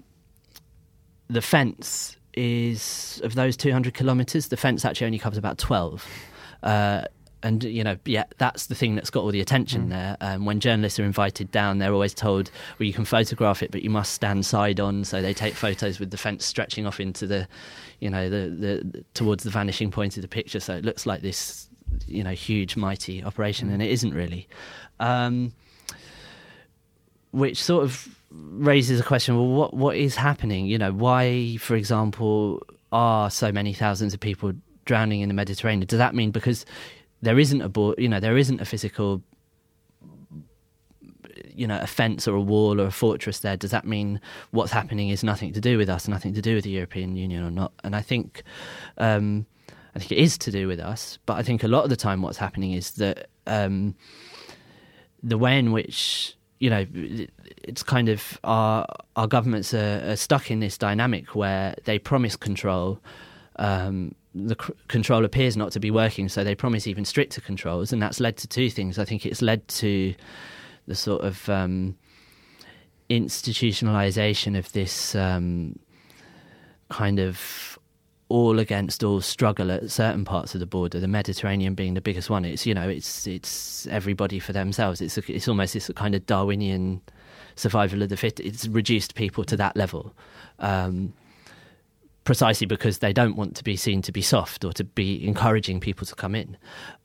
the 1.28 1.42
fence 1.42 2.16
is 2.36 3.20
of 3.24 3.34
those 3.34 3.56
200 3.56 3.94
kilometres, 3.94 4.48
the 4.48 4.56
fence 4.56 4.84
actually 4.84 5.06
only 5.06 5.18
covers 5.18 5.38
about 5.38 5.58
12. 5.58 6.06
Uh, 6.62 7.04
and 7.44 7.62
you 7.62 7.84
know, 7.84 7.96
yeah, 8.06 8.24
that's 8.38 8.66
the 8.66 8.74
thing 8.74 8.94
that's 8.94 9.10
got 9.10 9.22
all 9.22 9.30
the 9.30 9.40
attention 9.40 9.86
mm. 9.86 9.90
there. 9.90 10.16
Um, 10.22 10.46
when 10.46 10.60
journalists 10.60 10.98
are 10.98 11.04
invited 11.04 11.50
down, 11.50 11.78
they're 11.78 11.92
always 11.92 12.14
told, 12.14 12.50
"Well, 12.78 12.86
you 12.86 12.94
can 12.94 13.04
photograph 13.04 13.62
it, 13.62 13.70
but 13.70 13.82
you 13.82 13.90
must 13.90 14.14
stand 14.14 14.46
side 14.46 14.80
on." 14.80 15.04
So 15.04 15.20
they 15.20 15.34
take 15.34 15.52
photos 15.52 16.00
with 16.00 16.10
the 16.10 16.16
fence 16.16 16.46
stretching 16.46 16.86
off 16.86 17.00
into 17.00 17.26
the, 17.26 17.46
you 18.00 18.08
know, 18.08 18.30
the, 18.30 18.48
the 18.48 19.04
towards 19.12 19.44
the 19.44 19.50
vanishing 19.50 19.90
point 19.90 20.16
of 20.16 20.22
the 20.22 20.28
picture, 20.28 20.58
so 20.58 20.74
it 20.74 20.86
looks 20.86 21.04
like 21.04 21.20
this, 21.20 21.68
you 22.06 22.24
know, 22.24 22.30
huge, 22.30 22.76
mighty 22.76 23.22
operation, 23.22 23.68
and 23.68 23.82
it 23.82 23.90
isn't 23.90 24.14
really. 24.14 24.48
Um, 24.98 25.52
which 27.32 27.62
sort 27.62 27.84
of 27.84 28.08
raises 28.34 28.98
a 29.00 29.02
question 29.02 29.36
well 29.36 29.46
what 29.46 29.74
what 29.74 29.96
is 29.96 30.16
happening? 30.16 30.66
You 30.66 30.78
know 30.78 30.92
why 30.92 31.56
for 31.58 31.76
example 31.76 32.62
are 32.92 33.30
so 33.30 33.52
many 33.52 33.72
thousands 33.72 34.14
of 34.14 34.20
people 34.20 34.52
drowning 34.84 35.20
in 35.20 35.28
the 35.28 35.34
mediterranean? 35.34 35.86
Does 35.86 35.98
that 35.98 36.14
mean 36.14 36.30
because 36.30 36.66
there 37.22 37.38
isn't 37.38 37.60
a 37.60 37.68
bo- 37.68 37.94
you 37.96 38.08
know 38.08 38.20
there 38.20 38.36
isn't 38.36 38.60
a 38.60 38.64
physical 38.64 39.22
you 41.54 41.66
know 41.66 41.78
a 41.80 41.86
fence 41.86 42.26
or 42.26 42.34
a 42.34 42.40
wall 42.40 42.80
or 42.80 42.86
a 42.86 42.90
fortress 42.90 43.40
there? 43.40 43.56
Does 43.56 43.70
that 43.70 43.86
mean 43.86 44.20
what's 44.50 44.72
happening 44.72 45.10
is 45.10 45.22
nothing 45.22 45.52
to 45.52 45.60
do 45.60 45.78
with 45.78 45.88
us 45.88 46.08
nothing 46.08 46.34
to 46.34 46.42
do 46.42 46.56
with 46.56 46.64
the 46.64 46.70
european 46.70 47.16
union 47.16 47.44
or 47.44 47.50
not? 47.50 47.72
And 47.84 47.94
i 47.94 48.00
think 48.00 48.42
um, 48.98 49.46
i 49.94 49.98
think 49.98 50.10
it 50.12 50.18
is 50.18 50.36
to 50.38 50.50
do 50.50 50.66
with 50.66 50.80
us 50.80 51.18
but 51.26 51.34
i 51.34 51.42
think 51.42 51.62
a 51.62 51.68
lot 51.68 51.84
of 51.84 51.90
the 51.90 51.96
time 51.96 52.22
what's 52.22 52.38
happening 52.38 52.72
is 52.72 52.92
that 52.92 53.28
um, 53.46 53.94
the 55.22 55.38
way 55.38 55.58
in 55.58 55.70
which 55.72 56.36
you 56.64 56.70
know, 56.70 56.86
it's 57.62 57.82
kind 57.82 58.08
of 58.08 58.40
our 58.42 58.86
our 59.16 59.26
governments 59.26 59.74
are, 59.74 60.02
are 60.08 60.16
stuck 60.16 60.50
in 60.50 60.60
this 60.60 60.78
dynamic 60.78 61.34
where 61.34 61.74
they 61.84 61.98
promise 61.98 62.36
control. 62.36 62.98
Um, 63.56 64.14
the 64.34 64.56
c- 64.58 64.72
control 64.88 65.26
appears 65.26 65.58
not 65.58 65.72
to 65.72 65.80
be 65.80 65.90
working, 65.90 66.30
so 66.30 66.42
they 66.42 66.54
promise 66.54 66.86
even 66.86 67.04
stricter 67.04 67.42
controls, 67.42 67.92
and 67.92 68.00
that's 68.00 68.18
led 68.18 68.38
to 68.38 68.48
two 68.48 68.70
things. 68.70 68.98
I 68.98 69.04
think 69.04 69.26
it's 69.26 69.42
led 69.42 69.68
to 69.68 70.14
the 70.88 70.94
sort 70.94 71.22
of 71.22 71.46
um, 71.50 71.98
institutionalization 73.10 74.56
of 74.56 74.72
this 74.72 75.14
um, 75.14 75.78
kind 76.88 77.18
of 77.18 77.78
all 78.34 78.58
against 78.58 79.04
all 79.04 79.20
struggle 79.20 79.70
at 79.70 79.88
certain 79.92 80.24
parts 80.24 80.54
of 80.54 80.60
the 80.60 80.66
border. 80.66 80.98
The 80.98 81.06
Mediterranean 81.06 81.76
being 81.76 81.94
the 81.94 82.00
biggest 82.00 82.28
one. 82.28 82.44
It's 82.44 82.66
you 82.66 82.74
know 82.74 82.88
it's 82.88 83.28
it's 83.28 83.86
everybody 83.86 84.40
for 84.40 84.52
themselves. 84.52 85.00
It's 85.00 85.16
a, 85.16 85.22
it's 85.32 85.46
almost 85.46 85.72
this 85.72 85.88
kind 85.94 86.16
of 86.16 86.26
Darwinian 86.26 87.00
survival 87.54 88.02
of 88.02 88.08
the 88.08 88.16
fit. 88.16 88.40
It's 88.40 88.66
reduced 88.66 89.14
people 89.14 89.44
to 89.44 89.56
that 89.58 89.76
level. 89.76 90.12
Um, 90.58 91.12
precisely 92.24 92.66
because 92.66 92.98
they 92.98 93.12
don't 93.12 93.36
want 93.36 93.54
to 93.54 93.62
be 93.62 93.76
seen 93.76 94.02
to 94.02 94.10
be 94.10 94.22
soft 94.22 94.64
or 94.64 94.72
to 94.72 94.82
be 94.82 95.24
encouraging 95.24 95.78
people 95.78 96.04
to 96.04 96.14
come 96.16 96.34
in. 96.34 96.56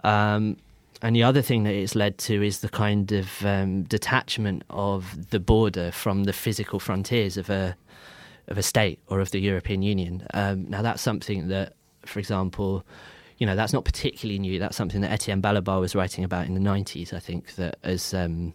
Um, 0.03 0.57
and 1.03 1.15
the 1.15 1.21
other 1.21 1.43
thing 1.43 1.63
that 1.63 1.75
it's 1.75 1.93
led 1.93 2.17
to 2.19 2.41
is 2.41 2.61
the 2.61 2.69
kind 2.69 3.11
of 3.11 3.45
um, 3.45 3.83
detachment 3.83 4.63
of 4.71 5.29
the 5.29 5.39
border 5.39 5.91
from 5.91 6.23
the 6.23 6.33
physical 6.33 6.79
frontiers 6.79 7.37
of 7.37 7.51
a 7.51 7.75
of 8.49 8.57
a 8.57 8.63
state 8.63 8.99
or 9.07 9.19
of 9.19 9.31
the 9.31 9.39
European 9.39 9.81
Union. 9.81 10.27
Um, 10.33 10.69
now, 10.69 10.81
that's 10.81 11.01
something 11.01 11.47
that, 11.47 11.73
for 12.05 12.19
example, 12.19 12.85
you 13.37 13.45
know, 13.45 13.55
that's 13.55 13.71
not 13.71 13.85
particularly 13.85 14.39
new. 14.39 14.59
That's 14.59 14.75
something 14.75 15.01
that 15.01 15.11
Etienne 15.11 15.41
Balibar 15.41 15.79
was 15.79 15.95
writing 15.95 16.23
about 16.23 16.45
in 16.47 16.55
the 16.55 16.59
90s, 16.59 17.13
I 17.13 17.19
think, 17.19 17.55
that 17.55 17.77
as, 17.83 18.13
um, 18.13 18.53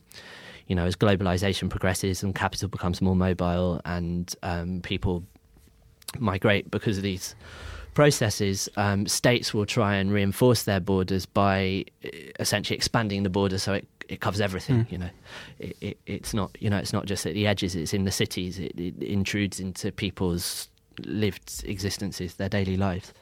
you 0.67 0.77
know, 0.77 0.85
as 0.85 0.95
globalization 0.95 1.71
progresses 1.71 2.23
and 2.23 2.35
capital 2.35 2.69
becomes 2.69 3.01
more 3.01 3.17
mobile 3.17 3.81
and 3.85 4.35
um, 4.43 4.83
people 4.83 5.25
migrate 6.19 6.71
because 6.71 6.99
of 6.99 7.03
these 7.03 7.35
processes, 7.95 8.69
um, 8.77 9.07
states 9.07 9.55
will 9.55 9.67
try 9.67 9.95
and 9.95 10.13
reinforce 10.13 10.65
their 10.65 10.81
borders 10.81 11.25
by 11.25 11.85
uh, 12.05 12.09
essentially 12.41 12.77
expanding 12.77 13.23
the 13.23 13.31
border 13.31 13.57
so 13.57 13.73
it 13.73 13.87
it 14.09 14.21
covers 14.21 14.41
everything. 14.41 14.85
Mm. 14.85 14.93
You 14.93 14.99
know, 14.99 15.11
it, 15.59 15.77
it, 15.81 15.99
it's 16.07 16.35
not 16.35 16.57
you 16.61 16.71
know 16.71 16.79
it's 16.79 16.93
not 16.93 17.07
just 17.07 17.27
at 17.27 17.35
the 17.35 17.47
edges; 17.47 17.75
it's 17.75 17.95
in 17.95 18.05
the 18.05 18.13
cities. 18.13 18.59
It, 18.59 18.79
it 18.79 19.03
intrudes 19.03 19.61
into 19.61 19.93
people's 19.93 20.69
lived 21.01 21.65
existences, 21.67 22.35
their 22.35 22.49
daily 22.49 22.77
lives. 22.77 23.13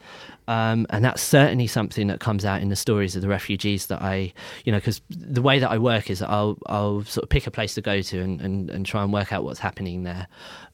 Um, 0.47 0.85
and 0.89 1.03
that's 1.03 1.21
certainly 1.21 1.67
something 1.67 2.07
that 2.07 2.19
comes 2.19 2.45
out 2.45 2.61
in 2.61 2.69
the 2.69 2.75
stories 2.75 3.15
of 3.15 3.21
the 3.21 3.27
refugees 3.27 3.87
that 3.87 4.01
I, 4.01 4.33
you 4.65 4.71
know, 4.71 4.77
because 4.77 5.01
the 5.09 5.41
way 5.41 5.59
that 5.59 5.71
I 5.71 5.77
work 5.77 6.09
is 6.09 6.19
that 6.19 6.29
I'll, 6.29 6.57
I'll 6.67 7.03
sort 7.03 7.23
of 7.23 7.29
pick 7.29 7.47
a 7.47 7.51
place 7.51 7.73
to 7.75 7.81
go 7.81 8.01
to 8.01 8.19
and, 8.19 8.41
and, 8.41 8.69
and 8.69 8.85
try 8.85 9.03
and 9.03 9.13
work 9.13 9.31
out 9.31 9.43
what's 9.43 9.59
happening 9.59 10.03
there. 10.03 10.27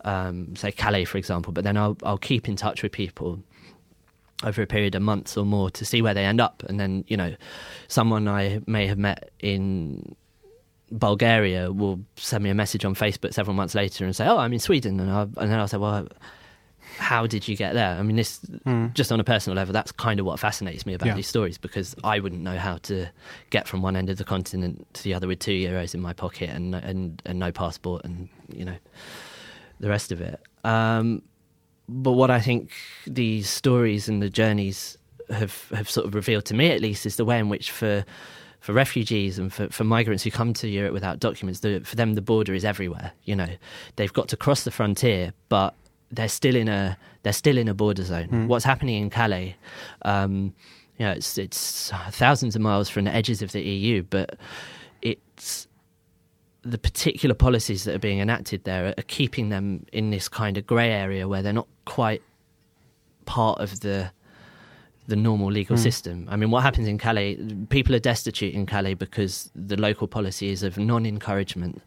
Um, 0.04 0.56
say 0.56 0.72
Calais, 0.72 1.06
for 1.06 1.18
example, 1.18 1.54
but 1.54 1.64
then 1.64 1.78
I'll, 1.78 1.98
I'll 2.04 2.18
keep 2.18 2.50
in 2.50 2.56
touch 2.56 2.84
with 2.84 2.92
people 2.92 3.40
over 4.44 4.62
a 4.62 4.68
period 4.68 4.96
of 4.96 5.02
months 5.02 5.36
or 5.38 5.46
more 5.46 5.70
to 5.72 5.86
see 5.86 6.02
where 6.02 6.14
they 6.14 6.26
end 6.26 6.40
up. 6.40 6.64
And 6.68 6.80
then, 6.80 7.04
you 7.08 7.18
know, 7.18 7.36
someone 7.88 8.28
I 8.28 8.62
may 8.66 8.88
have 8.88 8.98
met 8.98 9.32
in 9.40 10.16
Bulgaria 10.92 11.72
will 11.72 12.00
send 12.16 12.44
me 12.44 12.50
a 12.50 12.56
message 12.56 12.86
on 12.86 12.96
Facebook 12.96 13.34
several 13.34 13.56
months 13.56 13.76
later 13.76 14.06
and 14.06 14.16
say, 14.16 14.26
"Oh, 14.28 14.38
I'm 14.38 14.54
in 14.54 14.60
Sweden," 14.60 15.00
and, 15.00 15.12
i 15.12 15.22
and 15.22 15.52
then 15.52 15.60
I'll 15.60 15.68
say, 15.68 15.78
"Well, 15.78 16.08
how 16.98 17.28
did 17.28 17.48
you 17.48 17.56
get 17.56 17.74
there?" 17.74 17.96
I 17.96 18.02
mean, 18.02 18.16
this 18.16 18.40
mm. 18.40 18.94
just 18.94 19.12
on 19.12 19.20
a 19.20 19.24
personal 19.24 19.56
level, 19.56 19.74
that's 19.74 19.92
kind 19.92 20.20
of 20.20 20.26
what 20.26 20.40
fascinates 20.40 20.86
me 20.86 20.94
about 20.94 21.08
yeah. 21.08 21.16
these 21.16 21.28
stories 21.28 21.58
because 21.58 21.96
I 22.04 22.20
wouldn't 22.20 22.42
know 22.42 22.58
how 22.58 22.78
to 22.78 23.08
get 23.52 23.68
from 23.68 23.82
one 23.82 23.96
end 23.96 24.10
of 24.10 24.18
the 24.18 24.24
continent 24.24 24.88
to 24.96 25.04
the 25.04 25.14
other 25.14 25.28
with 25.28 25.40
two 25.40 25.52
euros 25.52 25.94
in 25.94 26.02
my 26.02 26.14
pocket 26.14 26.50
and 26.50 26.74
and 26.74 27.22
and 27.26 27.38
no 27.38 27.52
passport 27.52 28.04
and 28.04 28.30
you 28.52 28.66
know 28.66 28.78
the 29.80 29.90
rest 29.90 30.12
of 30.12 30.22
it. 30.22 30.42
Um, 30.64 31.22
but 31.90 32.14
what 32.14 32.30
I 32.30 32.40
think 32.40 32.72
these 33.08 33.50
stories 33.50 34.08
and 34.08 34.22
the 34.22 34.30
journeys 34.30 34.98
have 35.30 35.70
have 35.74 35.90
sort 35.90 36.06
of 36.06 36.16
revealed 36.16 36.46
to 36.46 36.54
me, 36.54 36.72
at 36.72 36.82
least, 36.82 37.06
is 37.06 37.16
the 37.16 37.26
way 37.26 37.40
in 37.40 37.50
which 37.50 37.72
for 37.72 38.06
for 38.60 38.74
refugees 38.74 39.40
and 39.40 39.54
for, 39.54 39.70
for 39.70 39.84
migrants 39.84 40.24
who 40.24 40.32
come 40.32 40.54
to 40.54 40.68
Europe 40.68 40.92
without 40.94 41.20
documents, 41.20 41.62
the, 41.62 41.80
for 41.80 41.96
them 41.96 42.16
the 42.16 42.22
border 42.22 42.54
is 42.54 42.66
everywhere. 42.66 43.14
You 43.24 43.36
know, 43.36 43.48
they've 43.96 44.12
got 44.12 44.28
to 44.30 44.38
cross 44.38 44.64
the 44.64 44.72
frontier, 44.72 45.34
but 45.48 45.74
they're 46.12 46.28
still 46.28 46.56
in 46.56 46.68
a 46.68 46.98
they're 47.24 47.34
still 47.34 47.58
in 47.58 47.68
a 47.68 47.74
border 47.74 48.04
zone. 48.04 48.28
Mm. 48.28 48.48
What's 48.48 48.66
happening 48.66 49.02
in 49.02 49.10
Calais? 49.10 49.56
Um, 50.04 50.54
you 50.98 51.06
know, 51.06 51.12
it's 51.12 51.38
it's 51.38 51.92
thousands 52.10 52.56
of 52.56 52.62
miles 52.62 52.90
from 52.90 53.06
the 53.06 53.14
edges 53.14 53.42
of 53.42 53.52
the 53.52 53.62
EU, 53.62 54.04
but 54.04 54.38
it's 55.02 55.68
the 56.64 56.78
particular 56.78 57.34
policies 57.34 57.86
that 57.86 57.96
are 57.96 58.00
being 58.00 58.20
enacted 58.20 58.66
there 58.66 58.94
are 58.98 59.04
keeping 59.04 59.48
them 59.50 59.86
in 59.94 60.10
this 60.10 60.28
kind 60.28 60.58
of 60.58 60.68
grey 60.68 60.92
area 60.92 61.28
where 61.28 61.42
they're 61.42 61.54
not 61.54 61.68
quite 61.90 62.22
part 63.26 63.60
of 63.60 63.80
the 63.80 64.12
the 65.08 65.16
normal 65.16 65.52
legal 65.52 65.76
mm. 65.76 65.80
system. 65.80 66.28
I 66.30 66.36
mean, 66.36 66.52
what 66.52 66.62
happens 66.62 66.88
in 66.88 67.00
Calais? 67.00 67.36
People 67.70 67.96
are 67.96 68.00
destitute 68.00 68.54
in 68.54 68.68
Calais 68.68 68.94
because 68.94 69.50
the 69.56 69.76
local 69.76 70.08
policy 70.08 70.50
is 70.50 70.62
of 70.62 70.78
non-encouragement, 70.78 71.82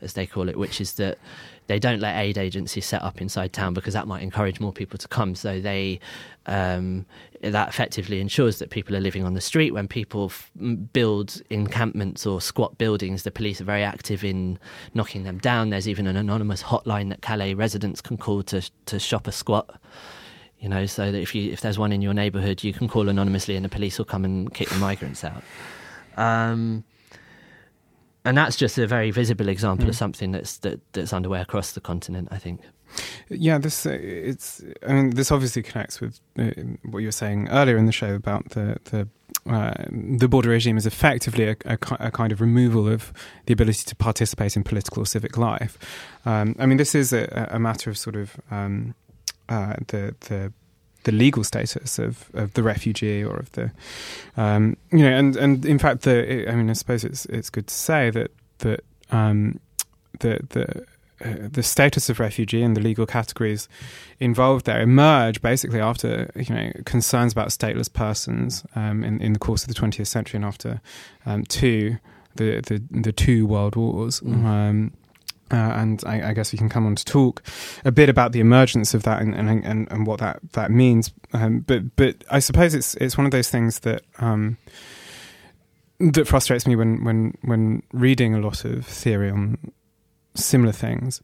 as 0.00 0.14
they 0.14 0.26
call 0.26 0.48
it, 0.48 0.56
which 0.56 0.80
is 0.80 0.94
that 0.94 1.18
they 1.66 1.78
don't 1.78 2.00
let 2.00 2.16
aid 2.16 2.38
agencies 2.38 2.86
set 2.86 3.02
up 3.02 3.20
inside 3.20 3.52
town 3.52 3.74
because 3.74 3.94
that 3.94 4.06
might 4.06 4.22
encourage 4.22 4.60
more 4.60 4.72
people 4.72 4.98
to 4.98 5.08
come. 5.08 5.34
So 5.34 5.60
they 5.60 6.00
um, 6.46 7.06
that 7.40 7.68
effectively 7.68 8.20
ensures 8.20 8.58
that 8.58 8.70
people 8.70 8.96
are 8.96 9.00
living 9.00 9.24
on 9.24 9.34
the 9.34 9.40
street. 9.40 9.72
When 9.72 9.88
people 9.88 10.26
f- 10.26 10.50
build 10.92 11.40
encampments 11.50 12.26
or 12.26 12.40
squat 12.40 12.78
buildings, 12.78 13.22
the 13.22 13.30
police 13.30 13.60
are 13.60 13.64
very 13.64 13.84
active 13.84 14.24
in 14.24 14.58
knocking 14.94 15.24
them 15.24 15.38
down. 15.38 15.70
There's 15.70 15.88
even 15.88 16.06
an 16.06 16.16
anonymous 16.16 16.62
hotline 16.62 17.08
that 17.10 17.22
Calais 17.22 17.54
residents 17.54 18.00
can 18.00 18.16
call 18.16 18.42
to 18.44 18.68
to 18.86 18.98
shop 18.98 19.26
a 19.26 19.32
squat 19.32 19.78
you 20.62 20.68
know, 20.68 20.86
so 20.86 21.10
that 21.10 21.18
if 21.20 21.34
you 21.34 21.50
if 21.50 21.60
there's 21.60 21.76
one 21.76 21.90
in 21.90 22.00
your 22.00 22.14
neighbourhood, 22.14 22.62
you 22.62 22.72
can 22.72 22.86
call 22.86 23.08
anonymously, 23.08 23.56
and 23.56 23.64
the 23.64 23.68
police 23.68 23.98
will 23.98 24.04
come 24.04 24.24
and 24.24 24.54
kick 24.54 24.68
the 24.68 24.76
migrants 24.76 25.24
out. 25.24 25.42
Um, 26.16 26.84
and 28.24 28.36
that's 28.36 28.56
just 28.56 28.78
a 28.78 28.86
very 28.86 29.10
visible 29.10 29.48
example 29.48 29.86
mm. 29.86 29.90
of 29.90 29.96
something 29.96 30.32
that's 30.32 30.58
that, 30.58 30.80
that's 30.92 31.12
underway 31.12 31.40
across 31.40 31.72
the 31.72 31.80
continent. 31.80 32.28
I 32.30 32.38
think. 32.38 32.60
Yeah, 33.28 33.58
this 33.58 33.86
uh, 33.86 33.98
it's. 34.00 34.62
I 34.86 34.92
mean, 34.92 35.10
this 35.10 35.32
obviously 35.32 35.62
connects 35.62 36.00
with 36.00 36.20
uh, 36.38 36.50
what 36.84 37.00
you 37.00 37.08
were 37.08 37.12
saying 37.12 37.48
earlier 37.48 37.76
in 37.76 37.86
the 37.86 37.92
show 37.92 38.14
about 38.14 38.50
the 38.50 38.78
the 38.84 39.08
uh, 39.50 39.72
the 39.90 40.28
border 40.28 40.50
regime 40.50 40.76
is 40.76 40.86
effectively 40.86 41.48
a, 41.48 41.56
a, 41.64 41.78
a, 41.98 42.10
kind 42.10 42.32
of 42.32 42.40
removal 42.40 42.86
of 42.86 43.12
the 43.46 43.52
ability 43.52 43.82
to 43.84 43.96
participate 43.96 44.56
in 44.56 44.62
political 44.62 45.02
or 45.02 45.06
civic 45.06 45.36
life. 45.36 45.78
Um, 46.24 46.54
I 46.60 46.66
mean, 46.66 46.76
this 46.76 46.94
is 46.94 47.12
a, 47.12 47.48
a 47.50 47.58
matter 47.58 47.90
of 47.90 47.98
sort 47.98 48.14
of 48.14 48.36
um, 48.52 48.94
uh, 49.48 49.74
the 49.88 50.14
the 50.20 50.52
the 51.04 51.12
legal 51.12 51.44
status 51.44 51.98
of, 51.98 52.30
of 52.34 52.54
the 52.54 52.62
refugee 52.62 53.24
or 53.24 53.36
of 53.36 53.50
the 53.52 53.70
um, 54.36 54.76
you 54.90 54.98
know 54.98 55.10
and 55.10 55.36
and 55.36 55.64
in 55.64 55.78
fact 55.78 56.02
the 56.02 56.48
I 56.48 56.54
mean 56.54 56.70
I 56.70 56.74
suppose 56.74 57.04
it's 57.04 57.26
it's 57.26 57.50
good 57.50 57.66
to 57.66 57.74
say 57.74 58.10
that 58.10 58.30
that 58.58 58.84
um, 59.10 59.60
the 60.20 60.40
the 60.50 60.86
uh, 61.24 61.48
the 61.50 61.62
status 61.62 62.10
of 62.10 62.18
refugee 62.18 62.62
and 62.62 62.76
the 62.76 62.80
legal 62.80 63.06
categories 63.06 63.68
involved 64.18 64.66
there 64.66 64.80
emerge 64.80 65.40
basically 65.40 65.80
after 65.80 66.30
you 66.34 66.54
know 66.54 66.72
concerns 66.84 67.32
about 67.32 67.48
stateless 67.48 67.92
persons 67.92 68.64
um, 68.74 69.04
in 69.04 69.20
in 69.20 69.32
the 69.32 69.38
course 69.38 69.62
of 69.62 69.68
the 69.68 69.74
20th 69.74 70.06
century 70.06 70.38
and 70.38 70.44
after 70.44 70.80
um, 71.26 71.44
two 71.44 71.98
the, 72.36 72.60
the 72.60 72.82
the 72.90 73.12
two 73.12 73.46
world 73.46 73.76
wars. 73.76 74.20
Mm. 74.20 74.44
Um, 74.44 74.92
uh, 75.52 75.56
and 75.56 76.02
I, 76.06 76.30
I, 76.30 76.32
guess 76.32 76.52
we 76.52 76.58
can 76.58 76.68
come 76.68 76.86
on 76.86 76.94
to 76.94 77.04
talk 77.04 77.42
a 77.84 77.92
bit 77.92 78.08
about 78.08 78.32
the 78.32 78.40
emergence 78.40 78.94
of 78.94 79.02
that 79.02 79.20
and, 79.20 79.34
and, 79.34 79.64
and, 79.64 79.90
and 79.90 80.06
what 80.06 80.20
that, 80.20 80.40
that 80.52 80.70
means. 80.70 81.12
Um, 81.32 81.60
but 81.60 81.94
but 81.96 82.24
I 82.30 82.38
suppose 82.38 82.74
it's 82.74 82.94
it's 82.94 83.18
one 83.18 83.26
of 83.26 83.32
those 83.32 83.50
things 83.50 83.80
that 83.80 84.02
um, 84.18 84.56
that 86.00 86.26
frustrates 86.26 86.66
me 86.66 86.74
when, 86.74 87.04
when 87.04 87.36
when 87.42 87.82
reading 87.92 88.34
a 88.34 88.40
lot 88.40 88.64
of 88.64 88.86
theory 88.86 89.30
on 89.30 89.58
similar 90.34 90.72
things 90.72 91.22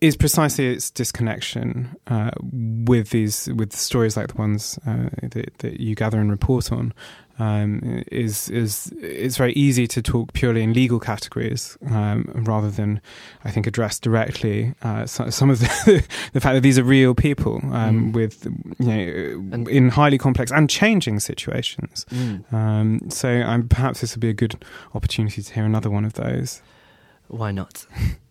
is 0.00 0.16
precisely 0.16 0.66
its 0.66 0.90
disconnection 0.90 1.94
uh, 2.08 2.32
with 2.42 3.10
these 3.10 3.48
with 3.54 3.72
stories 3.72 4.16
like 4.16 4.28
the 4.28 4.36
ones 4.36 4.78
uh, 4.84 5.08
that, 5.22 5.56
that 5.58 5.80
you 5.80 5.94
gather 5.94 6.18
and 6.18 6.30
report 6.30 6.72
on 6.72 6.92
um, 7.38 8.04
is 8.12 8.48
is 8.50 8.92
it's 9.00 9.36
very 9.36 9.52
easy 9.54 9.86
to 9.88 10.02
talk 10.02 10.32
purely 10.32 10.62
in 10.62 10.72
legal 10.72 11.00
categories 11.00 11.78
um, 11.90 12.30
rather 12.34 12.70
than 12.70 13.00
I 13.44 13.50
think 13.50 13.66
address 13.66 13.98
directly 13.98 14.74
uh, 14.82 15.06
some 15.06 15.50
of 15.50 15.60
the 15.60 16.06
the 16.32 16.40
fact 16.40 16.54
that 16.54 16.60
these 16.60 16.78
are 16.78 16.84
real 16.84 17.14
people 17.14 17.60
um, 17.72 18.10
mm. 18.10 18.12
with 18.12 18.46
you 18.78 18.86
know 18.86 19.54
and 19.54 19.68
in 19.68 19.88
highly 19.88 20.18
complex 20.18 20.52
and 20.52 20.68
changing 20.68 21.20
situations. 21.20 22.04
Mm. 22.10 22.52
Um, 22.52 23.10
so 23.10 23.42
um, 23.42 23.68
perhaps 23.68 24.00
this 24.00 24.14
would 24.14 24.20
be 24.20 24.28
a 24.28 24.34
good 24.34 24.62
opportunity 24.94 25.42
to 25.42 25.54
hear 25.54 25.64
another 25.64 25.90
one 25.90 26.04
of 26.04 26.14
those. 26.14 26.62
Why 27.28 27.50
not? 27.50 27.86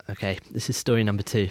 okay, 0.09 0.37
this 0.51 0.69
is 0.69 0.77
story 0.77 1.03
number 1.03 1.23
two. 1.23 1.49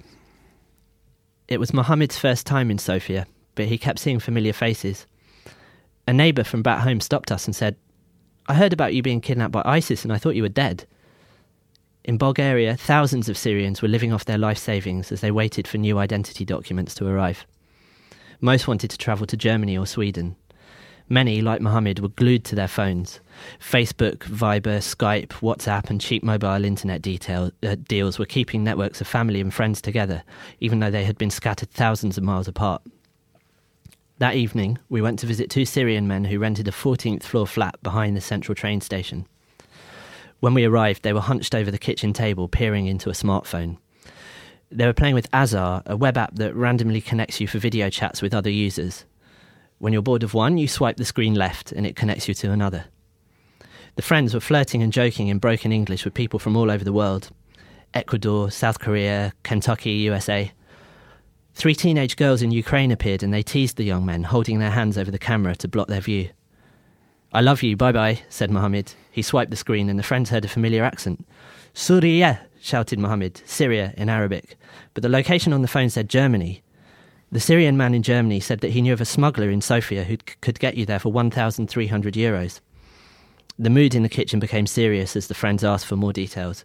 It 1.48 1.58
was 1.58 1.74
Mohammed's 1.74 2.16
first 2.16 2.46
time 2.46 2.70
in 2.70 2.78
Sofia, 2.78 3.26
but 3.56 3.66
he 3.66 3.76
kept 3.76 3.98
seeing 3.98 4.20
familiar 4.20 4.52
faces. 4.52 5.06
A 6.10 6.12
neighbour 6.12 6.42
from 6.42 6.60
back 6.60 6.80
home 6.80 6.98
stopped 6.98 7.30
us 7.30 7.46
and 7.46 7.54
said, 7.54 7.76
I 8.48 8.54
heard 8.54 8.72
about 8.72 8.94
you 8.94 9.00
being 9.00 9.20
kidnapped 9.20 9.52
by 9.52 9.62
ISIS 9.64 10.02
and 10.02 10.12
I 10.12 10.18
thought 10.18 10.34
you 10.34 10.42
were 10.42 10.48
dead. 10.48 10.84
In 12.02 12.18
Bulgaria, 12.18 12.76
thousands 12.76 13.28
of 13.28 13.38
Syrians 13.38 13.80
were 13.80 13.86
living 13.86 14.12
off 14.12 14.24
their 14.24 14.36
life 14.36 14.58
savings 14.58 15.12
as 15.12 15.20
they 15.20 15.30
waited 15.30 15.68
for 15.68 15.78
new 15.78 15.98
identity 15.98 16.44
documents 16.44 16.96
to 16.96 17.06
arrive. 17.06 17.46
Most 18.40 18.66
wanted 18.66 18.90
to 18.90 18.98
travel 18.98 19.24
to 19.24 19.36
Germany 19.36 19.78
or 19.78 19.86
Sweden. 19.86 20.34
Many, 21.08 21.42
like 21.42 21.60
Mohammed, 21.60 22.00
were 22.00 22.08
glued 22.08 22.44
to 22.46 22.56
their 22.56 22.66
phones. 22.66 23.20
Facebook, 23.60 24.24
Viber, 24.24 24.78
Skype, 24.78 25.28
WhatsApp, 25.28 25.90
and 25.90 26.00
cheap 26.00 26.24
mobile 26.24 26.64
internet 26.64 27.02
detail, 27.02 27.52
uh, 27.62 27.76
deals 27.86 28.18
were 28.18 28.26
keeping 28.26 28.64
networks 28.64 29.00
of 29.00 29.06
family 29.06 29.40
and 29.40 29.54
friends 29.54 29.80
together, 29.80 30.24
even 30.58 30.80
though 30.80 30.90
they 30.90 31.04
had 31.04 31.18
been 31.18 31.30
scattered 31.30 31.70
thousands 31.70 32.18
of 32.18 32.24
miles 32.24 32.48
apart. 32.48 32.82
That 34.20 34.34
evening, 34.34 34.78
we 34.90 35.00
went 35.00 35.18
to 35.20 35.26
visit 35.26 35.48
two 35.48 35.64
Syrian 35.64 36.06
men 36.06 36.26
who 36.26 36.38
rented 36.38 36.68
a 36.68 36.72
14th 36.72 37.22
floor 37.22 37.46
flat 37.46 37.82
behind 37.82 38.14
the 38.14 38.20
central 38.20 38.54
train 38.54 38.82
station. 38.82 39.26
When 40.40 40.52
we 40.52 40.66
arrived, 40.66 41.02
they 41.02 41.14
were 41.14 41.22
hunched 41.22 41.54
over 41.54 41.70
the 41.70 41.78
kitchen 41.78 42.12
table, 42.12 42.46
peering 42.46 42.86
into 42.86 43.08
a 43.08 43.14
smartphone. 43.14 43.78
They 44.70 44.84
were 44.84 44.92
playing 44.92 45.14
with 45.14 45.26
Azar, 45.32 45.82
a 45.86 45.96
web 45.96 46.18
app 46.18 46.34
that 46.34 46.54
randomly 46.54 47.00
connects 47.00 47.40
you 47.40 47.48
for 47.48 47.58
video 47.58 47.88
chats 47.88 48.20
with 48.20 48.34
other 48.34 48.50
users. 48.50 49.06
When 49.78 49.94
you're 49.94 50.02
bored 50.02 50.22
of 50.22 50.34
one, 50.34 50.58
you 50.58 50.68
swipe 50.68 50.98
the 50.98 51.06
screen 51.06 51.34
left 51.34 51.72
and 51.72 51.86
it 51.86 51.96
connects 51.96 52.28
you 52.28 52.34
to 52.34 52.52
another. 52.52 52.84
The 53.96 54.02
friends 54.02 54.34
were 54.34 54.40
flirting 54.40 54.82
and 54.82 54.92
joking 54.92 55.28
in 55.28 55.38
broken 55.38 55.72
English 55.72 56.04
with 56.04 56.12
people 56.12 56.38
from 56.38 56.58
all 56.58 56.70
over 56.70 56.84
the 56.84 56.92
world 56.92 57.30
Ecuador, 57.94 58.50
South 58.50 58.80
Korea, 58.80 59.32
Kentucky, 59.44 59.92
USA. 59.92 60.52
Three 61.54 61.74
teenage 61.74 62.16
girls 62.16 62.42
in 62.42 62.50
Ukraine 62.50 62.90
appeared 62.90 63.22
and 63.22 63.32
they 63.32 63.42
teased 63.42 63.76
the 63.76 63.84
young 63.84 64.06
men, 64.06 64.24
holding 64.24 64.58
their 64.58 64.70
hands 64.70 64.96
over 64.96 65.10
the 65.10 65.18
camera 65.18 65.54
to 65.56 65.68
block 65.68 65.88
their 65.88 66.00
view. 66.00 66.30
I 67.32 67.40
love 67.40 67.62
you, 67.62 67.76
bye 67.76 67.92
bye, 67.92 68.20
said 68.28 68.50
Mohammed. 68.50 68.94
He 69.10 69.22
swiped 69.22 69.50
the 69.50 69.56
screen 69.56 69.88
and 69.88 69.98
the 69.98 70.02
friends 70.04 70.30
heard 70.30 70.44
a 70.44 70.48
familiar 70.48 70.82
accent. 70.82 71.26
Suriya, 71.74 72.40
shouted 72.60 72.98
Mohammed, 72.98 73.42
Syria 73.44 73.94
in 73.96 74.08
Arabic. 74.08 74.56
But 74.94 75.02
the 75.02 75.08
location 75.08 75.52
on 75.52 75.62
the 75.62 75.68
phone 75.68 75.90
said 75.90 76.08
Germany. 76.08 76.62
The 77.32 77.40
Syrian 77.40 77.76
man 77.76 77.94
in 77.94 78.02
Germany 78.02 78.40
said 78.40 78.60
that 78.60 78.72
he 78.72 78.82
knew 78.82 78.92
of 78.92 79.00
a 79.00 79.04
smuggler 79.04 79.50
in 79.50 79.60
Sofia 79.60 80.04
who 80.04 80.16
could 80.40 80.58
get 80.58 80.76
you 80.76 80.84
there 80.84 80.98
for 80.98 81.12
1,300 81.12 82.14
euros. 82.14 82.60
The 83.58 83.70
mood 83.70 83.94
in 83.94 84.02
the 84.02 84.08
kitchen 84.08 84.40
became 84.40 84.66
serious 84.66 85.14
as 85.14 85.28
the 85.28 85.34
friends 85.34 85.62
asked 85.62 85.86
for 85.86 85.96
more 85.96 86.12
details. 86.12 86.64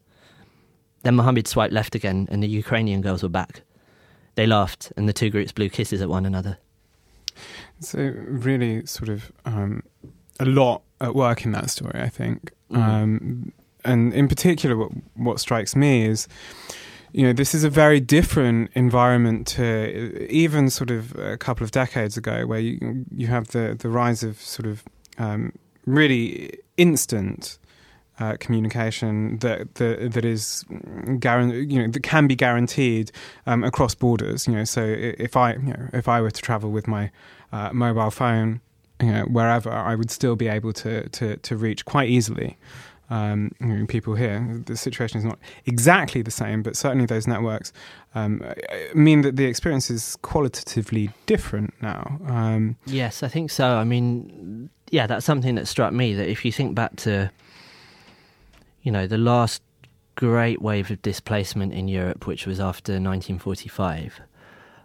Then 1.04 1.16
Mohammed 1.16 1.48
swiped 1.48 1.74
left 1.74 1.94
again 1.94 2.28
and 2.32 2.42
the 2.42 2.48
Ukrainian 2.48 3.02
girls 3.02 3.22
were 3.22 3.30
back. 3.30 3.62
They 4.36 4.46
laughed, 4.46 4.94
and 4.96 5.08
the 5.08 5.14
two 5.14 5.30
groups 5.30 5.52
blew 5.52 5.70
kisses 5.70 6.02
at 6.02 6.10
one 6.10 6.26
another. 6.26 6.58
So 7.80 8.00
really, 8.00 8.86
sort 8.86 9.10
of 9.10 9.32
um, 9.46 9.84
a 10.40 10.46
lot 10.46 10.82
at 11.02 11.16
work 11.16 11.46
in 11.46 11.52
that 11.52 11.70
story, 11.70 12.00
I 12.02 12.10
think. 12.10 12.52
Mm. 12.72 12.78
Um, 12.78 13.54
and 13.84 14.14
in 14.14 14.28
particular, 14.28 14.76
what, 14.76 14.92
what 15.16 15.40
strikes 15.40 15.76
me 15.76 16.06
is, 16.06 16.28
you 17.12 17.24
know, 17.24 17.34
this 17.34 17.54
is 17.54 17.64
a 17.64 17.70
very 17.70 18.00
different 18.00 18.72
environment 18.74 19.48
to 19.48 20.28
even 20.30 20.70
sort 20.70 20.92
of 20.92 21.16
a 21.16 21.38
couple 21.38 21.64
of 21.64 21.72
decades 21.72 22.18
ago, 22.18 22.46
where 22.46 22.60
you 22.60 23.06
you 23.16 23.28
have 23.28 23.50
the 23.50 23.76
the 23.78 23.90
rise 23.90 24.24
of 24.24 24.42
sort 24.42 24.68
of 24.68 24.84
um, 25.18 25.54
really 25.86 26.60
instant 26.78 27.58
uh, 28.20 28.38
communication 28.40 29.38
that, 29.40 29.76
that 29.76 30.14
that 30.14 30.26
is 30.26 30.64
guaran- 30.70 31.70
you 31.72 31.82
know 31.82 31.88
that 31.88 32.04
can 32.04 32.28
be 32.28 32.36
guaranteed 32.36 33.12
um, 33.46 33.64
across 33.64 33.96
borders. 33.96 34.48
You 34.48 34.54
know, 34.54 34.64
so 34.64 34.84
if 34.84 35.36
I 35.36 35.54
you 35.54 35.74
know 35.74 35.90
if 35.94 36.08
I 36.08 36.22
were 36.22 36.32
to 36.32 36.42
travel 36.42 36.72
with 36.72 36.88
my 36.88 37.12
uh, 37.52 37.72
mobile 37.74 38.12
phone, 38.12 38.62
you 39.02 39.12
know, 39.12 39.24
wherever, 39.24 39.72
I 39.72 39.96
would 39.96 40.12
still 40.12 40.36
be 40.36 40.48
able 40.48 40.74
to 40.74 41.10
to, 41.10 41.38
to 41.38 41.58
reach 41.58 41.86
quite 41.86 42.10
easily. 42.10 42.58
Um, 43.08 43.52
you 43.60 43.68
know, 43.68 43.86
people 43.86 44.16
here, 44.16 44.64
the 44.66 44.76
situation 44.76 45.20
is 45.20 45.26
not 45.26 45.38
exactly 45.68 46.24
the 46.24 46.32
same, 46.32 46.64
but 46.64 46.76
certainly 46.76 47.06
those 47.06 47.28
networks 47.28 47.72
um, 48.16 48.42
mean 48.96 49.22
that 49.22 49.36
the 49.36 49.46
experience 49.46 49.92
is 49.92 50.18
qualitatively 50.24 51.12
different 51.28 51.74
now. 51.84 52.20
Um, 52.26 52.78
yes, 52.88 53.22
I 53.22 53.28
think 53.28 53.52
so. 53.52 53.78
I 53.78 53.84
mean, 53.84 54.72
yeah, 54.90 55.06
that's 55.06 55.26
something 55.26 55.54
that 55.56 55.68
struck 55.68 55.94
me. 55.94 56.16
That 56.16 56.28
if 56.30 56.44
you 56.44 56.52
think 56.52 56.74
back 56.74 56.96
to, 56.98 57.30
you 58.86 58.92
know, 58.92 59.08
the 59.08 59.18
last 59.18 59.64
great 60.14 60.62
wave 60.62 60.92
of 60.92 61.02
displacement 61.02 61.74
in 61.74 61.88
Europe, 61.88 62.28
which 62.28 62.46
was 62.46 62.60
after 62.60 62.94
1945. 62.94 64.22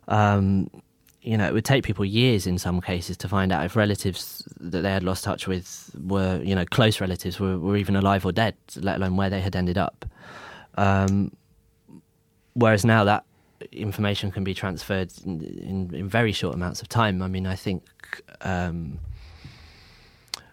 Um, 0.09 0.71
you 1.21 1.37
know, 1.37 1.47
it 1.47 1.53
would 1.53 1.67
take 1.67 1.85
people 1.85 2.07
years 2.07 2.47
in 2.47 2.57
some 2.57 2.81
cases 2.81 3.19
to 3.19 3.29
find 3.29 3.53
out 3.53 3.63
if 3.67 3.77
relatives 3.77 4.49
that 4.59 4.81
they 4.81 4.91
had 4.91 5.05
lost 5.05 5.23
touch 5.23 5.47
with 5.47 5.91
were, 6.03 6.41
you 6.43 6.55
know, 6.55 6.65
close 6.65 6.99
relatives 6.99 7.39
were, 7.39 7.59
were 7.59 7.77
even 7.77 7.95
alive 7.95 8.25
or 8.25 8.33
dead, 8.33 8.57
let 8.77 8.97
alone 8.97 9.17
where 9.17 9.29
they 9.29 9.43
had 9.43 9.55
ended 9.55 9.77
up. 9.77 10.07
Um, 10.77 11.37
whereas 12.55 12.87
now 12.87 13.05
that 13.05 13.25
information 13.71 14.31
can 14.31 14.45
be 14.45 14.55
transferred 14.55 15.13
in, 15.27 15.43
in, 15.43 15.95
in, 15.95 16.09
very 16.09 16.33
short 16.33 16.55
amounts 16.55 16.81
of 16.81 16.89
time. 16.89 17.21
I 17.21 17.29
mean, 17.29 17.47
I 17.47 17.55
think 17.55 17.85
um, 18.41 18.99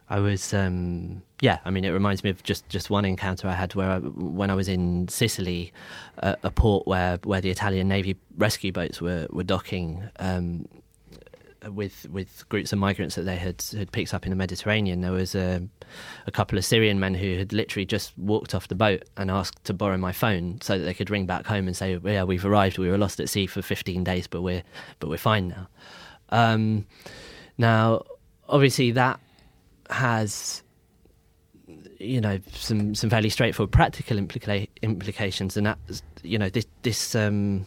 I 0.09 0.19
was, 0.19 0.53
um, 0.53 1.21
yeah. 1.41 1.59
I 1.65 1.69
mean, 1.69 1.83
it 1.83 1.89
reminds 1.89 2.23
me 2.23 2.29
of 2.29 2.41
just, 2.43 2.67
just 2.69 2.89
one 2.89 3.03
encounter 3.03 3.47
I 3.47 3.53
had 3.53 3.75
where 3.75 3.89
I, 3.89 3.97
when 3.99 4.49
I 4.49 4.55
was 4.55 4.69
in 4.69 5.07
Sicily, 5.09 5.73
uh, 6.23 6.35
a 6.43 6.51
port 6.51 6.87
where, 6.87 7.19
where 7.23 7.41
the 7.41 7.49
Italian 7.49 7.87
Navy 7.87 8.15
rescue 8.37 8.71
boats 8.71 9.01
were 9.01 9.27
were 9.29 9.43
docking. 9.43 10.03
Um, 10.19 10.67
with 11.71 12.07
with 12.11 12.47
groups 12.49 12.71
of 12.71 12.79
migrants 12.79 13.15
that 13.15 13.23
they 13.23 13.35
had 13.35 13.61
had 13.75 13.91
picked 13.91 14.13
up 14.13 14.25
in 14.25 14.29
the 14.29 14.35
Mediterranean, 14.35 15.01
there 15.01 15.11
was 15.11 15.35
a, 15.35 15.61
a 16.25 16.31
couple 16.31 16.57
of 16.57 16.65
Syrian 16.65 16.99
men 16.99 17.13
who 17.13 17.37
had 17.37 17.53
literally 17.53 17.85
just 17.85 18.17
walked 18.17 18.53
off 18.55 18.67
the 18.67 18.75
boat 18.75 19.03
and 19.17 19.29
asked 19.31 19.63
to 19.65 19.73
borrow 19.73 19.97
my 19.97 20.11
phone 20.11 20.59
so 20.61 20.77
that 20.77 20.85
they 20.85 20.93
could 20.93 21.09
ring 21.09 21.25
back 21.25 21.45
home 21.45 21.67
and 21.67 21.75
say, 21.75 21.99
"Yeah, 22.03 22.23
we've 22.23 22.45
arrived. 22.45 22.77
We 22.77 22.89
were 22.89 22.97
lost 22.97 23.19
at 23.19 23.29
sea 23.29 23.47
for 23.47 23.61
15 23.61 24.03
days, 24.03 24.27
but 24.27 24.41
we're 24.41 24.63
but 24.99 25.09
we're 25.09 25.17
fine 25.17 25.49
now." 25.49 25.67
Um, 26.29 26.85
now, 27.57 28.03
obviously, 28.47 28.91
that 28.91 29.19
has 29.89 30.63
you 31.99 32.21
know 32.21 32.39
some 32.51 32.95
some 32.95 33.09
fairly 33.09 33.29
straightforward 33.29 33.71
practical 33.71 34.17
implica- 34.17 34.67
implications, 34.81 35.57
and 35.57 35.65
that 35.65 35.77
you 36.23 36.37
know 36.37 36.49
this 36.49 36.65
this 36.83 37.15
um, 37.15 37.65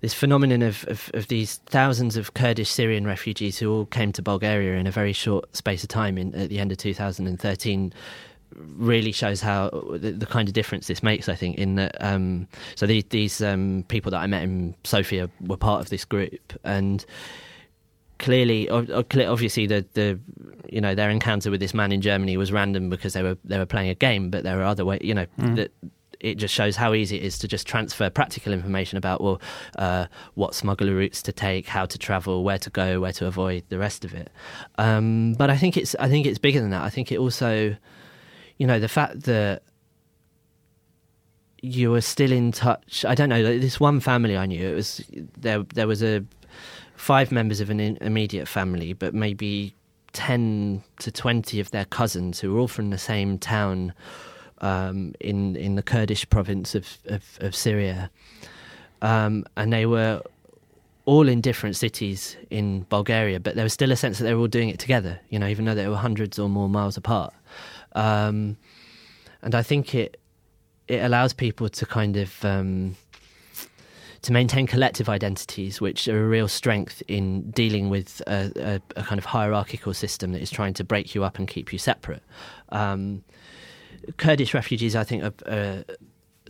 this 0.00 0.14
phenomenon 0.14 0.62
of, 0.62 0.84
of, 0.86 1.10
of, 1.14 1.26
these 1.26 1.56
thousands 1.66 2.16
of 2.16 2.34
Kurdish 2.34 2.70
Syrian 2.70 3.04
refugees 3.04 3.58
who 3.58 3.72
all 3.72 3.86
came 3.86 4.12
to 4.12 4.22
Bulgaria 4.22 4.78
in 4.78 4.86
a 4.86 4.92
very 4.92 5.12
short 5.12 5.54
space 5.56 5.82
of 5.82 5.88
time 5.88 6.16
in, 6.16 6.32
at 6.36 6.50
the 6.50 6.60
end 6.60 6.70
of 6.70 6.78
2013 6.78 7.92
really 8.54 9.12
shows 9.12 9.40
how 9.40 9.70
the, 9.92 10.12
the, 10.12 10.26
kind 10.26 10.48
of 10.48 10.54
difference 10.54 10.86
this 10.86 11.02
makes. 11.02 11.28
I 11.28 11.34
think 11.34 11.58
in 11.58 11.74
that 11.76 11.96
um, 12.00 12.46
so 12.76 12.86
these, 12.86 13.04
these 13.10 13.42
um, 13.42 13.84
people 13.88 14.10
that 14.12 14.18
I 14.18 14.26
met 14.26 14.42
in 14.44 14.74
Sofia 14.84 15.28
were 15.40 15.56
part 15.56 15.80
of 15.80 15.90
this 15.90 16.04
group 16.04 16.52
and 16.64 17.04
clearly, 18.18 18.68
obviously, 18.68 19.66
the 19.66 19.84
the 19.94 20.18
you 20.68 20.80
know 20.80 20.94
their 20.94 21.10
encounter 21.10 21.50
with 21.50 21.60
this 21.60 21.74
man 21.74 21.92
in 21.92 22.00
Germany 22.00 22.36
was 22.36 22.52
random 22.52 22.90
because 22.90 23.12
they 23.12 23.22
were 23.22 23.36
they 23.44 23.58
were 23.58 23.66
playing 23.66 23.90
a 23.90 23.94
game, 23.94 24.30
but 24.30 24.44
there 24.44 24.60
are 24.60 24.64
other 24.64 24.84
ways. 24.84 25.00
You 25.02 25.14
know 25.14 25.26
mm. 25.38 25.56
that 25.56 25.72
it 26.20 26.34
just 26.34 26.52
shows 26.52 26.76
how 26.76 26.94
easy 26.94 27.16
it 27.16 27.22
is 27.22 27.38
to 27.38 27.48
just 27.48 27.66
transfer 27.66 28.10
practical 28.10 28.52
information 28.52 28.98
about 28.98 29.20
well 29.20 29.40
uh, 29.76 30.06
what 30.34 30.54
smuggler 30.54 30.94
routes 30.94 31.22
to 31.22 31.32
take, 31.32 31.66
how 31.66 31.86
to 31.86 31.98
travel, 31.98 32.42
where 32.44 32.58
to 32.58 32.70
go, 32.70 33.00
where 33.00 33.12
to 33.12 33.26
avoid, 33.26 33.64
the 33.68 33.78
rest 33.78 34.04
of 34.04 34.14
it. 34.14 34.30
Um, 34.76 35.34
but 35.34 35.50
I 35.50 35.56
think 35.56 35.76
it's 35.76 35.94
I 35.96 36.08
think 36.08 36.26
it's 36.26 36.38
bigger 36.38 36.60
than 36.60 36.70
that. 36.70 36.82
I 36.82 36.90
think 36.90 37.12
it 37.12 37.18
also, 37.18 37.76
you 38.58 38.66
know, 38.66 38.80
the 38.80 38.88
fact 38.88 39.22
that 39.22 39.62
you 41.60 41.90
were 41.90 42.00
still 42.00 42.32
in 42.32 42.52
touch. 42.52 43.04
I 43.04 43.14
don't 43.14 43.28
know. 43.28 43.42
This 43.58 43.80
one 43.80 44.00
family 44.00 44.36
I 44.36 44.46
knew, 44.46 44.68
it 44.68 44.74
was 44.74 45.04
there. 45.36 45.62
There 45.74 45.86
was 45.86 46.02
a 46.02 46.24
five 46.98 47.30
members 47.30 47.60
of 47.60 47.70
an 47.70 47.80
immediate 47.80 48.48
family, 48.48 48.92
but 48.92 49.14
maybe 49.14 49.74
10 50.12 50.82
to 50.98 51.12
20 51.12 51.60
of 51.60 51.70
their 51.70 51.84
cousins 51.84 52.40
who 52.40 52.52
were 52.52 52.60
all 52.60 52.68
from 52.68 52.90
the 52.90 52.98
same 52.98 53.38
town 53.38 53.92
um, 54.60 55.14
in, 55.20 55.54
in 55.56 55.76
the 55.76 55.82
Kurdish 55.82 56.28
province 56.28 56.74
of, 56.74 56.98
of, 57.06 57.22
of 57.40 57.54
Syria. 57.54 58.10
Um, 59.00 59.44
and 59.56 59.72
they 59.72 59.86
were 59.86 60.22
all 61.04 61.28
in 61.28 61.40
different 61.40 61.76
cities 61.76 62.36
in 62.50 62.84
Bulgaria, 62.90 63.38
but 63.38 63.54
there 63.54 63.64
was 63.64 63.72
still 63.72 63.92
a 63.92 63.96
sense 63.96 64.18
that 64.18 64.24
they 64.24 64.34
were 64.34 64.40
all 64.40 64.48
doing 64.48 64.68
it 64.68 64.80
together, 64.80 65.20
you 65.30 65.38
know, 65.38 65.46
even 65.46 65.64
though 65.64 65.74
they 65.74 65.88
were 65.88 65.96
hundreds 65.96 66.38
or 66.38 66.48
more 66.48 66.68
miles 66.68 66.96
apart. 66.96 67.32
Um, 67.92 68.56
and 69.40 69.54
I 69.54 69.62
think 69.62 69.94
it 69.94 70.20
it 70.88 71.04
allows 71.04 71.34
people 71.34 71.68
to 71.68 71.86
kind 71.86 72.16
of 72.16 72.44
um, 72.44 72.96
to 74.22 74.32
maintain 74.32 74.66
collective 74.66 75.08
identities, 75.08 75.80
which 75.80 76.08
are 76.08 76.24
a 76.24 76.28
real 76.28 76.48
strength 76.48 77.02
in 77.08 77.50
dealing 77.50 77.88
with 77.88 78.20
a, 78.26 78.52
a, 78.56 79.00
a 79.00 79.02
kind 79.04 79.18
of 79.18 79.24
hierarchical 79.24 79.94
system 79.94 80.32
that 80.32 80.42
is 80.42 80.50
trying 80.50 80.74
to 80.74 80.84
break 80.84 81.14
you 81.14 81.24
up 81.24 81.38
and 81.38 81.46
keep 81.48 81.72
you 81.72 81.78
separate. 81.78 82.22
Um, 82.70 83.22
Kurdish 84.16 84.54
refugees, 84.54 84.96
I 84.96 85.04
think, 85.04 85.22
are. 85.22 85.34
Uh, 85.46 85.82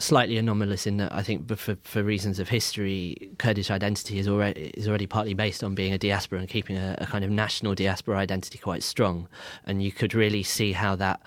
slightly 0.01 0.39
anomalous 0.39 0.87
in 0.87 0.99
that 0.99 1.13
I 1.13 1.25
think 1.25 1.49
for, 1.57 1.77
for 1.83 2.03
reasons 2.03 2.39
of 2.39 2.49
history, 2.49 3.33
Kurdish 3.39 3.69
identity 3.69 4.19
is 4.19 4.29
already 4.29 4.71
is 4.75 4.87
already 4.87 5.07
partly 5.07 5.35
based 5.35 5.65
on 5.65 5.75
being 5.75 5.93
a 5.93 5.99
diaspora 5.99 6.39
and 6.39 6.49
keeping 6.49 6.77
a, 6.77 6.95
a, 6.99 7.07
kind 7.07 7.25
of 7.25 7.31
national 7.31 7.75
diaspora 7.75 8.17
identity 8.17 8.59
quite 8.59 8.83
strong, 8.83 9.29
and 9.65 9.83
you 9.83 9.91
could 9.91 10.15
really 10.15 10.43
see 10.43 10.73
how 10.73 10.95
that, 10.97 11.21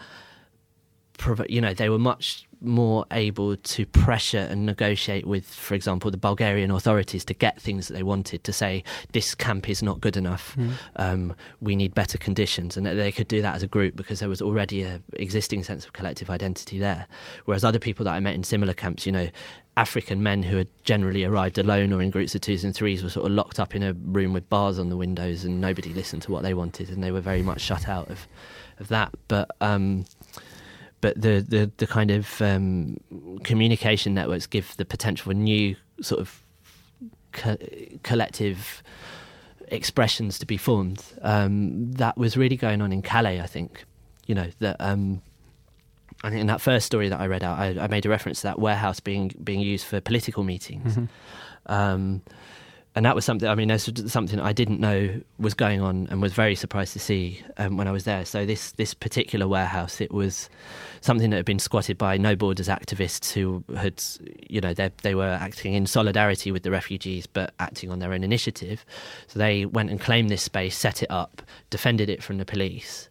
you 1.49 1.59
know, 1.59 1.73
they 1.73 1.89
were 1.89 1.99
much 1.99 2.47
more 2.61 3.05
able 3.11 3.57
to 3.57 3.85
pressure 3.85 4.47
and 4.49 4.65
negotiate 4.65 5.25
with, 5.25 5.45
for 5.45 5.73
example, 5.73 6.11
the 6.11 6.17
Bulgarian 6.17 6.71
authorities 6.71 7.25
to 7.25 7.33
get 7.33 7.59
things 7.59 7.87
that 7.87 7.93
they 7.95 8.03
wanted. 8.03 8.43
To 8.43 8.53
say 8.53 8.83
this 9.11 9.35
camp 9.35 9.69
is 9.69 9.81
not 9.81 9.99
good 9.99 10.17
enough, 10.17 10.55
mm. 10.55 10.73
um, 10.95 11.35
we 11.59 11.75
need 11.75 11.93
better 11.93 12.17
conditions, 12.17 12.77
and 12.77 12.85
they 12.85 13.11
could 13.11 13.27
do 13.27 13.41
that 13.41 13.55
as 13.55 13.63
a 13.63 13.67
group 13.67 13.95
because 13.95 14.19
there 14.19 14.29
was 14.29 14.41
already 14.41 14.83
an 14.83 15.03
existing 15.13 15.63
sense 15.63 15.85
of 15.85 15.93
collective 15.93 16.29
identity 16.29 16.79
there. 16.79 17.07
Whereas 17.45 17.63
other 17.63 17.79
people 17.79 18.05
that 18.05 18.13
I 18.13 18.19
met 18.19 18.35
in 18.35 18.43
similar 18.43 18.73
camps, 18.73 19.05
you 19.05 19.11
know, 19.11 19.29
African 19.77 20.21
men 20.21 20.43
who 20.43 20.57
had 20.57 20.67
generally 20.83 21.23
arrived 21.23 21.57
alone 21.57 21.93
or 21.93 22.01
in 22.01 22.09
groups 22.09 22.35
of 22.35 22.41
twos 22.41 22.63
and 22.63 22.75
threes 22.75 23.03
were 23.03 23.09
sort 23.09 23.25
of 23.25 23.31
locked 23.31 23.59
up 23.59 23.73
in 23.73 23.83
a 23.83 23.93
room 23.93 24.33
with 24.33 24.49
bars 24.49 24.77
on 24.77 24.89
the 24.89 24.97
windows, 24.97 25.43
and 25.45 25.61
nobody 25.61 25.93
listened 25.93 26.21
to 26.23 26.31
what 26.31 26.43
they 26.43 26.53
wanted, 26.53 26.89
and 26.89 27.03
they 27.03 27.11
were 27.11 27.21
very 27.21 27.41
much 27.41 27.61
shut 27.61 27.87
out 27.87 28.09
of 28.09 28.27
of 28.79 28.89
that. 28.89 29.13
But 29.27 29.49
um, 29.61 30.05
but 31.01 31.19
the 31.19 31.45
the, 31.47 31.71
the 31.77 31.87
kind 31.87 32.11
of 32.11 32.41
um, 32.41 32.97
communication 33.43 34.13
networks 34.13 34.47
give 34.47 34.75
the 34.77 34.85
potential 34.85 35.31
for 35.31 35.33
new 35.33 35.75
sort 36.01 36.21
of 36.21 36.43
co- 37.31 37.57
collective 38.03 38.83
expressions 39.67 40.37
to 40.39 40.45
be 40.45 40.57
formed. 40.57 41.03
Um, 41.21 41.91
that 41.93 42.17
was 42.17 42.37
really 42.37 42.57
going 42.57 42.81
on 42.81 42.91
in 42.91 43.01
Calais, 43.01 43.41
I 43.41 43.47
think. 43.47 43.83
You 44.27 44.35
know 44.35 44.47
that. 44.59 44.77
Um, 44.79 45.21
I 46.23 46.29
think 46.29 46.41
in 46.41 46.47
that 46.47 46.61
first 46.61 46.85
story 46.85 47.09
that 47.09 47.19
I 47.19 47.25
read 47.25 47.43
out, 47.43 47.57
I, 47.57 47.69
I, 47.79 47.87
made 47.87 48.05
a 48.05 48.09
reference 48.09 48.41
to 48.41 48.47
that 48.47 48.59
warehouse 48.59 48.99
being 48.99 49.31
being 49.43 49.59
used 49.59 49.85
for 49.85 49.99
political 49.99 50.43
meetings. 50.43 50.95
Mm-hmm. 50.95 51.73
And 52.93 53.05
that 53.05 53.15
was 53.15 53.23
something. 53.23 53.47
I 53.47 53.55
mean, 53.55 53.69
there's 53.69 53.89
something 54.11 54.39
I 54.39 54.51
didn't 54.51 54.81
know 54.81 55.21
was 55.39 55.53
going 55.53 55.79
on, 55.79 56.07
and 56.09 56.21
was 56.21 56.33
very 56.33 56.55
surprised 56.55 56.91
to 56.93 56.99
see 56.99 57.41
um, 57.57 57.77
when 57.77 57.87
I 57.87 57.91
was 57.91 58.03
there. 58.03 58.25
So 58.25 58.45
this 58.45 58.73
this 58.73 58.93
particular 58.93 59.47
warehouse, 59.47 60.01
it 60.01 60.11
was 60.11 60.49
something 60.99 61.29
that 61.29 61.37
had 61.37 61.45
been 61.45 61.59
squatted 61.59 61.97
by 61.97 62.17
No 62.17 62.35
Borders 62.35 62.67
activists 62.67 63.31
who 63.31 63.63
had, 63.77 64.03
you 64.49 64.59
know, 64.59 64.73
they 64.73 64.91
they 65.03 65.15
were 65.15 65.37
acting 65.41 65.73
in 65.73 65.85
solidarity 65.85 66.51
with 66.51 66.63
the 66.63 66.71
refugees, 66.71 67.27
but 67.27 67.53
acting 67.59 67.91
on 67.91 67.99
their 67.99 68.11
own 68.11 68.25
initiative. 68.25 68.85
So 69.27 69.39
they 69.39 69.65
went 69.65 69.89
and 69.89 69.99
claimed 69.99 70.29
this 70.29 70.43
space, 70.43 70.77
set 70.77 71.01
it 71.01 71.09
up, 71.09 71.41
defended 71.69 72.09
it 72.09 72.21
from 72.21 72.39
the 72.39 72.45
police. 72.45 73.07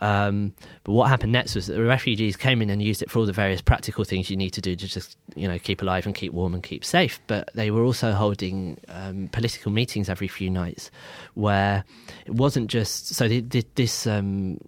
Um, 0.00 0.54
but 0.84 0.92
what 0.92 1.08
happened 1.08 1.32
next 1.32 1.54
was 1.54 1.66
that 1.66 1.74
the 1.74 1.82
refugees 1.82 2.36
came 2.36 2.62
in 2.62 2.70
and 2.70 2.82
used 2.82 3.02
it 3.02 3.10
for 3.10 3.18
all 3.18 3.26
the 3.26 3.32
various 3.32 3.60
practical 3.60 4.04
things 4.04 4.30
you 4.30 4.36
need 4.36 4.50
to 4.50 4.60
do 4.60 4.74
to 4.74 4.86
just, 4.88 5.18
you 5.34 5.46
know, 5.46 5.58
keep 5.58 5.82
alive 5.82 6.06
and 6.06 6.14
keep 6.14 6.32
warm 6.32 6.54
and 6.54 6.62
keep 6.62 6.84
safe. 6.84 7.20
But 7.26 7.50
they 7.54 7.70
were 7.70 7.84
also 7.84 8.12
holding 8.12 8.80
um, 8.88 9.28
political 9.28 9.70
meetings 9.70 10.08
every 10.08 10.28
few 10.28 10.50
nights, 10.50 10.90
where 11.34 11.84
it 12.26 12.34
wasn't 12.34 12.70
just 12.70 13.08
so 13.08 13.28
this. 13.28 14.06
Um, 14.06 14.58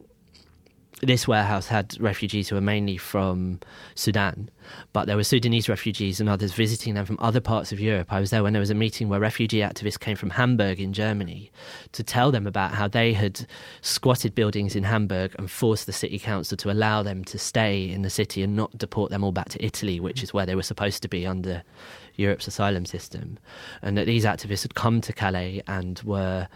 this 1.02 1.26
warehouse 1.26 1.66
had 1.66 2.00
refugees 2.00 2.48
who 2.48 2.54
were 2.54 2.60
mainly 2.60 2.96
from 2.96 3.58
Sudan, 3.96 4.48
but 4.92 5.06
there 5.06 5.16
were 5.16 5.24
Sudanese 5.24 5.68
refugees 5.68 6.20
and 6.20 6.28
others 6.28 6.52
visiting 6.52 6.94
them 6.94 7.04
from 7.04 7.18
other 7.20 7.40
parts 7.40 7.72
of 7.72 7.80
Europe. 7.80 8.12
I 8.12 8.20
was 8.20 8.30
there 8.30 8.44
when 8.44 8.52
there 8.52 8.60
was 8.60 8.70
a 8.70 8.74
meeting 8.74 9.08
where 9.08 9.18
refugee 9.18 9.58
activists 9.58 9.98
came 9.98 10.16
from 10.16 10.30
Hamburg 10.30 10.78
in 10.78 10.92
Germany 10.92 11.50
to 11.90 12.04
tell 12.04 12.30
them 12.30 12.46
about 12.46 12.74
how 12.74 12.86
they 12.86 13.14
had 13.14 13.46
squatted 13.80 14.32
buildings 14.36 14.76
in 14.76 14.84
Hamburg 14.84 15.34
and 15.38 15.50
forced 15.50 15.86
the 15.86 15.92
city 15.92 16.20
council 16.20 16.56
to 16.56 16.70
allow 16.70 17.02
them 17.02 17.24
to 17.24 17.38
stay 17.38 17.90
in 17.90 18.02
the 18.02 18.10
city 18.10 18.40
and 18.44 18.54
not 18.54 18.78
deport 18.78 19.10
them 19.10 19.24
all 19.24 19.32
back 19.32 19.48
to 19.48 19.64
Italy, 19.64 19.98
which 19.98 20.22
is 20.22 20.32
where 20.32 20.46
they 20.46 20.54
were 20.54 20.62
supposed 20.62 21.02
to 21.02 21.08
be 21.08 21.26
under 21.26 21.64
Europe's 22.14 22.46
asylum 22.46 22.86
system. 22.86 23.40
And 23.82 23.98
that 23.98 24.06
these 24.06 24.24
activists 24.24 24.62
had 24.62 24.76
come 24.76 25.00
to 25.00 25.12
Calais 25.12 25.62
and 25.66 26.00
were 26.04 26.46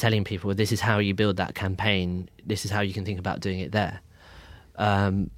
telling 0.00 0.24
people 0.24 0.54
this 0.54 0.72
is 0.72 0.80
how 0.80 0.98
you 0.98 1.14
build 1.14 1.36
that 1.36 1.54
campaign, 1.54 2.28
this 2.44 2.64
is 2.64 2.70
how 2.70 2.80
you 2.80 2.94
can 2.94 3.04
think 3.04 3.18
about 3.18 3.40
doing 3.40 3.60
it 3.60 3.72
there. 3.72 4.00
Um, 4.76 5.30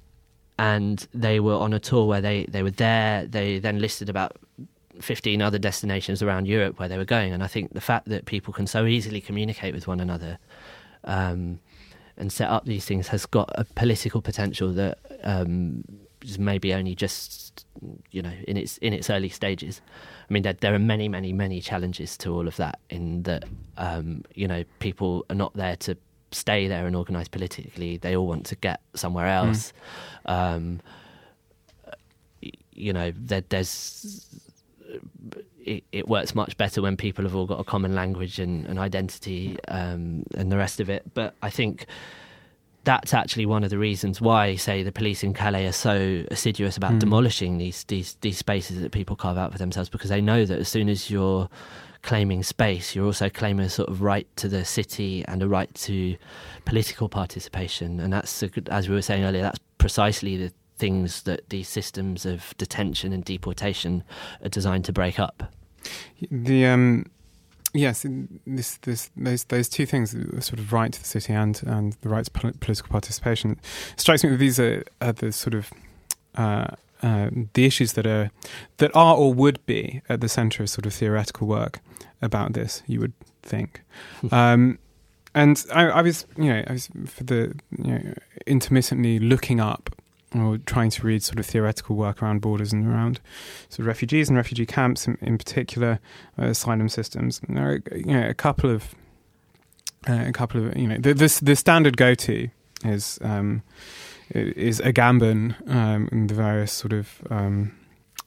and 0.57 1.05
they 1.13 1.39
were 1.39 1.55
on 1.55 1.73
a 1.73 1.79
tour 1.79 2.07
where 2.07 2.21
they, 2.21 2.45
they 2.45 2.63
were 2.63 2.71
there. 2.71 3.25
They 3.25 3.59
then 3.59 3.79
listed 3.79 4.09
about 4.09 4.37
15 5.01 5.41
other 5.41 5.59
destinations 5.59 6.21
around 6.21 6.47
Europe 6.47 6.79
where 6.79 6.87
they 6.87 6.97
were 6.97 7.05
going. 7.05 7.33
And 7.33 7.43
I 7.43 7.47
think 7.47 7.73
the 7.73 7.81
fact 7.81 8.07
that 8.09 8.25
people 8.25 8.53
can 8.53 8.65
so 8.65 8.85
easily 8.85 9.19
communicate 9.19 9.73
with 9.73 9.87
one 9.87 9.99
another 9.99 10.37
um, 11.03 11.59
and 12.17 12.31
set 12.31 12.49
up 12.49 12.65
these 12.65 12.85
things 12.85 13.09
has 13.09 13.25
got 13.25 13.49
a 13.55 13.65
political 13.65 14.21
potential 14.21 14.71
that 14.73 14.99
um, 15.23 15.83
is 16.23 16.39
maybe 16.39 16.73
only 16.73 16.95
just 16.95 17.65
you 18.11 18.21
know 18.21 18.31
in 18.47 18.55
its 18.55 18.77
in 18.77 18.93
its 18.93 19.09
early 19.09 19.29
stages. 19.29 19.81
I 20.33 20.41
mean, 20.41 20.41
there, 20.41 20.53
there 20.53 20.73
are 20.73 20.79
many, 20.79 21.07
many, 21.07 21.31
many 21.31 21.61
challenges 21.61 22.17
to 22.17 22.33
all 22.33 22.47
of 22.47 22.55
that. 22.55 22.79
In 22.89 23.21
that, 23.21 23.45
um, 23.77 24.23
you 24.33 24.47
know, 24.47 24.63
people 24.79 25.27
are 25.29 25.35
not 25.35 25.53
there 25.53 25.75
to 25.75 25.95
stay 26.31 26.67
there 26.67 26.87
and 26.87 26.95
organise 26.95 27.27
politically. 27.27 27.97
They 27.97 28.15
all 28.17 28.25
want 28.25 28.47
to 28.47 28.55
get 28.55 28.81
somewhere 28.95 29.27
hmm. 29.27 29.49
else. 29.49 29.73
Mm. 30.27 30.31
Um, 30.33 30.81
you 32.73 32.93
know, 32.93 33.13
there, 33.15 33.43
there's 33.47 34.25
it, 35.63 35.83
it, 35.91 36.07
works 36.07 36.33
much 36.33 36.57
better 36.57 36.81
when 36.81 36.97
people 36.97 37.25
have 37.25 37.35
all 37.35 37.45
got 37.45 37.59
a 37.59 37.63
common 37.63 37.93
language 37.93 38.39
and, 38.39 38.65
and 38.65 38.79
identity 38.79 39.59
um, 39.67 40.23
and 40.33 40.51
the 40.51 40.57
rest 40.57 40.79
of 40.79 40.89
it. 40.89 41.13
But 41.13 41.35
I 41.43 41.51
think 41.51 41.85
that's 42.83 43.13
actually 43.13 43.45
one 43.45 43.63
of 43.63 43.69
the 43.69 43.77
reasons 43.77 44.19
why, 44.19 44.55
say, 44.55 44.83
the 44.83 44.91
police 44.91 45.23
in 45.23 45.33
Calais 45.33 45.65
are 45.65 45.71
so 45.71 46.23
assiduous 46.31 46.75
about 46.75 46.93
mm. 46.93 46.99
demolishing 46.99 47.57
these, 47.57 47.83
these 47.85 48.17
these 48.21 48.37
spaces 48.37 48.81
that 48.81 48.91
people 48.91 49.15
carve 49.15 49.37
out 49.37 49.51
for 49.51 49.57
themselves 49.57 49.89
because 49.89 50.09
they 50.09 50.21
know 50.21 50.45
that 50.45 50.59
as 50.59 50.67
soon 50.67 50.89
as 50.89 51.09
you're 51.09 51.49
claiming 52.01 52.43
space, 52.43 52.95
you're 52.95 53.05
also 53.05 53.29
claiming 53.29 53.65
a 53.65 53.69
sort 53.69 53.89
of 53.89 54.01
right 54.01 54.27
to 54.35 54.49
the 54.49 54.65
city 54.65 55.23
and 55.27 55.41
a 55.41 55.47
right 55.47 55.73
to 55.73 56.15
political 56.65 57.09
participation. 57.09 57.99
And 57.99 58.11
that's, 58.11 58.43
as 58.67 58.89
we 58.89 58.95
were 58.95 59.01
saying 59.01 59.23
earlier, 59.23 59.41
that's 59.41 59.59
precisely 59.77 60.37
the 60.37 60.51
things 60.77 61.23
that 61.23 61.49
these 61.49 61.69
systems 61.69 62.25
of 62.25 62.53
detention 62.57 63.13
and 63.13 63.23
deportation 63.23 64.03
are 64.43 64.49
designed 64.49 64.83
to 64.85 64.91
break 64.91 65.19
up. 65.19 65.43
The 66.29 66.65
um, 66.65 67.05
Yes, 67.73 68.05
this, 68.45 68.77
this, 68.77 69.09
those, 69.17 69.45
those 69.45 69.67
two 69.67 69.87
things, 69.87 70.11
sort 70.45 70.59
of 70.59 70.71
right 70.71 70.93
to 70.93 70.99
the 70.99 71.07
city 71.07 71.33
and, 71.33 71.59
and 71.65 71.93
the 72.01 72.09
right 72.09 72.23
to 72.23 72.31
political 72.31 72.89
participation, 72.89 73.59
strikes 73.95 74.23
me 74.23 74.29
that 74.29 74.37
these 74.37 74.59
are, 74.59 74.83
are 75.01 75.13
the 75.13 75.31
sort 75.31 75.55
of 75.55 75.71
uh, 76.35 76.67
uh, 77.01 77.29
the 77.53 77.65
issues 77.65 77.93
that 77.93 78.07
are 78.07 78.31
that 78.77 78.95
are 78.95 79.15
or 79.15 79.33
would 79.33 79.63
be 79.65 80.01
at 80.07 80.21
the 80.21 80.29
centre 80.29 80.63
of 80.63 80.69
sort 80.69 80.85
of 80.85 80.93
theoretical 80.93 81.47
work 81.47 81.79
about 82.21 82.53
this. 82.53 82.83
You 82.87 83.01
would 83.01 83.13
think, 83.41 83.81
um, 84.31 84.79
and 85.35 85.63
I, 85.73 85.85
I, 85.85 86.01
was, 86.01 86.25
you 86.37 86.45
know, 86.45 86.63
I 86.65 86.73
was 86.73 86.89
for 87.07 87.23
the 87.23 87.55
you 87.77 87.91
know, 87.91 88.13
intermittently 88.47 89.19
looking 89.19 89.59
up 89.59 89.89
or 90.35 90.57
trying 90.59 90.89
to 90.91 91.05
read 91.05 91.23
sort 91.23 91.39
of 91.39 91.45
theoretical 91.45 91.95
work 91.95 92.21
around 92.21 92.41
borders 92.41 92.73
and 92.73 92.87
around 92.87 93.19
sort 93.69 93.81
of 93.81 93.85
refugees 93.85 94.29
and 94.29 94.37
refugee 94.37 94.65
camps 94.65 95.07
in, 95.07 95.17
in 95.21 95.37
particular, 95.37 95.99
uh, 96.39 96.45
asylum 96.45 96.89
systems. 96.89 97.41
And 97.47 97.57
there 97.57 97.69
are 97.69 97.95
you 97.95 98.13
know 98.13 98.27
a 98.27 98.33
couple 98.33 98.69
of 98.69 98.95
uh, 100.07 100.25
a 100.27 100.31
couple 100.31 100.65
of 100.65 100.77
you 100.77 100.87
know 100.87 100.97
the 100.97 101.13
the, 101.13 101.39
the 101.41 101.55
standard 101.55 101.97
go 101.97 102.15
to 102.15 102.49
is 102.83 103.19
um, 103.21 103.63
is 104.29 104.81
Agamben 104.81 105.55
um, 105.69 106.09
in 106.11 106.27
the 106.27 106.33
various 106.33 106.71
sort 106.71 106.93
of 106.93 107.21
um, 107.29 107.75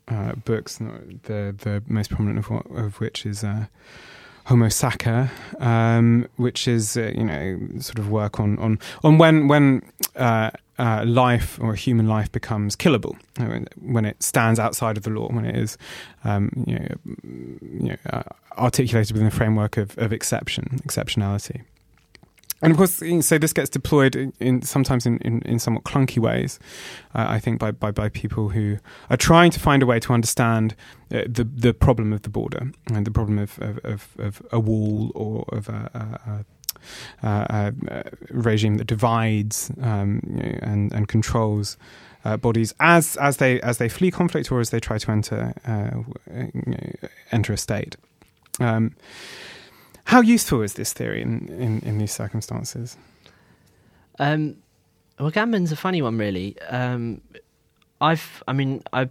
uh, 0.08 0.34
books. 0.34 0.78
The 0.78 1.54
the 1.58 1.82
most 1.86 2.10
prominent 2.10 2.38
of, 2.38 2.50
what, 2.50 2.66
of 2.70 3.00
which 3.00 3.26
is. 3.26 3.44
Uh, 3.44 3.66
Homo 4.46 4.68
Sacer, 4.68 5.28
um, 5.58 6.28
which 6.36 6.68
is 6.68 6.96
uh, 6.96 7.12
you 7.16 7.24
know 7.24 7.58
sort 7.80 7.98
of 7.98 8.10
work 8.10 8.38
on 8.38 8.56
on 8.60 8.78
on 9.02 9.18
when 9.18 9.48
when 9.48 9.82
uh, 10.14 10.52
uh, 10.78 11.04
life 11.06 11.58
or 11.60 11.74
human 11.74 12.06
life 12.06 12.30
becomes 12.30 12.76
killable 12.76 13.16
when 13.80 14.04
it 14.04 14.22
stands 14.22 14.58
outside 14.58 14.96
of 14.96 15.02
the 15.02 15.10
law, 15.10 15.28
when 15.28 15.44
it 15.44 15.56
is 15.56 15.78
um, 16.24 16.50
you 16.66 16.78
know, 16.78 16.88
you 17.24 17.88
know, 17.88 17.96
uh, 18.10 18.22
articulated 18.58 19.12
within 19.12 19.28
the 19.28 19.34
framework 19.34 19.76
of, 19.76 19.96
of 19.98 20.12
exception, 20.12 20.80
exceptionality. 20.84 21.62
And 22.62 22.72
of 22.72 22.78
course, 22.78 23.02
so 23.20 23.38
this 23.38 23.52
gets 23.52 23.68
deployed 23.68 24.16
in, 24.16 24.32
in 24.40 24.62
sometimes 24.62 25.04
in, 25.04 25.18
in, 25.18 25.42
in, 25.42 25.58
somewhat 25.58 25.84
clunky 25.84 26.18
ways, 26.18 26.58
uh, 27.14 27.26
I 27.28 27.38
think, 27.38 27.58
by, 27.58 27.70
by, 27.70 27.90
by 27.90 28.08
people 28.08 28.48
who 28.48 28.78
are 29.10 29.16
trying 29.16 29.50
to 29.50 29.60
find 29.60 29.82
a 29.82 29.86
way 29.86 30.00
to 30.00 30.14
understand 30.14 30.74
uh, 31.14 31.22
the 31.28 31.44
the 31.44 31.74
problem 31.74 32.14
of 32.14 32.22
the 32.22 32.30
border 32.30 32.72
and 32.86 33.06
the 33.06 33.10
problem 33.10 33.38
of, 33.38 33.58
of, 33.60 33.78
of, 33.84 34.08
of 34.18 34.42
a 34.50 34.58
wall 34.58 35.12
or 35.14 35.44
of 35.54 35.68
a, 35.68 35.90
a, 35.92 36.30
a 36.30 36.44
uh, 37.22 37.72
uh, 37.88 38.02
regime 38.30 38.76
that 38.76 38.86
divides 38.86 39.70
um, 39.82 40.20
and, 40.62 40.92
and 40.92 41.08
controls 41.08 41.76
uh, 42.24 42.36
bodies 42.36 42.74
as 42.80 43.16
as 43.18 43.36
they 43.36 43.60
as 43.60 43.78
they 43.78 43.88
flee 43.88 44.10
conflict 44.10 44.50
or 44.50 44.60
as 44.60 44.70
they 44.70 44.80
try 44.80 44.98
to 44.98 45.10
enter 45.10 45.54
enter 47.30 47.52
a 47.52 47.56
state. 47.56 47.96
Um, 48.58 48.96
how 50.06 50.20
useful 50.20 50.62
is 50.62 50.74
this 50.74 50.92
theory 50.92 51.20
in, 51.20 51.48
in, 51.48 51.80
in 51.80 51.98
these 51.98 52.12
circumstances? 52.12 52.96
Um, 54.18 54.56
well, 55.18 55.28
Agamben's 55.28 55.72
a 55.72 55.76
funny 55.76 56.00
one, 56.00 56.16
really. 56.16 56.56
Um, 56.68 57.20
I've, 58.00 58.42
I 58.46 58.52
mean, 58.52 58.82
I, 58.92 59.08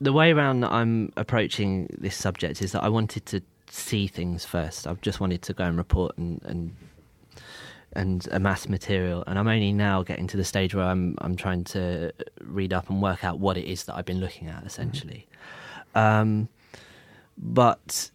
the 0.00 0.12
way 0.12 0.32
around 0.32 0.60
that 0.60 0.72
I'm 0.72 1.12
approaching 1.16 1.94
this 1.98 2.16
subject 2.16 2.62
is 2.62 2.72
that 2.72 2.82
I 2.82 2.88
wanted 2.88 3.26
to 3.26 3.42
see 3.70 4.06
things 4.06 4.44
first. 4.44 4.86
I've 4.86 5.00
just 5.00 5.20
wanted 5.20 5.42
to 5.42 5.52
go 5.52 5.64
and 5.64 5.76
report 5.76 6.16
and, 6.18 6.40
and 6.44 6.76
and 7.94 8.28
amass 8.32 8.68
material. 8.68 9.24
And 9.26 9.38
I'm 9.38 9.48
only 9.48 9.72
now 9.72 10.02
getting 10.02 10.26
to 10.28 10.36
the 10.36 10.44
stage 10.44 10.74
where 10.74 10.84
I'm 10.84 11.16
I'm 11.18 11.36
trying 11.36 11.64
to 11.64 12.12
read 12.42 12.72
up 12.72 12.90
and 12.90 13.02
work 13.02 13.24
out 13.24 13.38
what 13.38 13.56
it 13.56 13.64
is 13.64 13.84
that 13.84 13.96
I've 13.96 14.04
been 14.04 14.20
looking 14.20 14.48
at 14.48 14.64
essentially. 14.64 15.26
Mm-hmm. 15.94 15.98
Um, 15.98 16.48
but 17.36 18.10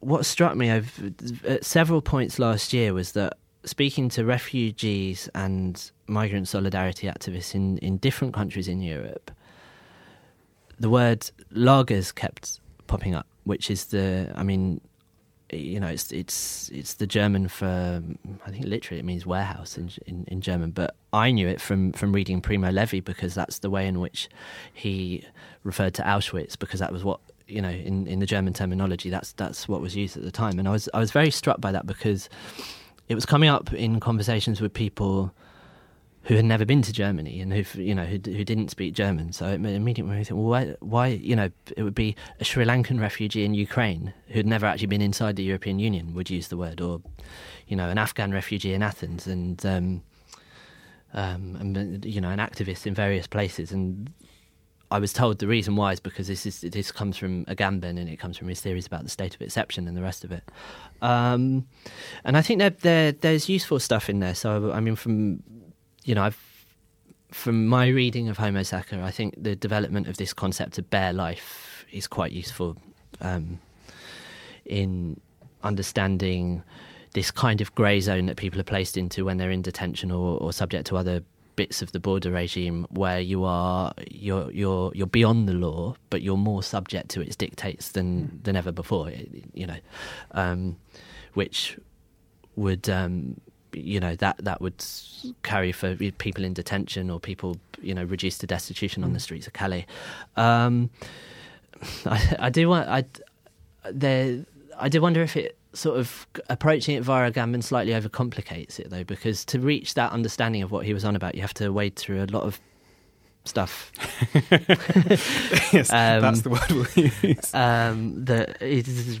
what 0.00 0.26
struck 0.26 0.56
me 0.56 0.70
over, 0.70 1.12
at 1.46 1.64
several 1.64 2.02
points 2.02 2.38
last 2.38 2.72
year 2.72 2.92
was 2.92 3.12
that 3.12 3.38
speaking 3.64 4.08
to 4.08 4.24
refugees 4.24 5.28
and 5.34 5.90
migrant 6.08 6.48
solidarity 6.48 7.06
activists 7.06 7.54
in, 7.54 7.78
in 7.78 7.98
different 7.98 8.34
countries 8.34 8.66
in 8.66 8.82
Europe, 8.82 9.30
the 10.80 10.90
word 10.90 11.30
lagers 11.54 12.12
kept 12.12 12.58
popping 12.88 13.14
up, 13.14 13.26
which 13.44 13.70
is 13.70 13.86
the, 13.86 14.32
I 14.34 14.42
mean, 14.42 14.80
you 15.52 15.78
know, 15.78 15.88
it's 15.88 16.10
it's 16.12 16.70
it's 16.70 16.94
the 16.94 17.06
German 17.06 17.46
for 17.48 18.02
I 18.46 18.50
think 18.50 18.64
literally 18.64 18.98
it 18.98 19.04
means 19.04 19.26
warehouse 19.26 19.76
in, 19.76 19.90
in, 20.06 20.24
in 20.28 20.40
German. 20.40 20.70
But 20.70 20.96
I 21.12 21.30
knew 21.30 21.46
it 21.46 21.60
from 21.60 21.92
from 21.92 22.12
reading 22.12 22.40
Primo 22.40 22.70
Levi 22.70 23.00
because 23.00 23.34
that's 23.34 23.58
the 23.58 23.68
way 23.68 23.86
in 23.86 24.00
which 24.00 24.28
he 24.72 25.26
referred 25.62 25.94
to 25.94 26.02
Auschwitz 26.02 26.58
because 26.58 26.80
that 26.80 26.92
was 26.92 27.04
what 27.04 27.20
you 27.46 27.60
know 27.60 27.68
in, 27.68 28.06
in 28.06 28.18
the 28.18 28.26
German 28.26 28.54
terminology 28.54 29.10
that's 29.10 29.32
that's 29.32 29.68
what 29.68 29.80
was 29.80 29.94
used 29.94 30.16
at 30.16 30.22
the 30.22 30.30
time. 30.30 30.58
And 30.58 30.66
I 30.66 30.72
was 30.72 30.88
I 30.94 30.98
was 30.98 31.10
very 31.10 31.30
struck 31.30 31.60
by 31.60 31.70
that 31.72 31.86
because 31.86 32.30
it 33.08 33.14
was 33.14 33.26
coming 33.26 33.50
up 33.50 33.72
in 33.74 34.00
conversations 34.00 34.60
with 34.60 34.72
people 34.72 35.34
who 36.24 36.36
had 36.36 36.44
never 36.44 36.64
been 36.64 36.82
to 36.82 36.92
Germany 36.92 37.40
and 37.40 37.52
who 37.52 37.82
you 37.82 37.94
know 37.94 38.04
who, 38.04 38.18
didn't 38.18 38.70
speak 38.70 38.94
German. 38.94 39.32
So 39.32 39.46
immediately 39.46 40.16
we 40.16 40.24
think, 40.24 40.38
well, 40.38 40.48
why, 40.48 40.74
why 40.80 41.06
you 41.08 41.34
know 41.34 41.50
it 41.76 41.82
would 41.82 41.94
be 41.94 42.14
a 42.38 42.44
Sri 42.44 42.64
Lankan 42.64 43.00
refugee 43.00 43.44
in 43.44 43.54
Ukraine 43.54 44.14
who'd 44.28 44.46
never 44.46 44.66
actually 44.66 44.86
been 44.86 45.02
inside 45.02 45.36
the 45.36 45.42
European 45.42 45.78
Union 45.78 46.14
would 46.14 46.30
use 46.30 46.48
the 46.48 46.56
word, 46.56 46.80
or 46.80 47.00
you 47.66 47.76
know 47.76 47.88
an 47.88 47.98
Afghan 47.98 48.32
refugee 48.32 48.72
in 48.72 48.82
Athens 48.82 49.26
and 49.26 49.64
um, 49.66 50.02
um, 51.12 51.56
and 51.58 52.04
you 52.04 52.20
know 52.20 52.30
an 52.30 52.38
activist 52.38 52.86
in 52.86 52.94
various 52.94 53.26
places 53.26 53.72
and. 53.72 54.12
I 54.90 54.98
was 54.98 55.14
told 55.14 55.38
the 55.38 55.48
reason 55.48 55.74
why 55.74 55.92
is 55.92 56.00
because 56.00 56.26
this 56.26 56.44
is 56.44 56.60
this 56.60 56.92
comes 56.92 57.16
from 57.16 57.46
Agamben 57.46 57.98
and 57.98 58.10
it 58.10 58.18
comes 58.18 58.36
from 58.36 58.48
his 58.48 58.60
theories 58.60 58.86
about 58.86 59.04
the 59.04 59.08
state 59.08 59.34
of 59.34 59.40
exception 59.40 59.88
and 59.88 59.96
the 59.96 60.02
rest 60.02 60.22
of 60.22 60.32
it. 60.32 60.44
Um, 61.00 61.66
and 62.24 62.36
I 62.36 62.42
think 62.42 62.58
that 62.58 62.80
there, 62.80 63.12
there's 63.12 63.48
useful 63.48 63.80
stuff 63.80 64.10
in 64.10 64.20
there. 64.20 64.34
So 64.34 64.70
I 64.70 64.80
mean, 64.80 64.94
from 64.96 65.42
you 66.04 66.14
know, 66.14 66.24
I've, 66.24 66.66
from 67.30 67.66
my 67.66 67.88
reading 67.88 68.28
of 68.28 68.38
Homo 68.38 68.62
Sacer, 68.62 69.02
I 69.02 69.10
think 69.10 69.34
the 69.42 69.56
development 69.56 70.08
of 70.08 70.16
this 70.16 70.32
concept 70.32 70.78
of 70.78 70.90
bare 70.90 71.12
life 71.12 71.86
is 71.92 72.06
quite 72.06 72.32
useful 72.32 72.76
um, 73.20 73.58
in 74.64 75.20
understanding 75.62 76.62
this 77.14 77.30
kind 77.30 77.60
of 77.60 77.74
grey 77.74 78.00
zone 78.00 78.26
that 78.26 78.36
people 78.36 78.58
are 78.60 78.64
placed 78.64 78.96
into 78.96 79.24
when 79.24 79.36
they're 79.36 79.50
in 79.50 79.62
detention 79.62 80.10
or, 80.10 80.38
or 80.38 80.52
subject 80.52 80.86
to 80.86 80.96
other 80.96 81.22
bits 81.54 81.82
of 81.82 81.92
the 81.92 82.00
border 82.00 82.30
regime 82.30 82.86
where 82.90 83.20
you 83.20 83.44
are 83.44 83.92
you're 84.10 84.50
you're 84.50 84.90
you're 84.94 85.06
beyond 85.06 85.48
the 85.48 85.52
law, 85.52 85.94
but 86.10 86.22
you're 86.22 86.36
more 86.36 86.62
subject 86.62 87.10
to 87.10 87.20
its 87.20 87.36
dictates 87.36 87.90
than 87.90 88.28
mm. 88.28 88.44
than 88.44 88.56
ever 88.56 88.72
before. 88.72 89.10
You 89.52 89.66
know, 89.66 89.76
um, 90.32 90.76
which 91.34 91.78
would 92.56 92.88
um, 92.88 93.40
you 93.72 94.00
know 94.00 94.16
that 94.16 94.36
that 94.38 94.60
would 94.60 94.84
carry 95.42 95.72
for 95.72 95.96
people 95.96 96.44
in 96.44 96.52
detention 96.52 97.10
or 97.10 97.20
people 97.20 97.56
you 97.80 97.94
know 97.94 98.04
reduced 98.04 98.40
to 98.40 98.46
destitution 98.46 99.02
mm. 99.02 99.06
on 99.06 99.12
the 99.12 99.18
hmm. 99.18 99.22
streets 99.22 99.46
of 99.46 99.52
Calais. 99.52 99.86
Um, 100.36 100.90
I, 102.06 102.36
I 102.38 102.50
do 102.50 102.68
want 102.68 102.88
I 102.88 103.04
there 103.90 104.44
I 104.78 104.88
do 104.88 105.00
wonder 105.00 105.22
if 105.22 105.36
it 105.36 105.56
sort 105.74 105.98
of 105.98 106.26
approaching 106.50 106.96
it 106.96 107.02
via 107.02 107.30
Agamben 107.30 107.62
slightly 107.62 107.92
overcomplicates 107.92 108.78
it 108.78 108.90
though, 108.90 109.04
because 109.04 109.44
to 109.46 109.58
reach 109.58 109.94
that 109.94 110.12
understanding 110.12 110.62
of 110.62 110.70
what 110.70 110.84
he 110.84 110.92
was 110.92 111.04
on 111.04 111.16
about, 111.16 111.34
you 111.34 111.40
have 111.40 111.54
to 111.54 111.72
wade 111.72 111.96
through 111.96 112.22
a 112.22 112.26
lot 112.26 112.42
of 112.42 112.60
stuff. 113.44 113.92
yes, 115.72 115.90
um, 115.92 116.20
that's 116.20 116.42
the 116.42 116.50
word 116.50 116.70
we'll 116.70 116.86
use. 117.30 117.54
Um, 117.54 118.24
that 118.24 118.56
it's, 118.60 119.20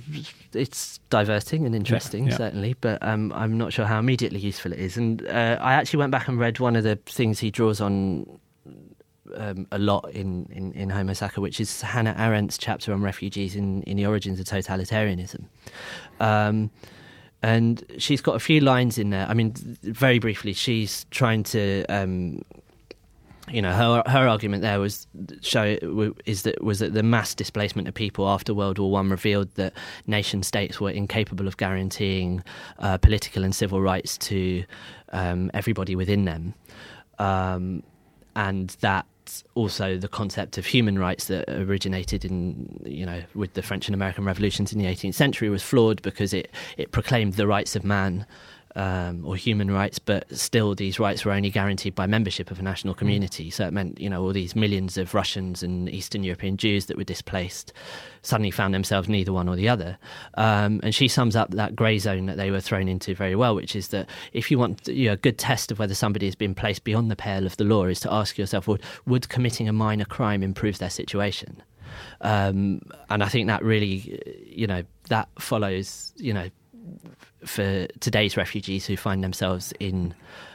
it's 0.52 0.98
diverting 1.10 1.66
and 1.66 1.74
interesting, 1.74 2.24
yeah, 2.24 2.30
yeah. 2.30 2.36
certainly, 2.36 2.74
but 2.80 3.02
um, 3.02 3.32
I'm 3.32 3.58
not 3.58 3.72
sure 3.72 3.84
how 3.84 3.98
immediately 3.98 4.38
useful 4.38 4.72
it 4.72 4.78
is. 4.78 4.96
And 4.96 5.26
uh, 5.26 5.58
I 5.60 5.74
actually 5.74 5.98
went 5.98 6.12
back 6.12 6.28
and 6.28 6.38
read 6.38 6.60
one 6.60 6.76
of 6.76 6.84
the 6.84 6.96
things 7.06 7.40
he 7.40 7.50
draws 7.50 7.80
on 7.80 8.26
um, 9.36 9.66
a 9.72 9.78
lot 9.78 10.10
in, 10.12 10.46
in, 10.52 10.72
in 10.72 10.90
Homo 10.90 11.12
Sacer, 11.12 11.40
which 11.40 11.60
is 11.60 11.80
Hannah 11.80 12.14
Arendt's 12.14 12.58
chapter 12.58 12.92
on 12.92 13.02
refugees 13.02 13.56
in, 13.56 13.82
in 13.84 13.96
the 13.96 14.06
origins 14.06 14.38
of 14.38 14.46
totalitarianism. 14.46 15.44
Um, 16.20 16.70
and 17.42 17.84
she's 17.98 18.20
got 18.20 18.36
a 18.36 18.40
few 18.40 18.60
lines 18.60 18.98
in 18.98 19.10
there. 19.10 19.26
I 19.28 19.34
mean, 19.34 19.52
very 19.82 20.20
briefly, 20.20 20.52
she's 20.52 21.06
trying 21.10 21.42
to, 21.44 21.84
um, 21.88 22.42
you 23.50 23.60
know, 23.60 23.72
her 23.72 24.02
her 24.06 24.28
argument 24.28 24.62
there 24.62 24.78
was 24.78 25.06
show 25.40 25.76
is 26.26 26.42
that 26.42 26.62
was 26.62 26.78
that 26.78 26.94
the 26.94 27.02
mass 27.02 27.34
displacement 27.34 27.88
of 27.88 27.94
people 27.94 28.28
after 28.28 28.54
World 28.54 28.78
War 28.78 28.90
One 28.90 29.10
revealed 29.10 29.52
that 29.56 29.72
nation 30.06 30.42
states 30.42 30.80
were 30.80 30.90
incapable 30.90 31.48
of 31.48 31.56
guaranteeing 31.56 32.44
uh, 32.78 32.98
political 32.98 33.42
and 33.42 33.54
civil 33.54 33.82
rights 33.82 34.16
to 34.18 34.64
um, 35.12 35.50
everybody 35.54 35.96
within 35.96 36.24
them, 36.24 36.54
um, 37.18 37.82
and 38.36 38.70
that 38.80 39.06
also 39.54 39.96
the 39.96 40.08
concept 40.08 40.58
of 40.58 40.66
human 40.66 40.98
rights 40.98 41.26
that 41.26 41.48
originated 41.48 42.24
in 42.24 42.80
you 42.84 43.04
know 43.04 43.22
with 43.34 43.54
the 43.54 43.62
French 43.62 43.88
and 43.88 43.94
American 43.94 44.24
revolutions 44.24 44.72
in 44.72 44.78
the 44.78 44.86
18th 44.86 45.14
century 45.14 45.48
was 45.48 45.62
flawed 45.62 46.00
because 46.02 46.32
it 46.32 46.50
it 46.76 46.92
proclaimed 46.92 47.34
the 47.34 47.46
rights 47.46 47.74
of 47.74 47.84
man 47.84 48.24
um, 48.76 49.24
or 49.24 49.36
human 49.36 49.70
rights, 49.70 49.98
but 49.98 50.24
still 50.36 50.74
these 50.74 50.98
rights 50.98 51.24
were 51.24 51.32
only 51.32 51.50
guaranteed 51.50 51.94
by 51.94 52.06
membership 52.06 52.50
of 52.50 52.58
a 52.58 52.62
national 52.62 52.94
community. 52.94 53.48
Mm. 53.48 53.52
So 53.52 53.66
it 53.66 53.72
meant, 53.72 54.00
you 54.00 54.08
know, 54.08 54.22
all 54.22 54.32
these 54.32 54.56
millions 54.56 54.96
of 54.96 55.14
Russians 55.14 55.62
and 55.62 55.88
Eastern 55.88 56.22
European 56.22 56.56
Jews 56.56 56.86
that 56.86 56.96
were 56.96 57.04
displaced 57.04 57.72
suddenly 58.22 58.50
found 58.50 58.72
themselves 58.72 59.08
neither 59.08 59.32
one 59.32 59.48
or 59.48 59.56
the 59.56 59.68
other. 59.68 59.98
Um, 60.34 60.80
and 60.82 60.94
she 60.94 61.08
sums 61.08 61.36
up 61.36 61.50
that 61.50 61.76
grey 61.76 61.98
zone 61.98 62.26
that 62.26 62.36
they 62.36 62.50
were 62.50 62.60
thrown 62.60 62.88
into 62.88 63.14
very 63.14 63.34
well, 63.34 63.54
which 63.54 63.76
is 63.76 63.88
that 63.88 64.08
if 64.32 64.50
you 64.50 64.58
want 64.58 64.86
you 64.88 65.08
know, 65.08 65.14
a 65.14 65.16
good 65.16 65.38
test 65.38 65.70
of 65.70 65.78
whether 65.78 65.94
somebody 65.94 66.26
has 66.26 66.34
been 66.34 66.54
placed 66.54 66.84
beyond 66.84 67.10
the 67.10 67.16
pale 67.16 67.46
of 67.46 67.56
the 67.56 67.64
law, 67.64 67.84
is 67.84 68.00
to 68.00 68.12
ask 68.12 68.38
yourself, 68.38 68.68
would, 68.68 68.82
would 69.06 69.28
committing 69.28 69.68
a 69.68 69.72
minor 69.72 70.04
crime 70.04 70.42
improve 70.42 70.78
their 70.78 70.90
situation? 70.90 71.62
Um, 72.22 72.80
and 73.10 73.22
I 73.22 73.28
think 73.28 73.48
that 73.48 73.62
really, 73.62 74.22
you 74.46 74.66
know, 74.66 74.82
that 75.08 75.28
follows, 75.38 76.12
you 76.16 76.32
know, 76.32 76.48
for 77.44 77.86
today's 78.00 78.36
refugees 78.36 78.86
who 78.86 78.96
find 78.96 79.22
themselves 79.22 79.72
in 79.80 80.14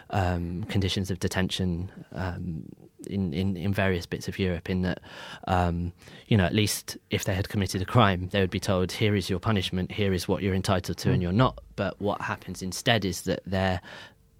um, 0.09 0.63
conditions 0.65 1.11
of 1.11 1.19
detention 1.19 1.91
um, 2.13 2.63
in, 3.07 3.33
in, 3.33 3.57
in, 3.57 3.73
various 3.73 4.05
bits 4.05 4.27
of 4.27 4.39
Europe, 4.39 4.69
in 4.69 4.81
that, 4.81 5.01
um, 5.47 5.91
you 6.27 6.37
know, 6.37 6.45
at 6.45 6.53
least 6.53 6.97
if 7.09 7.25
they 7.25 7.33
had 7.33 7.49
committed 7.49 7.81
a 7.81 7.85
crime, 7.85 8.29
they 8.29 8.39
would 8.39 8.49
be 8.49 8.59
told, 8.59 8.91
here 8.91 9.15
is 9.15 9.29
your 9.29 9.39
punishment, 9.39 9.91
here 9.91 10.13
is 10.13 10.27
what 10.27 10.41
you're 10.41 10.55
entitled 10.55 10.97
to, 10.97 11.09
mm. 11.09 11.13
and 11.13 11.21
you're 11.21 11.31
not. 11.31 11.59
But 11.75 11.99
what 12.01 12.21
happens 12.21 12.61
instead 12.61 13.05
is 13.05 13.23
that 13.23 13.41
they're 13.45 13.81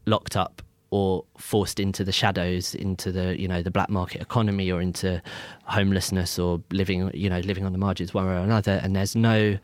locked 0.05 0.37
up 0.37 0.61
or 0.89 1.25
forced 1.37 1.79
into 1.79 2.03
the 2.03 2.11
shadows, 2.11 2.73
into 2.73 3.11
the 3.11 3.39
you 3.39 3.47
know 3.47 3.61
the 3.61 3.71
black 3.71 3.89
market 3.89 4.21
economy, 4.21 4.71
or 4.71 4.81
into 4.81 5.21
homelessness, 5.65 6.39
or 6.39 6.61
living 6.71 7.11
you 7.13 7.29
know 7.29 7.39
living 7.39 7.65
on 7.65 7.73
the 7.73 7.77
margins 7.77 8.13
one 8.13 8.25
way 8.25 8.33
or 8.33 8.37
another. 8.37 8.79
And 8.81 8.95
there's 8.95 9.15
no, 9.15 9.57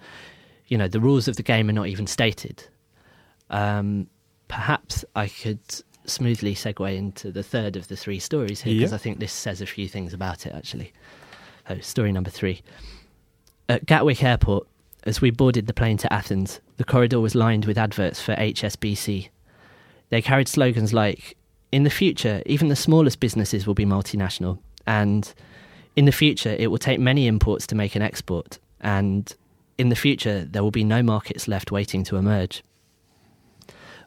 you 0.74 0.80
know, 0.80 0.88
the 0.88 1.00
rules 1.00 1.28
of 1.28 1.36
the 1.36 1.44
game 1.44 1.70
are 1.70 1.74
not 1.74 1.86
even 1.86 2.08
stated. 2.08 2.64
Um, 3.52 4.08
perhaps 4.48 5.06
I 5.16 5.28
could 5.28 5.60
smoothly 6.06 6.56
segue 6.56 6.98
into 6.98 7.32
the 7.32 7.44
third 7.44 7.76
of 7.76 7.90
the 7.90 7.96
three 7.96 8.18
stories 8.18 8.62
here 8.62 8.74
because 8.74 8.92
I 8.92 8.98
think 8.98 9.20
this 9.20 9.32
says 9.32 9.62
a 9.62 9.68
few 9.68 9.88
things 9.88 10.16
about 10.16 10.48
it 10.48 10.54
actually. 10.56 10.92
So, 11.68 11.78
story 11.82 12.12
number 12.12 12.32
three. 12.32 12.64
At 13.70 13.86
Gatwick 13.86 14.24
Airport, 14.24 14.68
as 15.04 15.22
we 15.22 15.30
boarded 15.30 15.68
the 15.68 15.76
plane 15.76 15.98
to 15.98 16.12
Athens, 16.12 16.60
the 16.78 16.84
corridor 16.84 17.20
was 17.20 17.36
lined 17.36 17.66
with 17.66 17.78
adverts 17.78 18.20
for 18.20 18.34
HSBC. 18.34 19.30
They 20.10 20.22
carried 20.24 20.48
slogans 20.48 20.92
like, 20.92 21.38
In 21.72 21.84
the 21.84 21.92
future, 21.92 22.42
even 22.48 22.70
the 22.70 22.76
smallest 22.76 23.20
businesses 23.20 23.68
will 23.68 23.76
be 23.76 23.86
multinational, 23.86 24.58
and 24.88 25.32
In 25.96 26.06
the 26.06 26.12
future, 26.12 26.56
it 26.58 26.72
will 26.72 26.80
take 26.80 27.00
many 27.00 27.28
imports 27.28 27.68
to 27.68 27.76
make 27.76 27.96
an 27.96 28.02
export, 28.02 28.58
and 28.82 29.36
In 29.78 29.90
the 29.90 29.96
future, 29.96 30.46
there 30.46 30.64
will 30.64 30.72
be 30.72 30.84
no 30.84 31.02
markets 31.02 31.48
left 31.48 31.72
waiting 31.72 32.04
to 32.06 32.18
emerge. 32.18 32.64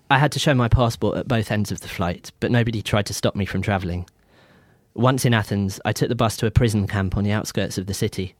I 0.08 0.18
had 0.18 0.30
to 0.32 0.38
show 0.38 0.54
my 0.54 0.68
passport 0.68 1.18
at 1.18 1.26
both 1.26 1.50
ends 1.50 1.72
of 1.72 1.80
the 1.80 1.88
flight, 1.88 2.30
but 2.38 2.52
nobody 2.52 2.80
tried 2.80 3.06
to 3.06 3.14
stop 3.14 3.34
me 3.34 3.44
from 3.44 3.62
travelling. 3.62 4.08
Once 4.94 5.24
in 5.24 5.34
Athens, 5.34 5.80
I 5.84 5.92
took 5.92 6.08
the 6.08 6.14
bus 6.14 6.36
to 6.36 6.46
a 6.46 6.50
prison 6.50 6.86
camp 6.86 7.16
on 7.16 7.24
the 7.24 7.32
outskirts 7.32 7.76
of 7.76 7.86
the 7.86 7.94
city. 7.94 8.34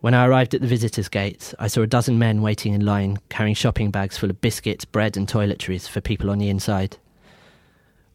When 0.00 0.14
I 0.14 0.26
arrived 0.26 0.54
at 0.54 0.60
the 0.60 0.68
visitors' 0.68 1.08
gate, 1.08 1.52
I 1.58 1.66
saw 1.66 1.82
a 1.82 1.86
dozen 1.88 2.20
men 2.20 2.40
waiting 2.40 2.72
in 2.72 2.84
line, 2.84 3.18
carrying 3.28 3.56
shopping 3.56 3.90
bags 3.90 4.16
full 4.16 4.30
of 4.30 4.40
biscuits, 4.40 4.84
bread, 4.84 5.16
and 5.16 5.26
toiletries 5.26 5.88
for 5.88 6.00
people 6.00 6.30
on 6.30 6.38
the 6.38 6.48
inside. 6.48 6.98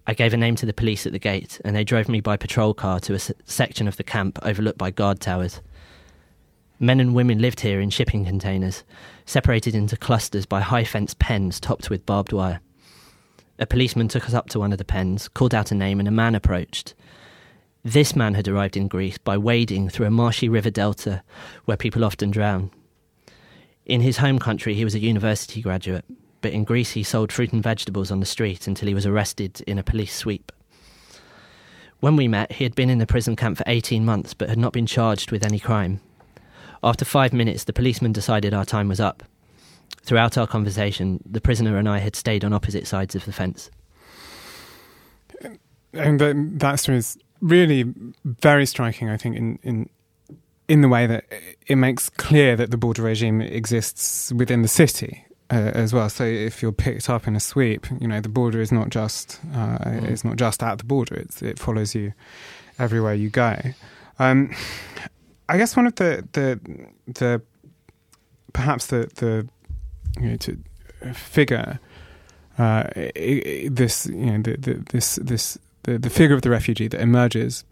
I 0.07 0.13
gave 0.13 0.34
a 0.34 0.38
name 0.38 0.55
to 0.55 0.65
the 0.65 0.74
police 0.74 1.05
at 1.05 1.11
the 1.11 1.19
gate, 1.19 1.59
and 1.65 1.76
they 1.76 1.84
drove 1.84 2.07
me 2.07 2.21
by 2.21 2.38
patrol 2.38 2.74
car 2.74 3.01
to 3.01 3.15
a 3.15 3.19
section 3.43 3.89
of 3.89 3.97
the 3.97 4.03
camp 4.03 4.39
overlooked 4.41 4.78
by 4.78 4.91
guard 4.91 5.19
towers. 5.19 5.59
Men 6.84 6.99
and 6.99 7.15
women 7.15 7.39
lived 7.39 7.61
here 7.61 7.79
in 7.79 7.91
shipping 7.91 8.25
containers, 8.25 8.84
separated 9.25 9.73
into 9.73 9.95
clusters 9.95 10.45
by 10.45 10.59
high 10.59 10.84
fence 10.84 11.13
pens 11.17 11.57
topped 11.57 11.89
with 11.89 12.05
barbed 12.05 12.34
wire. 12.34 12.59
A 13.57 13.65
policeman 13.65 14.09
took 14.09 14.25
us 14.25 14.34
up 14.34 14.49
to 14.49 14.59
one 14.59 14.73
of 14.73 14.79
the 14.79 14.84
pens, 14.84 15.29
called 15.29 15.55
out 15.55 15.71
a 15.71 15.75
name, 15.75 15.99
and 15.99 16.09
a 16.09 16.11
man 16.11 16.36
approached. 16.36 16.93
This 17.86 18.17
man 18.17 18.34
had 18.34 18.49
arrived 18.49 18.75
in 18.75 18.89
Greece 18.89 19.17
by 19.17 19.38
wading 19.38 19.88
through 19.88 20.07
a 20.07 20.11
marshy 20.11 20.49
river 20.49 20.69
delta 20.69 21.23
where 21.63 21.77
people 21.77 22.03
often 22.03 22.31
drown. 22.31 22.69
In 23.86 24.01
his 24.01 24.17
home 24.17 24.38
country, 24.38 24.73
he 24.73 24.84
was 24.84 24.93
a 24.93 24.99
university 24.99 25.61
graduate, 25.61 26.03
but 26.41 26.51
in 26.51 26.65
Greece, 26.65 26.91
he 26.91 27.03
sold 27.03 27.31
fruit 27.31 27.53
and 27.53 27.63
vegetables 27.63 28.11
on 28.11 28.19
the 28.19 28.25
street 28.25 28.67
until 28.67 28.89
he 28.89 28.93
was 28.93 29.05
arrested 29.05 29.61
in 29.61 29.79
a 29.79 29.84
police 29.84 30.13
sweep. 30.13 30.51
When 32.01 32.17
we 32.17 32.27
met, 32.27 32.51
he 32.51 32.65
had 32.65 32.75
been 32.75 32.89
in 32.89 32.97
the 32.97 33.07
prison 33.07 33.38
camp 33.38 33.57
for 33.57 33.63
18 33.67 34.03
months 34.03 34.34
but 34.34 34.49
had 34.49 34.57
not 34.57 34.73
been 34.73 34.86
charged 34.86 35.31
with 35.31 35.45
any 35.45 35.59
crime. 35.59 36.01
After 36.84 37.05
five 37.05 37.34
minutes, 37.34 37.63
the 37.63 37.73
policeman 37.73 38.11
decided 38.11 38.53
our 38.53 38.65
time 38.65 38.89
was 38.89 38.99
up. 38.99 39.23
Throughout 40.03 40.38
our 40.38 40.47
conversation, 40.47 41.23
the 41.25 41.39
prisoner 41.39 41.77
and 41.77 41.88
I 41.88 41.99
had 41.99 42.15
stayed 42.15 42.43
on 42.43 42.51
opposite 42.51 42.88
sides 42.88 43.15
of 43.15 43.23
the 43.23 43.31
fence. 43.31 43.71
And 45.93 46.19
that, 46.19 46.59
that 46.59 46.75
story 46.79 46.97
is 46.97 47.17
really 47.39 47.86
very 48.25 48.65
striking, 48.65 49.09
I 49.09 49.17
think, 49.17 49.36
in, 49.36 49.59
in 49.63 49.89
in 50.69 50.81
the 50.81 50.88
way 50.88 51.05
that 51.05 51.25
it 51.67 51.75
makes 51.75 52.09
clear 52.09 52.55
that 52.55 52.71
the 52.71 52.77
border 52.77 53.01
regime 53.01 53.41
exists 53.41 54.31
within 54.31 54.61
the 54.61 54.67
city 54.67 55.25
uh, 55.51 55.71
as 55.73 55.93
well. 55.93 56.09
So 56.09 56.23
if 56.23 56.61
you're 56.61 56.71
picked 56.71 57.09
up 57.09 57.27
in 57.27 57.36
a 57.36 57.39
sweep, 57.39 57.86
you 57.99 58.07
know 58.07 58.21
the 58.21 58.29
border 58.29 58.61
is 58.61 58.71
not 58.71 58.89
just 58.89 59.39
uh, 59.53 59.77
mm. 59.77 60.03
it's 60.09 60.23
not 60.23 60.38
just 60.38 60.63
at 60.63 60.77
the 60.77 60.84
border; 60.86 61.15
it's, 61.15 61.41
it 61.41 61.59
follows 61.59 61.93
you 61.93 62.13
everywhere 62.79 63.13
you 63.13 63.29
go. 63.29 63.59
Um, 64.19 64.55
I 65.49 65.57
guess 65.57 65.75
one 65.75 65.87
of 65.87 65.95
the 65.95 66.27
the 66.33 66.59
the 67.07 67.41
perhaps 68.53 68.87
the 68.87 69.09
the 69.15 69.47
you 70.19 70.29
know 70.29 70.37
to 70.37 70.57
figure 71.13 71.79
uh, 72.57 72.83
this 73.69 74.05
you 74.05 74.25
know 74.25 74.41
the, 74.41 74.57
the, 74.57 74.73
this 74.91 75.15
this 75.15 75.57
the, 75.83 75.97
the 75.97 76.09
figure 76.09 76.35
of 76.35 76.41
the 76.41 76.49
refugee 76.49 76.87
that 76.87 77.01
emerges 77.01 77.65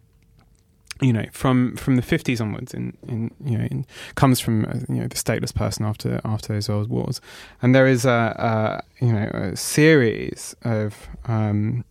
you 1.02 1.12
know, 1.12 1.26
from 1.32 1.76
from 1.78 1.96
the 1.96 2.02
fifties 2.04 2.40
onwards, 2.40 2.74
in, 2.74 2.96
in 3.08 3.32
you 3.44 3.58
know, 3.58 3.66
in, 3.66 3.86
comes 4.16 4.40
from 4.40 4.66
uh, 4.66 4.76
you 4.88 5.02
know 5.02 5.08
the 5.08 5.16
stateless 5.16 5.54
person 5.54 5.84
after 5.84 6.22
after 6.24 6.54
those 6.54 6.70
world 6.70 6.90
wars, 6.90 7.20
and 7.62 7.74
there 7.74 7.88
is 7.88 8.06
a, 8.06 8.84
a 9.00 9.04
you 9.04 9.12
know 9.12 9.28
a 9.34 9.56
series 9.56 10.56
of 10.62 11.10
um, 11.26 11.84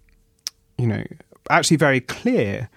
you 0.78 0.86
know 0.86 1.02
actually 1.50 1.76
very 1.76 2.00
clear. 2.00 2.70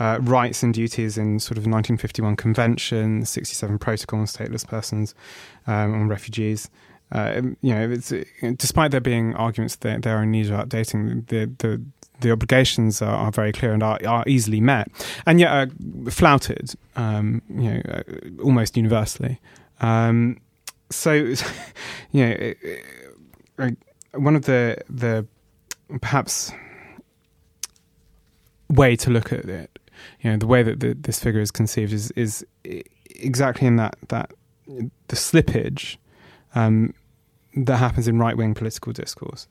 Uh, 0.00 0.18
rights 0.22 0.62
and 0.62 0.72
duties 0.72 1.18
in 1.18 1.38
sort 1.38 1.58
of 1.58 1.64
1951 1.64 2.34
convention, 2.34 3.24
67 3.24 3.78
protocol 3.78 4.20
on 4.20 4.24
stateless 4.24 4.66
persons, 4.66 5.14
um, 5.66 5.94
on 5.94 6.08
refugees. 6.08 6.70
Uh, 7.12 7.42
you 7.60 7.74
know, 7.74 7.96
despite 8.56 8.92
there 8.92 9.00
being 9.00 9.34
arguments 9.34 9.76
that 9.76 10.02
there 10.02 10.16
are 10.16 10.22
in 10.22 10.30
need 10.30 10.50
of 10.50 10.68
updating, 10.68 11.26
the 11.28 11.50
the 11.58 11.82
the 12.20 12.30
obligations 12.30 13.02
are, 13.02 13.14
are, 13.14 13.30
very 13.30 13.52
clear 13.52 13.72
and 13.72 13.82
are, 13.82 13.98
are 14.06 14.24
easily 14.26 14.60
met, 14.60 14.88
and 15.26 15.40
yet 15.40 15.50
are 15.50 16.10
flouted, 16.10 16.74
um, 16.96 17.42
you 17.48 17.74
know, 17.74 17.82
uh, 17.88 18.02
almost 18.42 18.76
universally. 18.76 19.40
Um, 19.80 20.40
so, 20.90 21.12
you 22.12 22.26
know, 22.26 22.54
uh, 23.58 23.70
one 24.14 24.36
of 24.36 24.44
the 24.44 24.78
the 24.88 25.26
perhaps 26.00 26.52
way 28.68 28.94
to 28.96 29.10
look 29.10 29.32
at 29.32 29.46
it, 29.46 29.79
you 30.20 30.30
know, 30.30 30.36
the 30.36 30.46
way 30.46 30.62
that 30.62 30.80
the, 30.80 30.94
this 30.94 31.18
figure 31.18 31.40
is 31.40 31.50
conceived 31.50 31.92
is 31.92 32.10
is 32.12 32.44
exactly 33.10 33.66
in 33.66 33.76
that 33.76 33.96
that 34.08 34.32
the 34.66 35.16
slippage 35.16 35.96
um, 36.54 36.94
that 37.56 37.76
happens 37.76 38.06
in 38.06 38.18
right 38.18 38.36
wing 38.36 38.54
political 38.54 38.92
discourse 38.92 39.46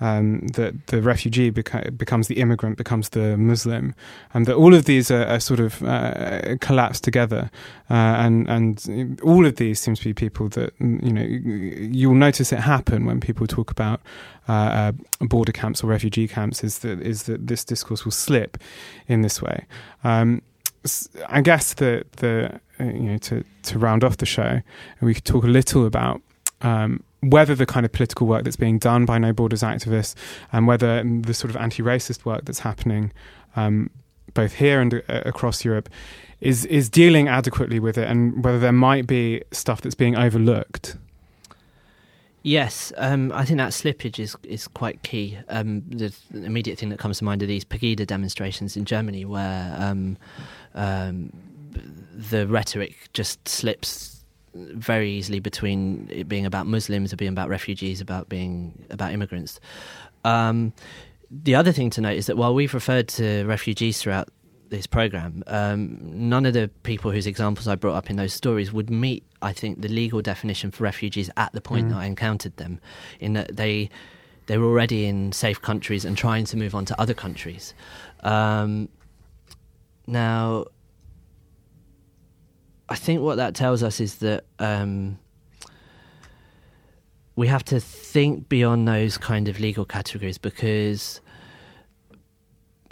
um, 0.00 0.46
that 0.48 0.86
the 0.88 1.02
refugee 1.02 1.50
beca- 1.50 1.96
becomes 1.96 2.28
the 2.28 2.38
immigrant, 2.38 2.76
becomes 2.76 3.10
the 3.10 3.36
Muslim, 3.36 3.94
and 4.32 4.46
that 4.46 4.54
all 4.54 4.74
of 4.74 4.84
these 4.84 5.10
are, 5.10 5.24
are 5.24 5.40
sort 5.40 5.60
of 5.60 5.82
uh, 5.82 6.56
collapse 6.60 7.00
together. 7.00 7.50
Uh, 7.90 7.94
and 7.94 8.48
and 8.48 9.20
all 9.22 9.46
of 9.46 9.56
these 9.56 9.80
seems 9.80 9.98
to 10.00 10.04
be 10.04 10.14
people 10.14 10.48
that 10.50 10.72
you 10.80 11.12
know 11.12 11.22
you'll 11.22 12.14
notice 12.14 12.52
it 12.52 12.60
happen 12.60 13.06
when 13.06 13.20
people 13.20 13.46
talk 13.46 13.70
about 13.70 14.00
uh, 14.48 14.52
uh 14.52 14.92
border 15.20 15.52
camps 15.52 15.82
or 15.82 15.88
refugee 15.88 16.28
camps. 16.28 16.62
Is 16.62 16.78
that 16.78 17.00
is 17.00 17.24
that 17.24 17.46
this 17.46 17.64
discourse 17.64 18.04
will 18.04 18.12
slip 18.12 18.58
in 19.08 19.22
this 19.22 19.42
way. 19.42 19.66
Um, 20.04 20.42
I 21.28 21.40
guess 21.40 21.74
that 21.74 22.12
the 22.14 22.60
uh, 22.80 22.84
you 22.84 23.10
know 23.10 23.18
to 23.18 23.44
to 23.64 23.78
round 23.78 24.04
off 24.04 24.18
the 24.18 24.26
show, 24.26 24.60
we 25.00 25.14
could 25.14 25.24
talk 25.24 25.44
a 25.44 25.48
little 25.48 25.86
about 25.86 26.20
um, 26.62 27.02
whether 27.20 27.54
the 27.54 27.66
kind 27.66 27.84
of 27.84 27.92
political 27.92 28.26
work 28.26 28.44
that's 28.44 28.56
being 28.56 28.78
done 28.78 29.04
by 29.04 29.18
No 29.18 29.32
Borders 29.32 29.62
activists 29.62 30.14
and 30.52 30.66
whether 30.66 31.02
the 31.02 31.34
sort 31.34 31.50
of 31.50 31.56
anti-racist 31.56 32.24
work 32.24 32.44
that's 32.44 32.60
happening 32.60 33.12
um, 33.56 33.90
both 34.34 34.54
here 34.54 34.80
and 34.80 34.94
uh, 34.94 35.22
across 35.24 35.64
Europe 35.64 35.88
is 36.40 36.64
is 36.66 36.88
dealing 36.88 37.28
adequately 37.28 37.80
with 37.80 37.98
it, 37.98 38.08
and 38.08 38.44
whether 38.44 38.58
there 38.58 38.72
might 38.72 39.06
be 39.06 39.42
stuff 39.50 39.80
that's 39.80 39.94
being 39.94 40.16
overlooked. 40.16 40.96
Yes, 42.42 42.92
um, 42.96 43.32
I 43.32 43.44
think 43.44 43.58
that 43.58 43.70
slippage 43.72 44.18
is 44.18 44.36
is 44.44 44.68
quite 44.68 45.02
key. 45.02 45.38
Um, 45.48 45.82
the, 45.88 46.14
immediate 46.32 46.78
thing 46.78 46.90
that 46.90 46.98
comes 46.98 47.18
to 47.18 47.24
mind 47.24 47.42
are 47.42 47.46
these 47.46 47.64
Pegida 47.64 48.06
demonstrations 48.06 48.76
in 48.76 48.84
Germany, 48.84 49.24
where 49.24 49.74
um, 49.78 50.16
um 50.74 51.32
the 52.14 52.46
rhetoric 52.46 53.08
just 53.12 53.46
slips 53.48 54.17
very 54.74 55.10
easily 55.10 55.40
between 55.40 56.08
it 56.10 56.28
being 56.28 56.46
about 56.46 56.66
Muslims, 56.66 57.12
or 57.12 57.16
being 57.16 57.30
about 57.30 57.48
refugees, 57.48 58.00
about 58.00 58.28
being 58.28 58.86
about 58.90 59.12
immigrants. 59.12 59.60
Um, 60.24 60.72
the 61.30 61.54
other 61.54 61.72
thing 61.72 61.90
to 61.90 62.00
note 62.00 62.16
is 62.16 62.26
that 62.26 62.36
while 62.36 62.54
we've 62.54 62.74
referred 62.74 63.08
to 63.08 63.44
refugees 63.44 64.00
throughout 64.00 64.28
this 64.70 64.86
program, 64.86 65.42
um, 65.46 65.98
none 66.02 66.44
of 66.46 66.54
the 66.54 66.68
people 66.82 67.10
whose 67.10 67.26
examples 67.26 67.68
I 67.68 67.74
brought 67.74 67.94
up 67.94 68.10
in 68.10 68.16
those 68.16 68.32
stories 68.32 68.72
would 68.72 68.90
meet, 68.90 69.24
I 69.40 69.52
think, 69.52 69.80
the 69.80 69.88
legal 69.88 70.22
definition 70.22 70.70
for 70.70 70.84
refugees 70.84 71.30
at 71.36 71.52
the 71.52 71.60
point 71.60 71.86
mm. 71.86 71.90
that 71.90 71.98
I 71.98 72.06
encountered 72.06 72.56
them, 72.56 72.80
in 73.20 73.32
that 73.34 73.56
they 73.56 73.88
they 74.46 74.56
were 74.56 74.66
already 74.66 75.04
in 75.04 75.32
safe 75.32 75.60
countries 75.60 76.04
and 76.04 76.16
trying 76.16 76.46
to 76.46 76.56
move 76.56 76.74
on 76.74 76.84
to 76.86 77.00
other 77.00 77.14
countries. 77.14 77.74
Um, 78.20 78.88
now, 80.06 80.64
I 82.88 82.94
think 82.94 83.20
what 83.20 83.36
that 83.36 83.54
tells 83.54 83.82
us 83.82 84.00
is 84.00 84.16
that 84.16 84.44
um, 84.58 85.18
we 87.36 87.46
have 87.46 87.64
to 87.66 87.80
think 87.80 88.48
beyond 88.48 88.88
those 88.88 89.18
kind 89.18 89.48
of 89.48 89.60
legal 89.60 89.84
categories 89.84 90.38
because 90.38 91.20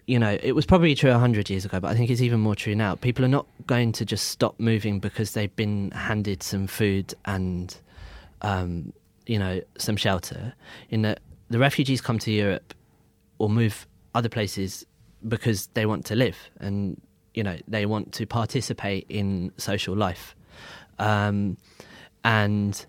you 0.07 0.21
know, 0.21 0.39
it 0.41 0.53
was 0.53 0.65
probably 0.65 0.95
true 0.95 1.11
100 1.11 1.51
years 1.51 1.65
ago, 1.65 1.81
but 1.81 1.91
I 1.91 1.95
think 1.97 2.11
it's 2.11 2.21
even 2.21 2.39
more 2.39 2.55
true 2.55 2.77
now. 2.77 2.95
People 2.95 3.25
are 3.25 3.29
not 3.29 3.47
going 3.67 3.91
to 3.93 4.05
just 4.05 4.29
stop 4.29 4.55
moving 4.59 5.01
because 5.01 5.33
they've 5.33 5.55
been 5.57 5.91
handed 5.91 6.45
some 6.45 6.69
food 6.69 7.13
and, 7.25 7.77
um, 8.43 8.93
you 9.27 9.39
know, 9.39 9.61
some 9.79 9.97
shelter. 9.97 10.55
In 10.91 11.03
that 11.03 11.21
the 11.51 11.59
refugees 11.59 12.01
come 12.01 12.21
to 12.21 12.31
Europe 12.31 12.73
or 13.39 13.51
move 13.51 13.87
other 14.15 14.29
places 14.29 14.87
because 15.27 15.67
they 15.75 15.87
want 15.87 16.05
to 16.07 16.15
live. 16.15 16.37
And 16.61 17.01
you 17.37 17.45
know 17.45 17.57
they 17.69 17.87
want 17.87 18.13
to 18.15 18.27
participate 18.27 19.07
in 19.09 19.53
social 19.57 19.95
life, 19.95 20.35
um, 20.99 21.57
and 22.25 22.85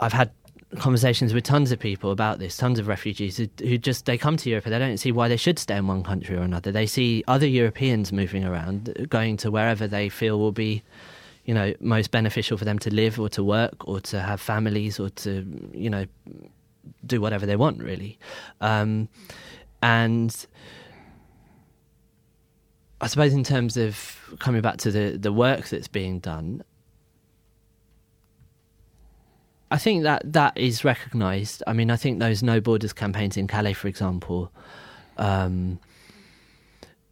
I've 0.00 0.12
had 0.12 0.30
conversations 0.78 1.32
with 1.32 1.44
tons 1.44 1.70
of 1.70 1.78
people 1.78 2.10
about 2.10 2.38
this, 2.38 2.56
tons 2.56 2.78
of 2.78 2.88
refugees 2.88 3.36
who, 3.36 3.48
who, 3.60 3.78
just 3.78 4.04
they 4.04 4.18
come 4.18 4.36
to 4.36 4.50
Europe 4.50 4.66
and 4.66 4.74
they 4.74 4.78
don't 4.78 4.98
see 4.98 5.12
why 5.12 5.28
they 5.28 5.36
should 5.36 5.58
stay 5.58 5.76
in 5.76 5.86
one 5.86 6.02
country 6.02 6.36
or 6.36 6.42
another. 6.42 6.72
They 6.72 6.86
see 6.86 7.22
other 7.28 7.46
Europeans 7.46 8.12
moving 8.12 8.44
around, 8.44 9.06
going 9.08 9.36
to 9.38 9.50
wherever 9.50 9.86
they 9.86 10.08
feel 10.08 10.38
will 10.38 10.52
be, 10.52 10.82
you 11.44 11.54
know, 11.54 11.72
most 11.80 12.10
beneficial 12.10 12.58
for 12.58 12.64
them 12.64 12.78
to 12.80 12.92
live 12.92 13.20
or 13.20 13.28
to 13.30 13.44
work 13.44 13.86
or 13.86 14.00
to 14.00 14.20
have 14.20 14.40
families 14.40 14.98
or 14.98 15.08
to, 15.10 15.46
you 15.72 15.88
know, 15.88 16.06
do 17.06 17.20
whatever 17.20 17.46
they 17.46 17.56
want 17.56 17.82
really, 17.82 18.18
um, 18.60 19.08
and 19.82 20.46
I 23.00 23.08
suppose 23.08 23.34
in 23.34 23.44
terms 23.44 23.76
of 23.76 24.18
coming 24.38 24.62
back 24.62 24.78
to 24.78 24.90
the, 24.90 25.18
the 25.18 25.32
work 25.32 25.68
that's 25.68 25.88
being 25.88 26.18
done, 26.18 26.62
I 29.70 29.78
think 29.78 30.04
that 30.04 30.32
that 30.32 30.56
is 30.56 30.84
recognised. 30.84 31.62
I 31.66 31.72
mean, 31.72 31.90
I 31.90 31.96
think 31.96 32.20
those 32.20 32.42
No 32.42 32.60
Borders 32.60 32.92
campaigns 32.92 33.36
in 33.36 33.48
Calais, 33.48 33.74
for 33.74 33.88
example, 33.88 34.50
um, 35.18 35.78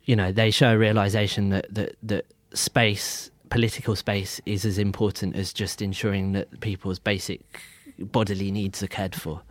you 0.04 0.14
know, 0.14 0.32
they 0.32 0.50
show 0.50 0.74
a 0.74 0.78
realization 0.78 1.50
that, 1.50 1.66
that 1.74 1.96
that 2.02 2.26
space, 2.52 3.30
political 3.50 3.96
space, 3.96 4.40
is 4.46 4.64
as 4.64 4.78
important 4.78 5.36
as 5.36 5.52
just 5.52 5.82
ensuring 5.82 6.32
that 6.32 6.60
people's 6.60 6.98
basic 6.98 7.60
bodily 7.98 8.50
needs 8.50 8.82
are 8.82 8.88
cared 8.88 9.14
for. 9.14 9.42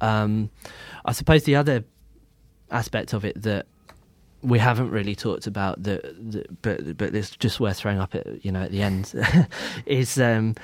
Um, 0.00 0.50
I 1.04 1.12
suppose 1.12 1.44
the 1.44 1.56
other 1.56 1.84
aspect 2.70 3.12
of 3.12 3.24
it 3.24 3.40
that 3.42 3.66
we 4.42 4.58
haven't 4.58 4.90
really 4.90 5.14
talked 5.14 5.46
about 5.46 5.82
the, 5.82 6.00
the, 6.18 6.44
but 6.62 6.96
but 6.96 7.14
it's 7.14 7.30
just 7.30 7.60
worth 7.60 7.78
throwing 7.78 7.98
up 7.98 8.14
at 8.14 8.44
you 8.44 8.52
know 8.52 8.62
at 8.62 8.70
the 8.70 8.82
end 8.82 9.14
is 9.86 10.18
um, 10.20 10.54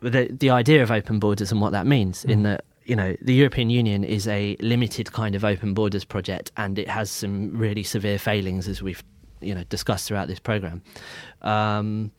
the 0.00 0.28
the 0.30 0.50
idea 0.50 0.82
of 0.82 0.90
open 0.90 1.18
borders 1.18 1.52
and 1.52 1.60
what 1.60 1.72
that 1.72 1.86
means 1.86 2.24
mm. 2.24 2.30
in 2.30 2.42
that 2.44 2.64
you 2.84 2.96
know 2.96 3.14
the 3.22 3.34
European 3.34 3.70
Union 3.70 4.04
is 4.04 4.26
a 4.28 4.56
limited 4.60 5.12
kind 5.12 5.34
of 5.34 5.44
open 5.44 5.74
borders 5.74 6.04
project 6.04 6.50
and 6.56 6.78
it 6.78 6.88
has 6.88 7.10
some 7.10 7.56
really 7.56 7.82
severe 7.82 8.18
failings 8.18 8.68
as 8.68 8.82
we've 8.82 9.02
you 9.40 9.54
know 9.54 9.64
discussed 9.64 10.08
throughout 10.08 10.28
this 10.28 10.38
program. 10.38 10.82
Um, 11.42 12.10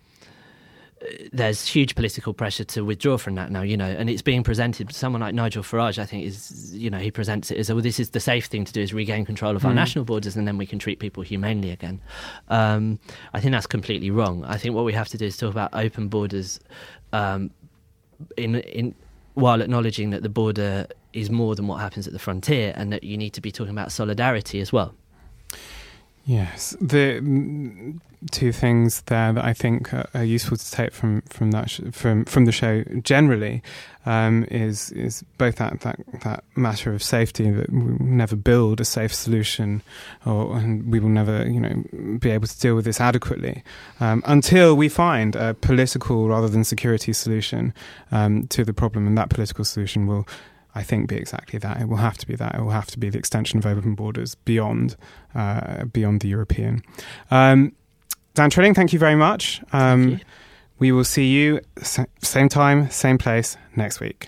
there's 1.31 1.67
huge 1.67 1.95
political 1.95 2.33
pressure 2.33 2.63
to 2.63 2.83
withdraw 2.83 3.17
from 3.17 3.35
that 3.35 3.51
now, 3.51 3.61
you 3.61 3.77
know, 3.77 3.85
and 3.85 4.09
it's 4.09 4.21
being 4.21 4.43
presented. 4.43 4.93
Someone 4.93 5.21
like 5.21 5.33
Nigel 5.33 5.63
Farage, 5.63 5.97
I 5.97 6.05
think, 6.05 6.25
is 6.25 6.75
you 6.75 6.89
know 6.89 6.97
he 6.97 7.11
presents 7.11 7.51
it 7.51 7.57
as 7.57 7.71
well. 7.71 7.81
This 7.81 7.99
is 7.99 8.11
the 8.11 8.19
safe 8.19 8.45
thing 8.45 8.65
to 8.65 8.73
do 8.73 8.81
is 8.81 8.93
regain 8.93 9.25
control 9.25 9.55
of 9.55 9.65
our 9.65 9.71
mm. 9.71 9.75
national 9.75 10.05
borders, 10.05 10.35
and 10.35 10.47
then 10.47 10.57
we 10.57 10.65
can 10.65 10.79
treat 10.79 10.99
people 10.99 11.23
humanely 11.23 11.71
again. 11.71 12.01
Um, 12.49 12.99
I 13.33 13.39
think 13.39 13.51
that's 13.51 13.67
completely 13.67 14.11
wrong. 14.11 14.43
I 14.45 14.57
think 14.57 14.75
what 14.75 14.85
we 14.85 14.93
have 14.93 15.07
to 15.09 15.17
do 15.17 15.25
is 15.25 15.37
talk 15.37 15.51
about 15.51 15.71
open 15.73 16.07
borders, 16.07 16.59
um, 17.13 17.51
in 18.37 18.55
in 18.55 18.95
while 19.33 19.61
acknowledging 19.61 20.11
that 20.11 20.23
the 20.23 20.29
border 20.29 20.87
is 21.11 21.29
more 21.29 21.55
than 21.55 21.67
what 21.67 21.79
happens 21.81 22.07
at 22.07 22.13
the 22.13 22.19
frontier, 22.19 22.73
and 22.75 22.91
that 22.91 23.03
you 23.03 23.17
need 23.17 23.31
to 23.31 23.41
be 23.41 23.51
talking 23.51 23.71
about 23.71 23.91
solidarity 23.91 24.59
as 24.59 24.71
well. 24.71 24.93
Yes, 26.25 26.75
the 26.81 27.19
mm, 27.21 27.99
two 28.31 28.51
things 28.51 29.01
there 29.03 29.31
that 29.31 29.45
I 29.45 29.53
think 29.53 29.93
are, 29.93 30.23
useful 30.23 30.57
to 30.57 30.71
take 30.71 30.91
from 30.91 31.21
from 31.29 31.51
that 31.51 31.69
sh- 31.69 31.81
from 31.91 32.25
from 32.25 32.45
the 32.45 32.51
show 32.51 32.83
generally 33.03 33.61
um, 34.07 34.43
is 34.45 34.91
is 34.93 35.23
both 35.37 35.57
that, 35.57 35.81
that 35.81 35.99
that 36.23 36.43
matter 36.55 36.93
of 36.93 37.03
safety 37.03 37.51
that 37.51 37.71
we 37.71 37.79
will 37.79 38.03
never 38.03 38.35
build 38.35 38.81
a 38.81 38.85
safe 38.85 39.13
solution, 39.13 39.83
or 40.25 40.57
and 40.57 40.91
we 40.91 40.99
will 40.99 41.09
never 41.09 41.47
you 41.47 41.59
know 41.59 42.17
be 42.17 42.31
able 42.31 42.47
to 42.47 42.59
deal 42.59 42.73
with 42.73 42.85
this 42.85 42.99
adequately 42.99 43.63
um, 43.99 44.23
until 44.25 44.75
we 44.75 44.89
find 44.89 45.35
a 45.35 45.53
political 45.53 46.27
rather 46.27 46.49
than 46.49 46.63
security 46.63 47.13
solution 47.13 47.71
um, 48.11 48.47
to 48.47 48.65
the 48.65 48.73
problem, 48.73 49.05
and 49.05 49.15
that 49.15 49.29
political 49.29 49.63
solution 49.63 50.07
will 50.07 50.27
I 50.75 50.83
think, 50.83 51.07
be 51.07 51.15
exactly 51.15 51.57
that. 51.59 51.81
It 51.81 51.87
will 51.87 51.97
have 51.97 52.17
to 52.19 52.27
be 52.27 52.35
that. 52.35 52.55
It 52.55 52.61
will 52.61 52.71
have 52.71 52.87
to 52.87 52.99
be 52.99 53.09
the 53.09 53.17
extension 53.17 53.57
of 53.59 53.65
open 53.65 53.95
borders 53.95 54.35
beyond 54.35 54.95
uh, 55.33 55.85
beyond 55.85 56.19
the 56.21 56.27
European. 56.27 56.81
Um, 57.31 57.73
Dan 58.33 58.49
Trilling, 58.49 58.73
thank 58.73 58.91
you 58.91 58.99
very 58.99 59.15
much. 59.15 59.61
Um, 59.71 60.09
you. 60.09 60.19
We 60.77 60.91
will 60.91 61.05
see 61.05 61.27
you 61.27 61.61
sa- 61.81 62.05
same 62.21 62.49
time, 62.49 62.89
same 62.89 63.17
place 63.17 63.55
next 63.77 64.01
week. 64.01 64.27